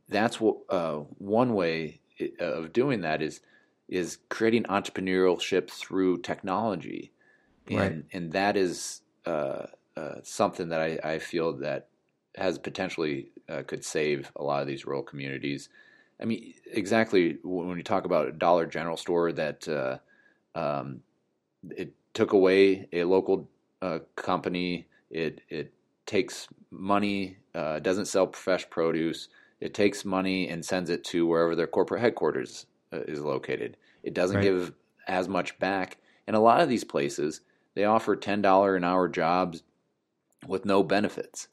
that's 0.09 0.41
what 0.41 0.59
uh, 0.69 0.99
one 1.19 1.55
way 1.55 2.01
of 2.41 2.73
doing 2.73 3.03
that 3.03 3.23
is 3.23 3.41
is 3.89 4.19
creating 4.31 4.65
entrepreneurship 4.65 5.71
through 5.71 6.23
technology, 6.23 7.13
and 7.69 8.05
Right. 8.05 8.05
and 8.13 8.33
that 8.33 8.57
is 8.57 9.03
uh, 9.27 9.67
uh, 9.97 10.17
something 10.23 10.69
that 10.71 10.81
I, 10.81 11.15
I 11.15 11.19
feel 11.19 11.55
that 11.59 11.89
has 12.37 12.59
potentially 12.59 13.33
uh, 13.49 13.63
could 13.63 13.85
save 13.85 14.33
a 14.37 14.43
lot 14.43 14.63
of 14.63 14.69
these 14.69 14.87
rural 14.87 15.03
communities. 15.03 15.69
I 16.21 16.25
mean, 16.25 16.55
exactly 16.67 17.39
when 17.43 17.77
you 17.77 17.83
talk 17.85 18.05
about 18.05 18.29
a 18.29 18.33
Dollar 18.33 18.67
General 18.67 18.97
store 18.97 19.33
that 19.33 19.67
uh, 19.69 19.99
um, 20.55 21.03
it 21.71 21.95
took 22.15 22.33
away 22.33 22.89
a 22.93 23.05
local 23.05 23.49
uh, 23.83 24.01
company, 24.17 24.89
it 25.11 25.43
it 25.49 25.73
takes 26.07 26.49
money, 26.71 27.39
uh, 27.55 27.79
doesn't 27.81 28.07
sell 28.07 28.31
fresh 28.33 28.69
produce. 28.71 29.29
It 29.61 29.75
takes 29.75 30.05
money 30.05 30.49
and 30.49 30.65
sends 30.65 30.91
it 30.91 31.05
to 31.05 31.27
wherever 31.27 31.55
their 31.55 31.67
corporate 31.69 32.01
headquarters 32.01 32.67
uh, 32.93 33.03
is 33.03 33.21
located. 33.21 33.77
It 34.03 34.15
doesn't 34.15 34.37
Right. 34.37 34.43
give 34.43 34.75
as 35.09 35.29
much 35.29 35.59
back. 35.59 35.99
And 36.27 36.37
a 36.37 36.41
lot 36.41 36.61
of 36.61 36.69
these 36.69 36.85
places, 36.85 37.43
they 37.75 37.85
offer 37.85 38.17
ten 38.17 38.43
dollar 38.43 38.77
an 38.77 38.85
hour 38.85 39.09
jobs 39.09 39.63
with 40.47 40.65
no 40.65 40.83
benefits, 40.83 41.49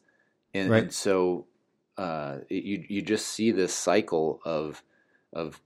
and, 0.53 0.69
Right. 0.69 0.83
and 0.83 0.93
so 0.93 1.47
uh, 1.99 2.37
you 2.49 2.85
you 2.87 3.01
just 3.01 3.27
see 3.27 3.51
this 3.51 3.73
cycle 3.73 4.39
of 4.45 4.81
of 5.33 5.61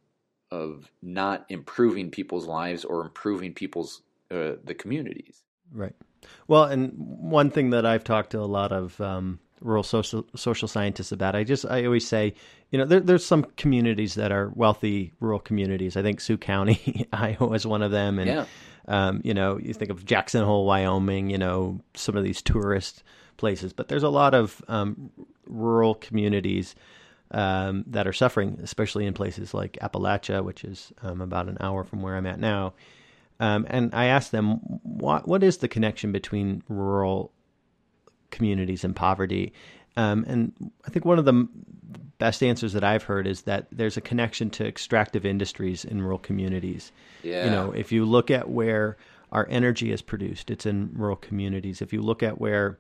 of 0.50 0.92
not 1.02 1.46
improving 1.50 2.10
people's 2.10 2.48
lives 2.48 2.84
or 2.84 3.04
improving 3.04 3.54
people's 3.54 4.02
uh, 4.32 4.54
the 4.64 4.74
communities. 4.74 5.44
Right. 5.72 5.96
Well, 6.48 6.64
and 6.64 6.94
one 6.96 7.52
thing 7.52 7.70
that 7.70 7.86
I've 7.86 8.04
talked 8.04 8.32
to 8.32 8.40
a 8.40 8.46
lot 8.46 8.72
of 8.72 9.00
um, 9.00 9.40
rural 9.62 9.84
social 9.84 10.26
social 10.36 10.68
scientists 10.68 11.12
about, 11.12 11.36
I 11.36 11.44
just 11.44 11.66
I 11.66 11.86
always 11.86 12.08
say, 12.08 12.34
you 12.72 12.80
know, 12.80 12.86
there, 12.86 13.00
there's 13.00 13.26
some 13.26 13.44
communities 13.56 14.16
that 14.16 14.32
are 14.32 14.52
wealthy 14.56 15.14
rural 15.20 15.40
communities. 15.40 15.96
I 15.96 16.02
think 16.02 16.20
Sioux 16.20 16.38
County, 16.38 17.08
Iowa, 17.14 17.52
is 17.52 17.68
one 17.68 17.84
of 17.84 17.92
them, 17.92 18.18
and 18.18 18.28
Yeah. 18.28 18.46
Um, 18.88 19.22
you 19.24 19.34
know, 19.34 19.58
you 19.58 19.74
think 19.74 19.92
of 19.92 20.06
Jackson 20.06 20.44
Hole, 20.44 20.66
Wyoming, 20.66 21.30
you 21.30 21.38
know, 21.38 21.80
some 21.96 22.18
of 22.18 22.24
these 22.24 22.42
tourist 22.42 23.04
places, 23.38 23.74
but 23.74 23.88
there's 23.88 24.04
a 24.04 24.10
lot 24.10 24.34
of 24.34 24.62
um, 24.68 25.12
rural 25.48 25.96
communities 25.96 26.76
um, 27.32 27.84
that 27.88 28.08
are 28.08 28.14
suffering, 28.14 28.60
especially 28.62 29.06
in 29.06 29.14
places 29.14 29.54
like 29.54 29.78
Appalachia, 29.82 30.44
which 30.44 30.64
is 30.64 30.94
um, 31.02 31.22
about 31.22 31.48
an 31.48 31.58
hour 31.60 31.84
from 31.84 32.02
where 32.02 32.16
I'm 32.16 32.28
at 32.28 32.40
now. 32.40 32.74
Um, 33.40 33.66
and 33.70 33.94
I 33.94 34.06
asked 34.06 34.32
them, 34.32 34.58
what, 34.84 35.28
what 35.28 35.44
is 35.44 35.58
the 35.58 35.68
connection 35.68 36.12
between 36.12 36.64
rural 36.70 37.32
communities 38.30 38.84
and 38.84 38.96
poverty? 38.96 39.54
Um, 39.98 40.24
and 40.28 40.72
I 40.86 40.90
think 40.90 41.06
one 41.06 41.20
of 41.20 41.26
the 41.26 41.48
best 42.24 42.42
answers 42.42 42.72
that 42.72 42.86
I've 42.86 43.04
heard 43.04 43.28
is 43.28 43.42
that 43.42 43.68
there's 43.70 43.98
a 43.98 44.02
connection 44.02 44.50
to 44.52 44.66
extractive 44.66 45.26
industries 45.26 45.84
in 45.84 46.02
rural 46.02 46.18
communities. 46.18 46.94
Yeah. 47.22 47.44
You 47.44 47.52
know, 47.52 47.74
if 47.74 47.92
you 47.92 48.06
look 48.06 48.32
at 48.32 48.50
where 48.50 48.96
our 49.34 49.46
energy 49.50 49.92
is 49.92 50.02
produced, 50.02 50.50
it's 50.50 50.66
in 50.66 50.92
rural 50.94 51.18
communities. 51.18 51.82
If 51.82 51.92
you 51.92 52.02
look 52.02 52.24
at 52.24 52.40
where 52.40 52.78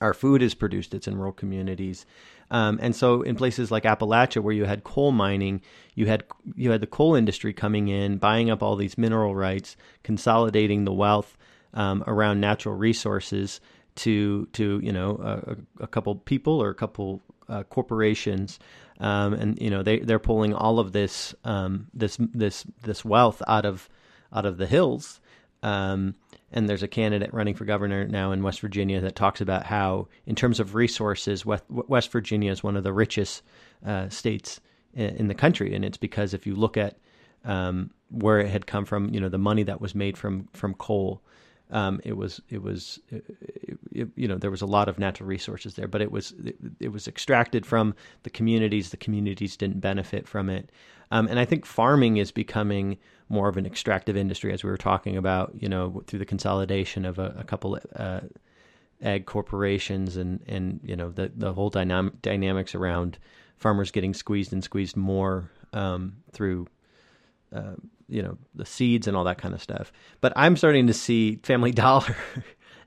our 0.00 0.14
food 0.14 0.40
is 0.40 0.54
produced, 0.54 0.94
it's 0.94 1.06
in 1.06 1.18
rural 1.18 1.34
communities. 1.34 2.06
Um, 2.50 2.78
and 2.80 2.96
so, 2.96 3.20
in 3.20 3.36
places 3.36 3.70
like 3.70 3.82
Appalachia, 3.82 4.42
where 4.42 4.54
you 4.54 4.64
had 4.64 4.84
coal 4.84 5.12
mining, 5.12 5.60
you 5.94 6.06
had 6.06 6.24
you 6.56 6.70
had 6.70 6.80
the 6.80 6.86
coal 6.86 7.14
industry 7.14 7.52
coming 7.52 7.88
in, 7.88 8.16
buying 8.16 8.48
up 8.48 8.62
all 8.62 8.76
these 8.76 8.96
mineral 8.96 9.36
rights, 9.36 9.76
consolidating 10.02 10.86
the 10.86 10.94
wealth 10.94 11.36
um, 11.74 12.02
around 12.06 12.40
natural 12.40 12.74
resources 12.74 13.60
to 13.96 14.48
to 14.54 14.80
you 14.82 14.92
know 14.92 15.20
a, 15.22 15.84
a 15.84 15.86
couple 15.86 16.14
people 16.14 16.62
or 16.62 16.70
a 16.70 16.74
couple 16.74 17.20
uh, 17.52 17.62
corporations, 17.64 18.58
um, 18.98 19.34
and 19.34 19.60
you 19.60 19.70
know 19.70 19.82
they 19.82 19.98
they're 20.00 20.18
pulling 20.18 20.54
all 20.54 20.78
of 20.78 20.92
this 20.92 21.34
um, 21.44 21.88
this 21.92 22.16
this 22.18 22.64
this 22.82 23.04
wealth 23.04 23.42
out 23.46 23.66
of 23.66 23.88
out 24.32 24.46
of 24.46 24.56
the 24.56 24.66
hills. 24.66 25.20
Um, 25.62 26.16
and 26.50 26.68
there's 26.68 26.82
a 26.82 26.88
candidate 26.88 27.32
running 27.32 27.54
for 27.54 27.64
governor 27.64 28.06
now 28.06 28.32
in 28.32 28.42
West 28.42 28.60
Virginia 28.60 29.00
that 29.00 29.14
talks 29.14 29.40
about 29.40 29.64
how, 29.64 30.08
in 30.26 30.34
terms 30.34 30.58
of 30.58 30.74
resources, 30.74 31.46
West, 31.46 31.64
West 31.68 32.10
Virginia 32.10 32.50
is 32.50 32.64
one 32.64 32.76
of 32.76 32.82
the 32.82 32.92
richest 32.92 33.42
uh, 33.86 34.08
states 34.08 34.60
in, 34.92 35.16
in 35.16 35.28
the 35.28 35.34
country, 35.34 35.74
and 35.74 35.84
it's 35.84 35.96
because 35.96 36.34
if 36.34 36.46
you 36.46 36.54
look 36.54 36.76
at 36.76 36.98
um, 37.44 37.90
where 38.10 38.40
it 38.40 38.48
had 38.48 38.66
come 38.66 38.84
from, 38.84 39.14
you 39.14 39.20
know, 39.20 39.28
the 39.28 39.38
money 39.38 39.62
that 39.62 39.80
was 39.80 39.94
made 39.94 40.18
from 40.18 40.48
from 40.52 40.74
coal, 40.74 41.22
Um, 41.72 42.00
it 42.04 42.16
was 42.16 42.40
it 42.50 42.62
was 42.62 43.00
it, 43.10 43.24
it, 43.90 44.08
you 44.14 44.28
know 44.28 44.36
there 44.36 44.50
was 44.50 44.60
a 44.60 44.66
lot 44.66 44.88
of 44.88 44.98
natural 44.98 45.26
resources 45.26 45.74
there, 45.74 45.88
but 45.88 46.02
it 46.02 46.12
was 46.12 46.32
it, 46.44 46.56
it, 46.78 46.92
was 46.92 47.08
extracted 47.08 47.64
from 47.64 47.94
the 48.24 48.30
communities. 48.30 48.90
The 48.90 48.98
communities 48.98 49.56
didn't 49.56 49.80
benefit 49.80 50.28
from 50.28 50.50
it, 50.50 50.70
um, 51.10 51.26
and 51.28 51.38
I 51.38 51.46
think 51.46 51.64
farming 51.64 52.18
is 52.18 52.30
becoming 52.30 52.98
more 53.30 53.48
of 53.48 53.56
an 53.56 53.64
extractive 53.64 54.18
industry, 54.18 54.52
as 54.52 54.62
we 54.62 54.70
were 54.70 54.76
talking 54.76 55.16
about. 55.16 55.54
You 55.58 55.68
know, 55.68 56.02
through 56.06 56.18
the 56.18 56.26
consolidation 56.26 57.04
of 57.04 57.18
a, 57.18 57.34
a 57.38 57.44
couple. 57.44 57.78
Uh, 57.96 58.20
ag 59.04 59.26
corporations 59.26 60.16
and 60.16 60.40
and 60.46 60.78
you 60.84 60.94
know 60.94 61.10
the 61.10 61.32
the 61.34 61.52
whole 61.52 61.70
dynamic 61.70 62.22
dynamics 62.22 62.72
around 62.72 63.18
farmers 63.56 63.90
getting 63.90 64.14
squeezed 64.14 64.52
and 64.52 64.62
squeezed 64.62 64.96
more 64.96 65.50
um, 65.72 66.18
through 66.30 66.68
uh, 67.52 67.74
you 68.12 68.22
know 68.22 68.36
the 68.54 68.66
seeds 68.66 69.08
and 69.08 69.16
all 69.16 69.24
that 69.24 69.38
kind 69.38 69.54
of 69.54 69.62
stuff. 69.62 69.92
But 70.20 70.32
I'm 70.36 70.56
starting 70.56 70.86
to 70.86 70.92
see 70.92 71.36
Family 71.42 71.70
Dollar 71.84 72.14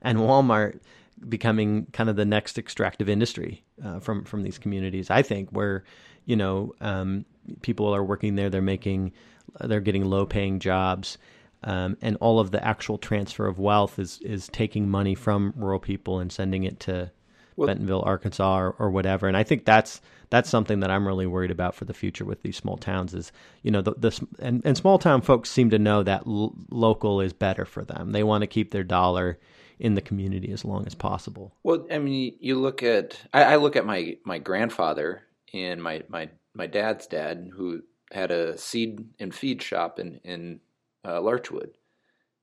and 0.00 0.18
Walmart 0.18 0.80
becoming 1.28 1.86
kind 1.92 2.08
of 2.08 2.16
the 2.16 2.24
next 2.24 2.58
extractive 2.58 3.08
industry 3.08 3.64
uh, 3.84 3.98
from 4.00 4.24
from 4.24 4.42
these 4.42 4.58
communities. 4.58 5.10
I 5.10 5.22
think 5.22 5.50
where 5.50 5.84
you 6.24 6.36
know 6.36 6.74
um, 6.80 7.24
people 7.62 7.94
are 7.94 8.04
working 8.04 8.36
there, 8.36 8.48
they're 8.48 8.62
making 8.62 9.12
they're 9.60 9.80
getting 9.80 10.04
low 10.04 10.24
paying 10.24 10.60
jobs. 10.60 11.18
Um, 11.64 11.96
and 12.00 12.16
all 12.20 12.38
of 12.38 12.52
the 12.52 12.64
actual 12.64 12.96
transfer 12.96 13.46
of 13.46 13.58
wealth 13.58 13.98
is 13.98 14.20
is 14.20 14.46
taking 14.48 14.88
money 14.88 15.16
from 15.16 15.52
rural 15.56 15.80
people 15.80 16.20
and 16.20 16.30
sending 16.30 16.62
it 16.62 16.78
to 16.80 17.10
well, 17.56 17.66
Bentonville, 17.66 18.02
Arkansas, 18.04 18.58
or, 18.58 18.70
or, 18.78 18.90
whatever. 18.90 19.26
And 19.26 19.36
I 19.36 19.42
think 19.42 19.64
that's 19.64 20.00
that's 20.30 20.50
something 20.50 20.80
that 20.80 20.90
I'm 20.90 21.06
really 21.06 21.26
worried 21.26 21.50
about 21.50 21.74
for 21.74 21.84
the 21.84 21.94
future 21.94 22.24
with 22.24 22.42
these 22.42 22.56
small 22.56 22.76
towns. 22.76 23.14
Is 23.14 23.32
you 23.62 23.70
know 23.70 23.82
the, 23.82 23.94
the 23.96 24.26
and, 24.38 24.62
and 24.64 24.76
small 24.76 24.98
town 24.98 25.22
folks 25.22 25.50
seem 25.50 25.70
to 25.70 25.78
know 25.78 26.02
that 26.02 26.26
l- 26.26 26.54
local 26.70 27.20
is 27.20 27.32
better 27.32 27.64
for 27.64 27.84
them. 27.84 28.12
They 28.12 28.22
want 28.22 28.42
to 28.42 28.46
keep 28.46 28.70
their 28.70 28.84
dollar 28.84 29.38
in 29.78 29.94
the 29.94 30.00
community 30.00 30.52
as 30.52 30.64
long 30.64 30.86
as 30.86 30.94
possible. 30.94 31.54
Well, 31.62 31.86
I 31.90 31.98
mean, 31.98 32.36
you 32.40 32.56
look 32.56 32.82
at 32.82 33.20
I, 33.32 33.44
I 33.44 33.56
look 33.56 33.76
at 33.76 33.86
my 33.86 34.16
my 34.24 34.38
grandfather 34.38 35.22
and 35.52 35.82
my 35.82 36.02
my 36.08 36.30
my 36.54 36.66
dad's 36.66 37.06
dad 37.06 37.50
who 37.54 37.82
had 38.12 38.30
a 38.30 38.56
seed 38.56 39.04
and 39.18 39.34
feed 39.34 39.62
shop 39.62 39.98
in 39.98 40.20
in 40.24 40.60
uh, 41.04 41.20
Larchwood, 41.20 41.70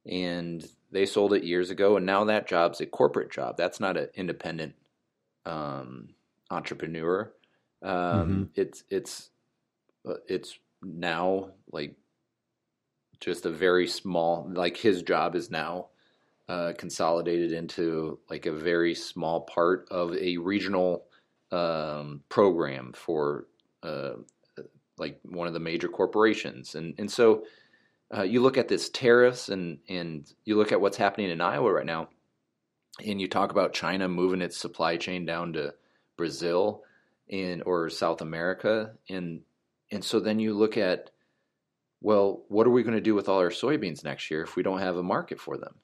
and 0.06 0.66
they 0.92 1.06
sold 1.06 1.34
it 1.34 1.44
years 1.44 1.70
ago, 1.70 1.98
and 1.98 2.06
now 2.06 2.24
that 2.26 2.48
job's 2.48 2.82
a 2.82 2.86
corporate 2.86 3.32
job. 3.32 3.58
That's 3.58 3.80
not 3.80 3.98
an 3.98 4.10
independent 4.16 4.76
um, 5.46 6.10
entrepreneur. 6.50 7.32
Um, 7.82 7.92
mm-hmm. 7.92 8.44
It's 8.56 8.84
it's 8.90 9.30
uh, 10.08 10.16
it's 10.28 10.58
now 10.82 11.52
like 11.72 11.96
just 13.20 13.46
a 13.46 13.50
very 13.50 13.88
small 13.88 14.50
like 14.54 14.78
his 14.78 15.02
job 15.02 15.36
is 15.36 15.50
now 15.50 15.88
uh, 16.50 16.74
consolidated 16.78 17.54
into 17.54 18.20
like 18.30 18.46
a 18.46 18.52
very 18.52 18.94
small 18.94 19.42
part 19.42 19.88
of 19.90 20.14
a 20.16 20.38
regional 20.38 21.06
um, 21.52 22.22
program 22.30 22.92
for 22.94 23.46
uh, 23.82 24.14
like 24.98 25.20
one 25.24 25.48
of 25.48 25.54
the 25.54 25.60
major 25.60 25.88
corporations 25.88 26.76
and 26.76 26.96
and 26.98 27.10
so 27.10 27.44
uh, 28.16 28.24
you 28.24 28.42
look 28.42 28.58
at 28.58 28.68
this 28.68 28.90
tariffs 28.90 29.50
and 29.50 29.80
and 29.88 30.34
you 30.46 30.58
look 30.58 30.72
at 30.72 30.82
what's 30.82 30.98
happening 30.98 31.30
in 31.30 31.42
Iowa 31.42 31.72
right 31.72 31.86
now 31.86 32.10
and 33.06 33.20
you 33.20 33.28
talk 33.28 33.52
about 33.52 33.74
China 33.74 34.08
moving 34.08 34.42
its 34.42 34.58
supply 34.58 34.98
chain 34.98 35.26
down 35.26 35.54
to 35.54 35.74
Brazil 36.18 36.84
in 37.28 37.62
or 37.64 37.90
South 37.90 38.22
America 38.22 38.94
and 39.10 39.42
and 39.92 40.04
so 40.04 40.20
then 40.20 40.40
you 40.40 40.54
look 40.54 40.78
at 40.78 41.10
well 42.02 42.44
what 42.50 42.68
are 42.68 42.72
we 42.72 42.84
going 42.84 42.96
to 42.96 43.02
do 43.02 43.16
with 43.16 43.30
all 43.30 43.40
our 43.40 43.50
soybeans 43.50 44.04
next 44.04 44.30
year 44.30 44.44
if 44.44 44.56
we 44.56 44.64
don't 44.64 44.80
have 44.80 44.98
a 44.98 45.04
market 45.04 45.40
for 45.40 45.58
them? 45.58 45.76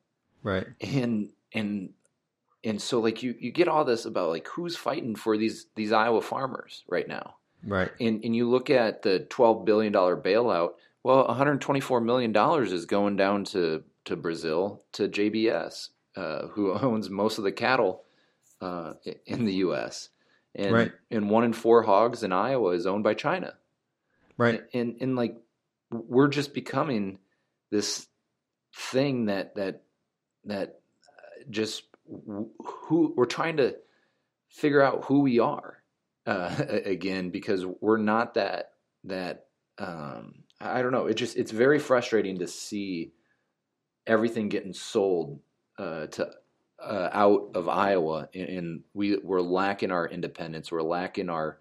Right. 0.44 0.68
And 0.82 1.32
and 1.54 1.92
and 2.64 2.82
so 2.82 3.00
like 3.00 3.24
you 3.24 3.36
you 3.40 3.52
get 3.52 3.68
all 3.68 3.86
this 3.86 4.06
about 4.06 4.30
like 4.30 4.48
who's 4.48 4.76
fighting 4.76 5.16
for 5.16 5.38
these 5.38 5.68
these 5.76 5.92
Iowa 5.92 6.22
farmers 6.22 6.84
right 6.88 7.08
now. 7.08 7.36
Right. 7.64 7.92
And 8.00 8.24
and 8.24 8.36
you 8.36 8.50
look 8.50 8.70
at 8.70 9.02
the 9.02 9.20
12 9.20 9.66
billion 9.66 9.92
dollar 9.92 10.16
bailout 10.16 10.74
well 11.04 11.26
124 11.28 12.02
million 12.02 12.32
dollars 12.32 12.72
is 12.72 12.86
going 12.86 13.16
down 13.16 13.46
to 13.46 13.84
to 14.06 14.16
Brazil 14.16 14.84
to 14.94 15.08
JBS 15.08 15.90
uh, 16.16 16.48
who 16.48 16.74
owns 16.82 17.10
most 17.10 17.38
of 17.38 17.44
the 17.44 17.52
cattle 17.52 18.04
uh, 18.62 18.94
in 19.26 19.46
the 19.46 19.56
U.S. 19.56 20.10
And 20.56 20.74
right. 20.74 20.92
and 21.12 21.30
one 21.30 21.44
in 21.44 21.54
four 21.54 21.84
hogs 21.84 22.24
in 22.24 22.32
Iowa 22.32 22.72
is 22.72 22.88
owned 22.88 23.04
by 23.04 23.14
China. 23.14 23.54
Right. 24.38 24.64
And 24.74 24.98
and 25.00 25.16
like 25.16 25.38
we're 25.92 26.28
just 26.28 26.54
becoming 26.54 27.20
this 27.72 28.08
thing 28.76 29.26
that 29.26 29.56
that 29.56 29.84
that 30.46 30.80
just 31.50 31.84
who 32.08 33.14
we're 33.16 33.26
trying 33.26 33.58
to 33.58 33.76
figure 34.50 34.82
out 34.82 35.06
who 35.06 35.22
we 35.22 35.40
are 35.40 35.78
uh, 36.26 36.56
again 36.86 37.30
because 37.30 37.66
we're 37.66 37.98
not 37.98 38.34
that 38.34 38.72
that 39.04 39.46
um, 39.78 40.44
I 40.60 40.82
don't 40.82 40.92
know. 40.92 41.06
It 41.06 41.16
just 41.16 41.38
it's 41.38 41.52
very 41.52 41.80
frustrating 41.80 42.40
to 42.40 42.48
see 42.48 43.14
everything 44.06 44.50
getting 44.50 44.74
sold 44.74 45.40
uh, 45.80 46.08
to 46.08 46.30
uh, 46.82 47.10
out 47.12 47.52
of 47.56 47.68
Iowa, 47.68 48.30
and 48.34 48.84
we 48.94 49.18
we're 49.18 49.42
lacking 49.42 49.92
our 49.92 50.08
independence. 50.08 50.72
We're 50.72 50.82
lacking 50.82 51.30
our 51.30 51.60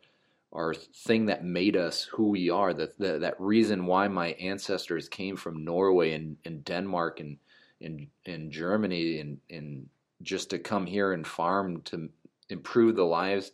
our 0.53 0.75
thing 0.75 1.27
that 1.27 1.45
made 1.45 1.77
us 1.77 2.05
who 2.05 2.31
we 2.31 2.51
are. 2.51 2.75
That 2.75 2.99
that 2.99 3.41
reason 3.41 3.87
why 3.87 4.09
my 4.09 4.29
ancestors 4.33 5.09
came 5.09 5.37
from 5.37 5.65
Norway 5.65 6.13
and, 6.13 6.37
and 6.45 6.65
Denmark 6.65 7.21
and 7.21 7.39
in 7.81 8.09
in 8.25 8.51
Germany 8.51 9.21
and 9.21 9.39
and 9.51 9.89
just 10.23 10.51
to 10.51 10.59
come 10.59 10.87
here 10.87 11.13
and 11.13 11.27
farm 11.27 11.81
to 11.83 12.09
improve 12.49 12.97
the 12.97 13.05
lives 13.05 13.53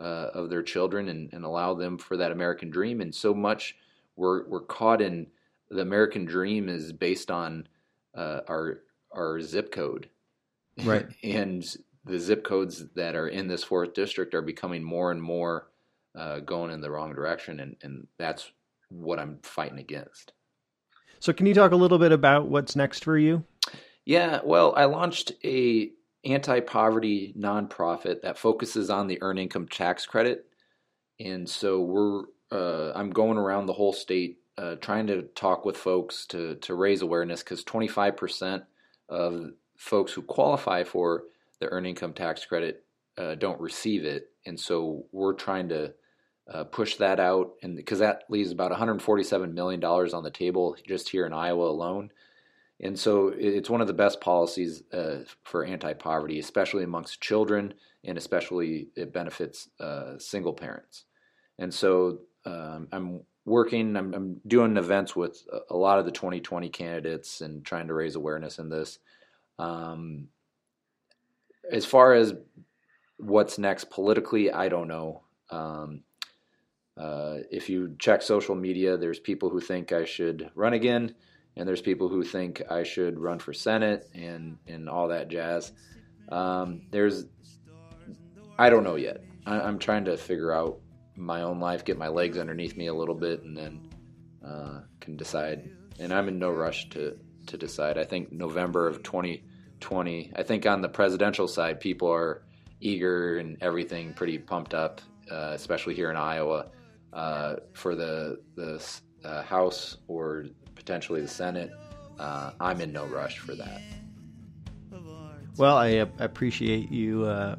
uh, 0.00 0.30
of 0.34 0.48
their 0.48 0.62
children 0.62 1.08
and, 1.08 1.32
and 1.32 1.44
allow 1.44 1.74
them 1.74 1.98
for 1.98 2.16
that 2.16 2.30
American 2.30 2.70
dream. 2.70 3.00
And 3.00 3.14
so 3.14 3.34
much 3.34 3.76
we're 4.16 4.46
we're 4.46 4.60
caught 4.60 5.02
in 5.02 5.26
the 5.70 5.80
American 5.80 6.24
dream 6.24 6.68
is 6.68 6.92
based 6.92 7.30
on 7.30 7.66
uh, 8.14 8.40
our 8.48 8.80
our 9.14 9.40
zip 9.40 9.72
code. 9.72 10.08
Right. 10.82 11.06
and 11.22 11.64
the 12.04 12.18
zip 12.18 12.44
codes 12.44 12.84
that 12.94 13.14
are 13.14 13.28
in 13.28 13.48
this 13.48 13.64
fourth 13.64 13.94
district 13.94 14.34
are 14.34 14.42
becoming 14.42 14.82
more 14.82 15.10
and 15.10 15.22
more 15.22 15.68
uh, 16.16 16.40
going 16.40 16.70
in 16.70 16.80
the 16.80 16.90
wrong 16.90 17.14
direction. 17.14 17.60
And, 17.60 17.76
and 17.82 18.06
that's 18.18 18.50
what 18.88 19.18
I'm 19.18 19.38
fighting 19.42 19.78
against. 19.78 20.32
So, 21.20 21.32
can 21.32 21.46
you 21.46 21.54
talk 21.54 21.72
a 21.72 21.76
little 21.76 21.98
bit 21.98 22.12
about 22.12 22.48
what's 22.48 22.76
next 22.76 23.04
for 23.04 23.16
you? 23.16 23.44
Yeah, 24.04 24.40
well, 24.44 24.74
I 24.76 24.84
launched 24.84 25.32
a 25.42 25.90
anti-poverty 26.24 27.34
nonprofit 27.38 28.22
that 28.22 28.38
focuses 28.38 28.90
on 28.90 29.06
the 29.06 29.18
earned 29.22 29.38
income 29.38 29.66
tax 29.66 30.04
credit, 30.04 30.44
and 31.18 31.48
so 31.48 31.80
we're 31.80 32.24
uh, 32.52 32.92
I'm 32.94 33.10
going 33.10 33.38
around 33.38 33.66
the 33.66 33.72
whole 33.72 33.92
state 33.92 34.38
uh, 34.58 34.76
trying 34.76 35.06
to 35.06 35.22
talk 35.22 35.64
with 35.64 35.76
folks 35.76 36.26
to 36.26 36.56
to 36.56 36.74
raise 36.74 37.00
awareness 37.00 37.42
because 37.42 37.64
25 37.64 38.16
percent 38.16 38.64
of 39.08 39.52
folks 39.76 40.12
who 40.12 40.22
qualify 40.22 40.84
for 40.84 41.24
the 41.60 41.66
earned 41.66 41.86
income 41.86 42.12
tax 42.12 42.44
credit 42.44 42.84
uh, 43.16 43.34
don't 43.34 43.60
receive 43.60 44.04
it, 44.04 44.30
and 44.46 44.58
so 44.58 45.06
we're 45.12 45.34
trying 45.34 45.68
to 45.68 45.92
uh, 46.52 46.64
push 46.64 46.96
that 46.96 47.20
out, 47.20 47.52
and 47.62 47.76
because 47.76 48.00
that 48.00 48.24
leaves 48.28 48.50
about 48.50 48.70
147 48.70 49.54
million 49.54 49.80
dollars 49.80 50.12
on 50.12 50.24
the 50.24 50.30
table 50.30 50.76
just 50.86 51.08
here 51.08 51.26
in 51.26 51.32
Iowa 51.32 51.68
alone, 51.68 52.10
and 52.80 52.98
so 52.98 53.32
it's 53.36 53.70
one 53.70 53.80
of 53.80 53.86
the 53.86 53.92
best 53.92 54.20
policies 54.20 54.82
uh, 54.92 55.18
for 55.44 55.64
anti-poverty, 55.64 56.38
especially 56.38 56.82
amongst 56.82 57.20
children, 57.20 57.74
and 58.02 58.18
especially 58.18 58.88
it 58.96 59.12
benefits 59.12 59.68
uh, 59.78 60.18
single 60.18 60.52
parents, 60.52 61.04
and 61.58 61.72
so 61.72 62.18
um, 62.44 62.88
I'm 62.92 63.20
working. 63.44 63.96
I'm, 63.96 64.14
I'm, 64.14 64.40
doing 64.46 64.76
events 64.76 65.14
with 65.14 65.46
a 65.70 65.76
lot 65.76 65.98
of 65.98 66.06
the 66.06 66.12
2020 66.12 66.68
candidates 66.70 67.40
and 67.40 67.64
trying 67.64 67.88
to 67.88 67.94
raise 67.94 68.14
awareness 68.14 68.58
in 68.58 68.68
this. 68.68 68.98
Um, 69.58 70.28
as 71.70 71.84
far 71.84 72.14
as 72.14 72.34
what's 73.18 73.58
next 73.58 73.90
politically, 73.90 74.50
I 74.50 74.68
don't 74.68 74.88
know. 74.88 75.22
Um, 75.50 76.02
uh, 76.96 77.38
if 77.50 77.68
you 77.68 77.96
check 77.98 78.22
social 78.22 78.54
media, 78.54 78.96
there's 78.96 79.18
people 79.18 79.50
who 79.50 79.60
think 79.60 79.92
I 79.92 80.04
should 80.04 80.50
run 80.54 80.74
again, 80.74 81.14
and 81.56 81.66
there's 81.66 81.82
people 81.82 82.08
who 82.08 82.22
think 82.22 82.62
I 82.70 82.82
should 82.84 83.18
run 83.18 83.38
for 83.38 83.52
Senate 83.52 84.08
and 84.14 84.58
and 84.66 84.88
all 84.88 85.08
that 85.08 85.28
jazz. 85.28 85.72
Um, 86.28 86.82
there's, 86.90 87.26
I 88.58 88.70
don't 88.70 88.84
know 88.84 88.96
yet. 88.96 89.22
I, 89.44 89.60
I'm 89.60 89.78
trying 89.78 90.04
to 90.06 90.16
figure 90.16 90.52
out 90.52 90.78
my 91.16 91.42
own 91.42 91.60
life, 91.60 91.84
get 91.84 91.98
my 91.98 92.08
legs 92.08 92.38
underneath 92.38 92.76
me 92.76 92.86
a 92.86 92.94
little 92.94 93.14
bit, 93.14 93.42
and 93.42 93.56
then 93.56 93.88
uh, 94.44 94.80
can 95.00 95.16
decide. 95.16 95.70
And 95.98 96.12
I'm 96.12 96.28
in 96.28 96.38
no 96.38 96.50
rush 96.50 96.88
to 96.90 97.16
to 97.46 97.56
decide. 97.56 97.98
I 97.98 98.04
think 98.04 98.32
November 98.32 98.88
of 98.88 99.02
2020. 99.02 100.32
I 100.34 100.42
think 100.42 100.66
on 100.66 100.80
the 100.80 100.88
presidential 100.88 101.46
side, 101.46 101.80
people 101.80 102.10
are 102.10 102.42
eager 102.80 103.38
and 103.38 103.56
everything, 103.60 104.12
pretty 104.14 104.38
pumped 104.38 104.74
up, 104.74 105.00
uh, 105.30 105.52
especially 105.54 105.94
here 105.94 106.10
in 106.10 106.16
Iowa, 106.16 106.66
uh, 107.12 107.56
for 107.72 107.94
the 107.94 108.40
the 108.56 108.84
uh, 109.24 109.42
House 109.42 109.98
or 110.08 110.46
potentially 110.74 111.20
the 111.20 111.28
Senate. 111.28 111.70
Uh, 112.18 112.52
I'm 112.60 112.80
in 112.80 112.92
no 112.92 113.06
rush 113.06 113.38
for 113.38 113.54
that. 113.54 113.80
Well, 115.56 115.76
I 115.76 115.88
appreciate 116.18 116.90
you 116.90 117.24
uh, 117.26 117.56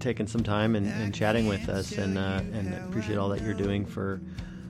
taking 0.00 0.26
some 0.26 0.42
time 0.42 0.76
and, 0.76 0.86
and, 0.86 1.14
chatting 1.14 1.46
with 1.46 1.68
us, 1.68 1.92
and 1.92 2.18
uh, 2.18 2.40
and 2.52 2.74
appreciate 2.74 3.18
all 3.18 3.28
that 3.30 3.42
you're 3.42 3.54
doing 3.54 3.84
for 3.84 4.20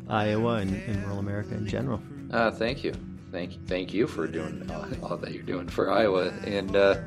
Iowa 0.09 0.55
and, 0.57 0.75
and 0.75 1.03
rural 1.05 1.19
America 1.19 1.55
in 1.55 1.67
general. 1.67 2.01
Uh, 2.33 2.51
thank 2.51 2.85
you, 2.85 2.95
thank 3.33 3.53
you, 3.53 3.59
thank 3.67 3.93
you 3.93 4.07
for 4.07 4.27
doing 4.27 4.71
all, 4.71 4.87
all 5.03 5.17
that 5.19 5.33
you're 5.33 5.43
doing 5.43 5.69
for 5.69 5.91
Iowa 5.91 6.29
and 6.45 6.77
uh, 6.77 6.99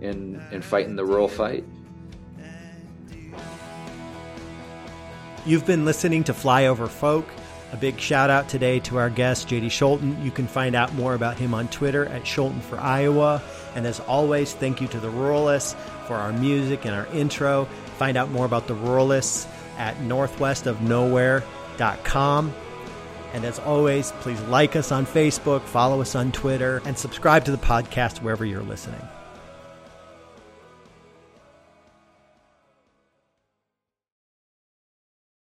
in 0.00 0.42
in 0.50 0.62
fighting 0.62 0.96
the 0.96 1.04
rural 1.04 1.28
fight. 1.28 1.64
You've 5.46 5.66
been 5.66 5.84
listening 5.84 6.24
to 6.24 6.34
Flyover 6.34 6.88
Folk. 6.88 7.26
A 7.72 7.76
big 7.76 7.98
shout 8.00 8.30
out 8.30 8.48
today 8.48 8.80
to 8.80 8.98
our 8.98 9.08
guest, 9.08 9.48
JD 9.48 9.66
Scholten. 9.66 10.22
You 10.24 10.30
can 10.30 10.46
find 10.46 10.74
out 10.74 10.92
more 10.94 11.14
about 11.14 11.38
him 11.38 11.54
on 11.54 11.68
Twitter 11.68 12.04
at 12.06 12.24
Scholten 12.24 12.60
for 12.60 12.78
Iowa. 12.78 13.40
And 13.76 13.86
as 13.86 14.00
always, 14.00 14.54
thank 14.54 14.80
you 14.80 14.88
to 14.88 14.98
the 14.98 15.08
Ruralists 15.08 15.76
for 16.10 16.16
our 16.16 16.32
music 16.32 16.84
and 16.86 16.92
our 16.92 17.06
intro. 17.14 17.66
Find 17.98 18.16
out 18.16 18.32
more 18.32 18.44
about 18.44 18.66
the 18.66 18.74
Ruralists 18.74 19.46
at 19.78 19.96
northwestofnowhere.com. 19.98 22.54
And 23.32 23.44
as 23.44 23.60
always, 23.60 24.10
please 24.18 24.40
like 24.42 24.74
us 24.74 24.90
on 24.90 25.06
Facebook, 25.06 25.62
follow 25.62 26.00
us 26.00 26.16
on 26.16 26.32
Twitter, 26.32 26.82
and 26.84 26.98
subscribe 26.98 27.44
to 27.44 27.52
the 27.52 27.58
podcast 27.58 28.22
wherever 28.22 28.44
you're 28.44 28.60
listening. 28.60 29.06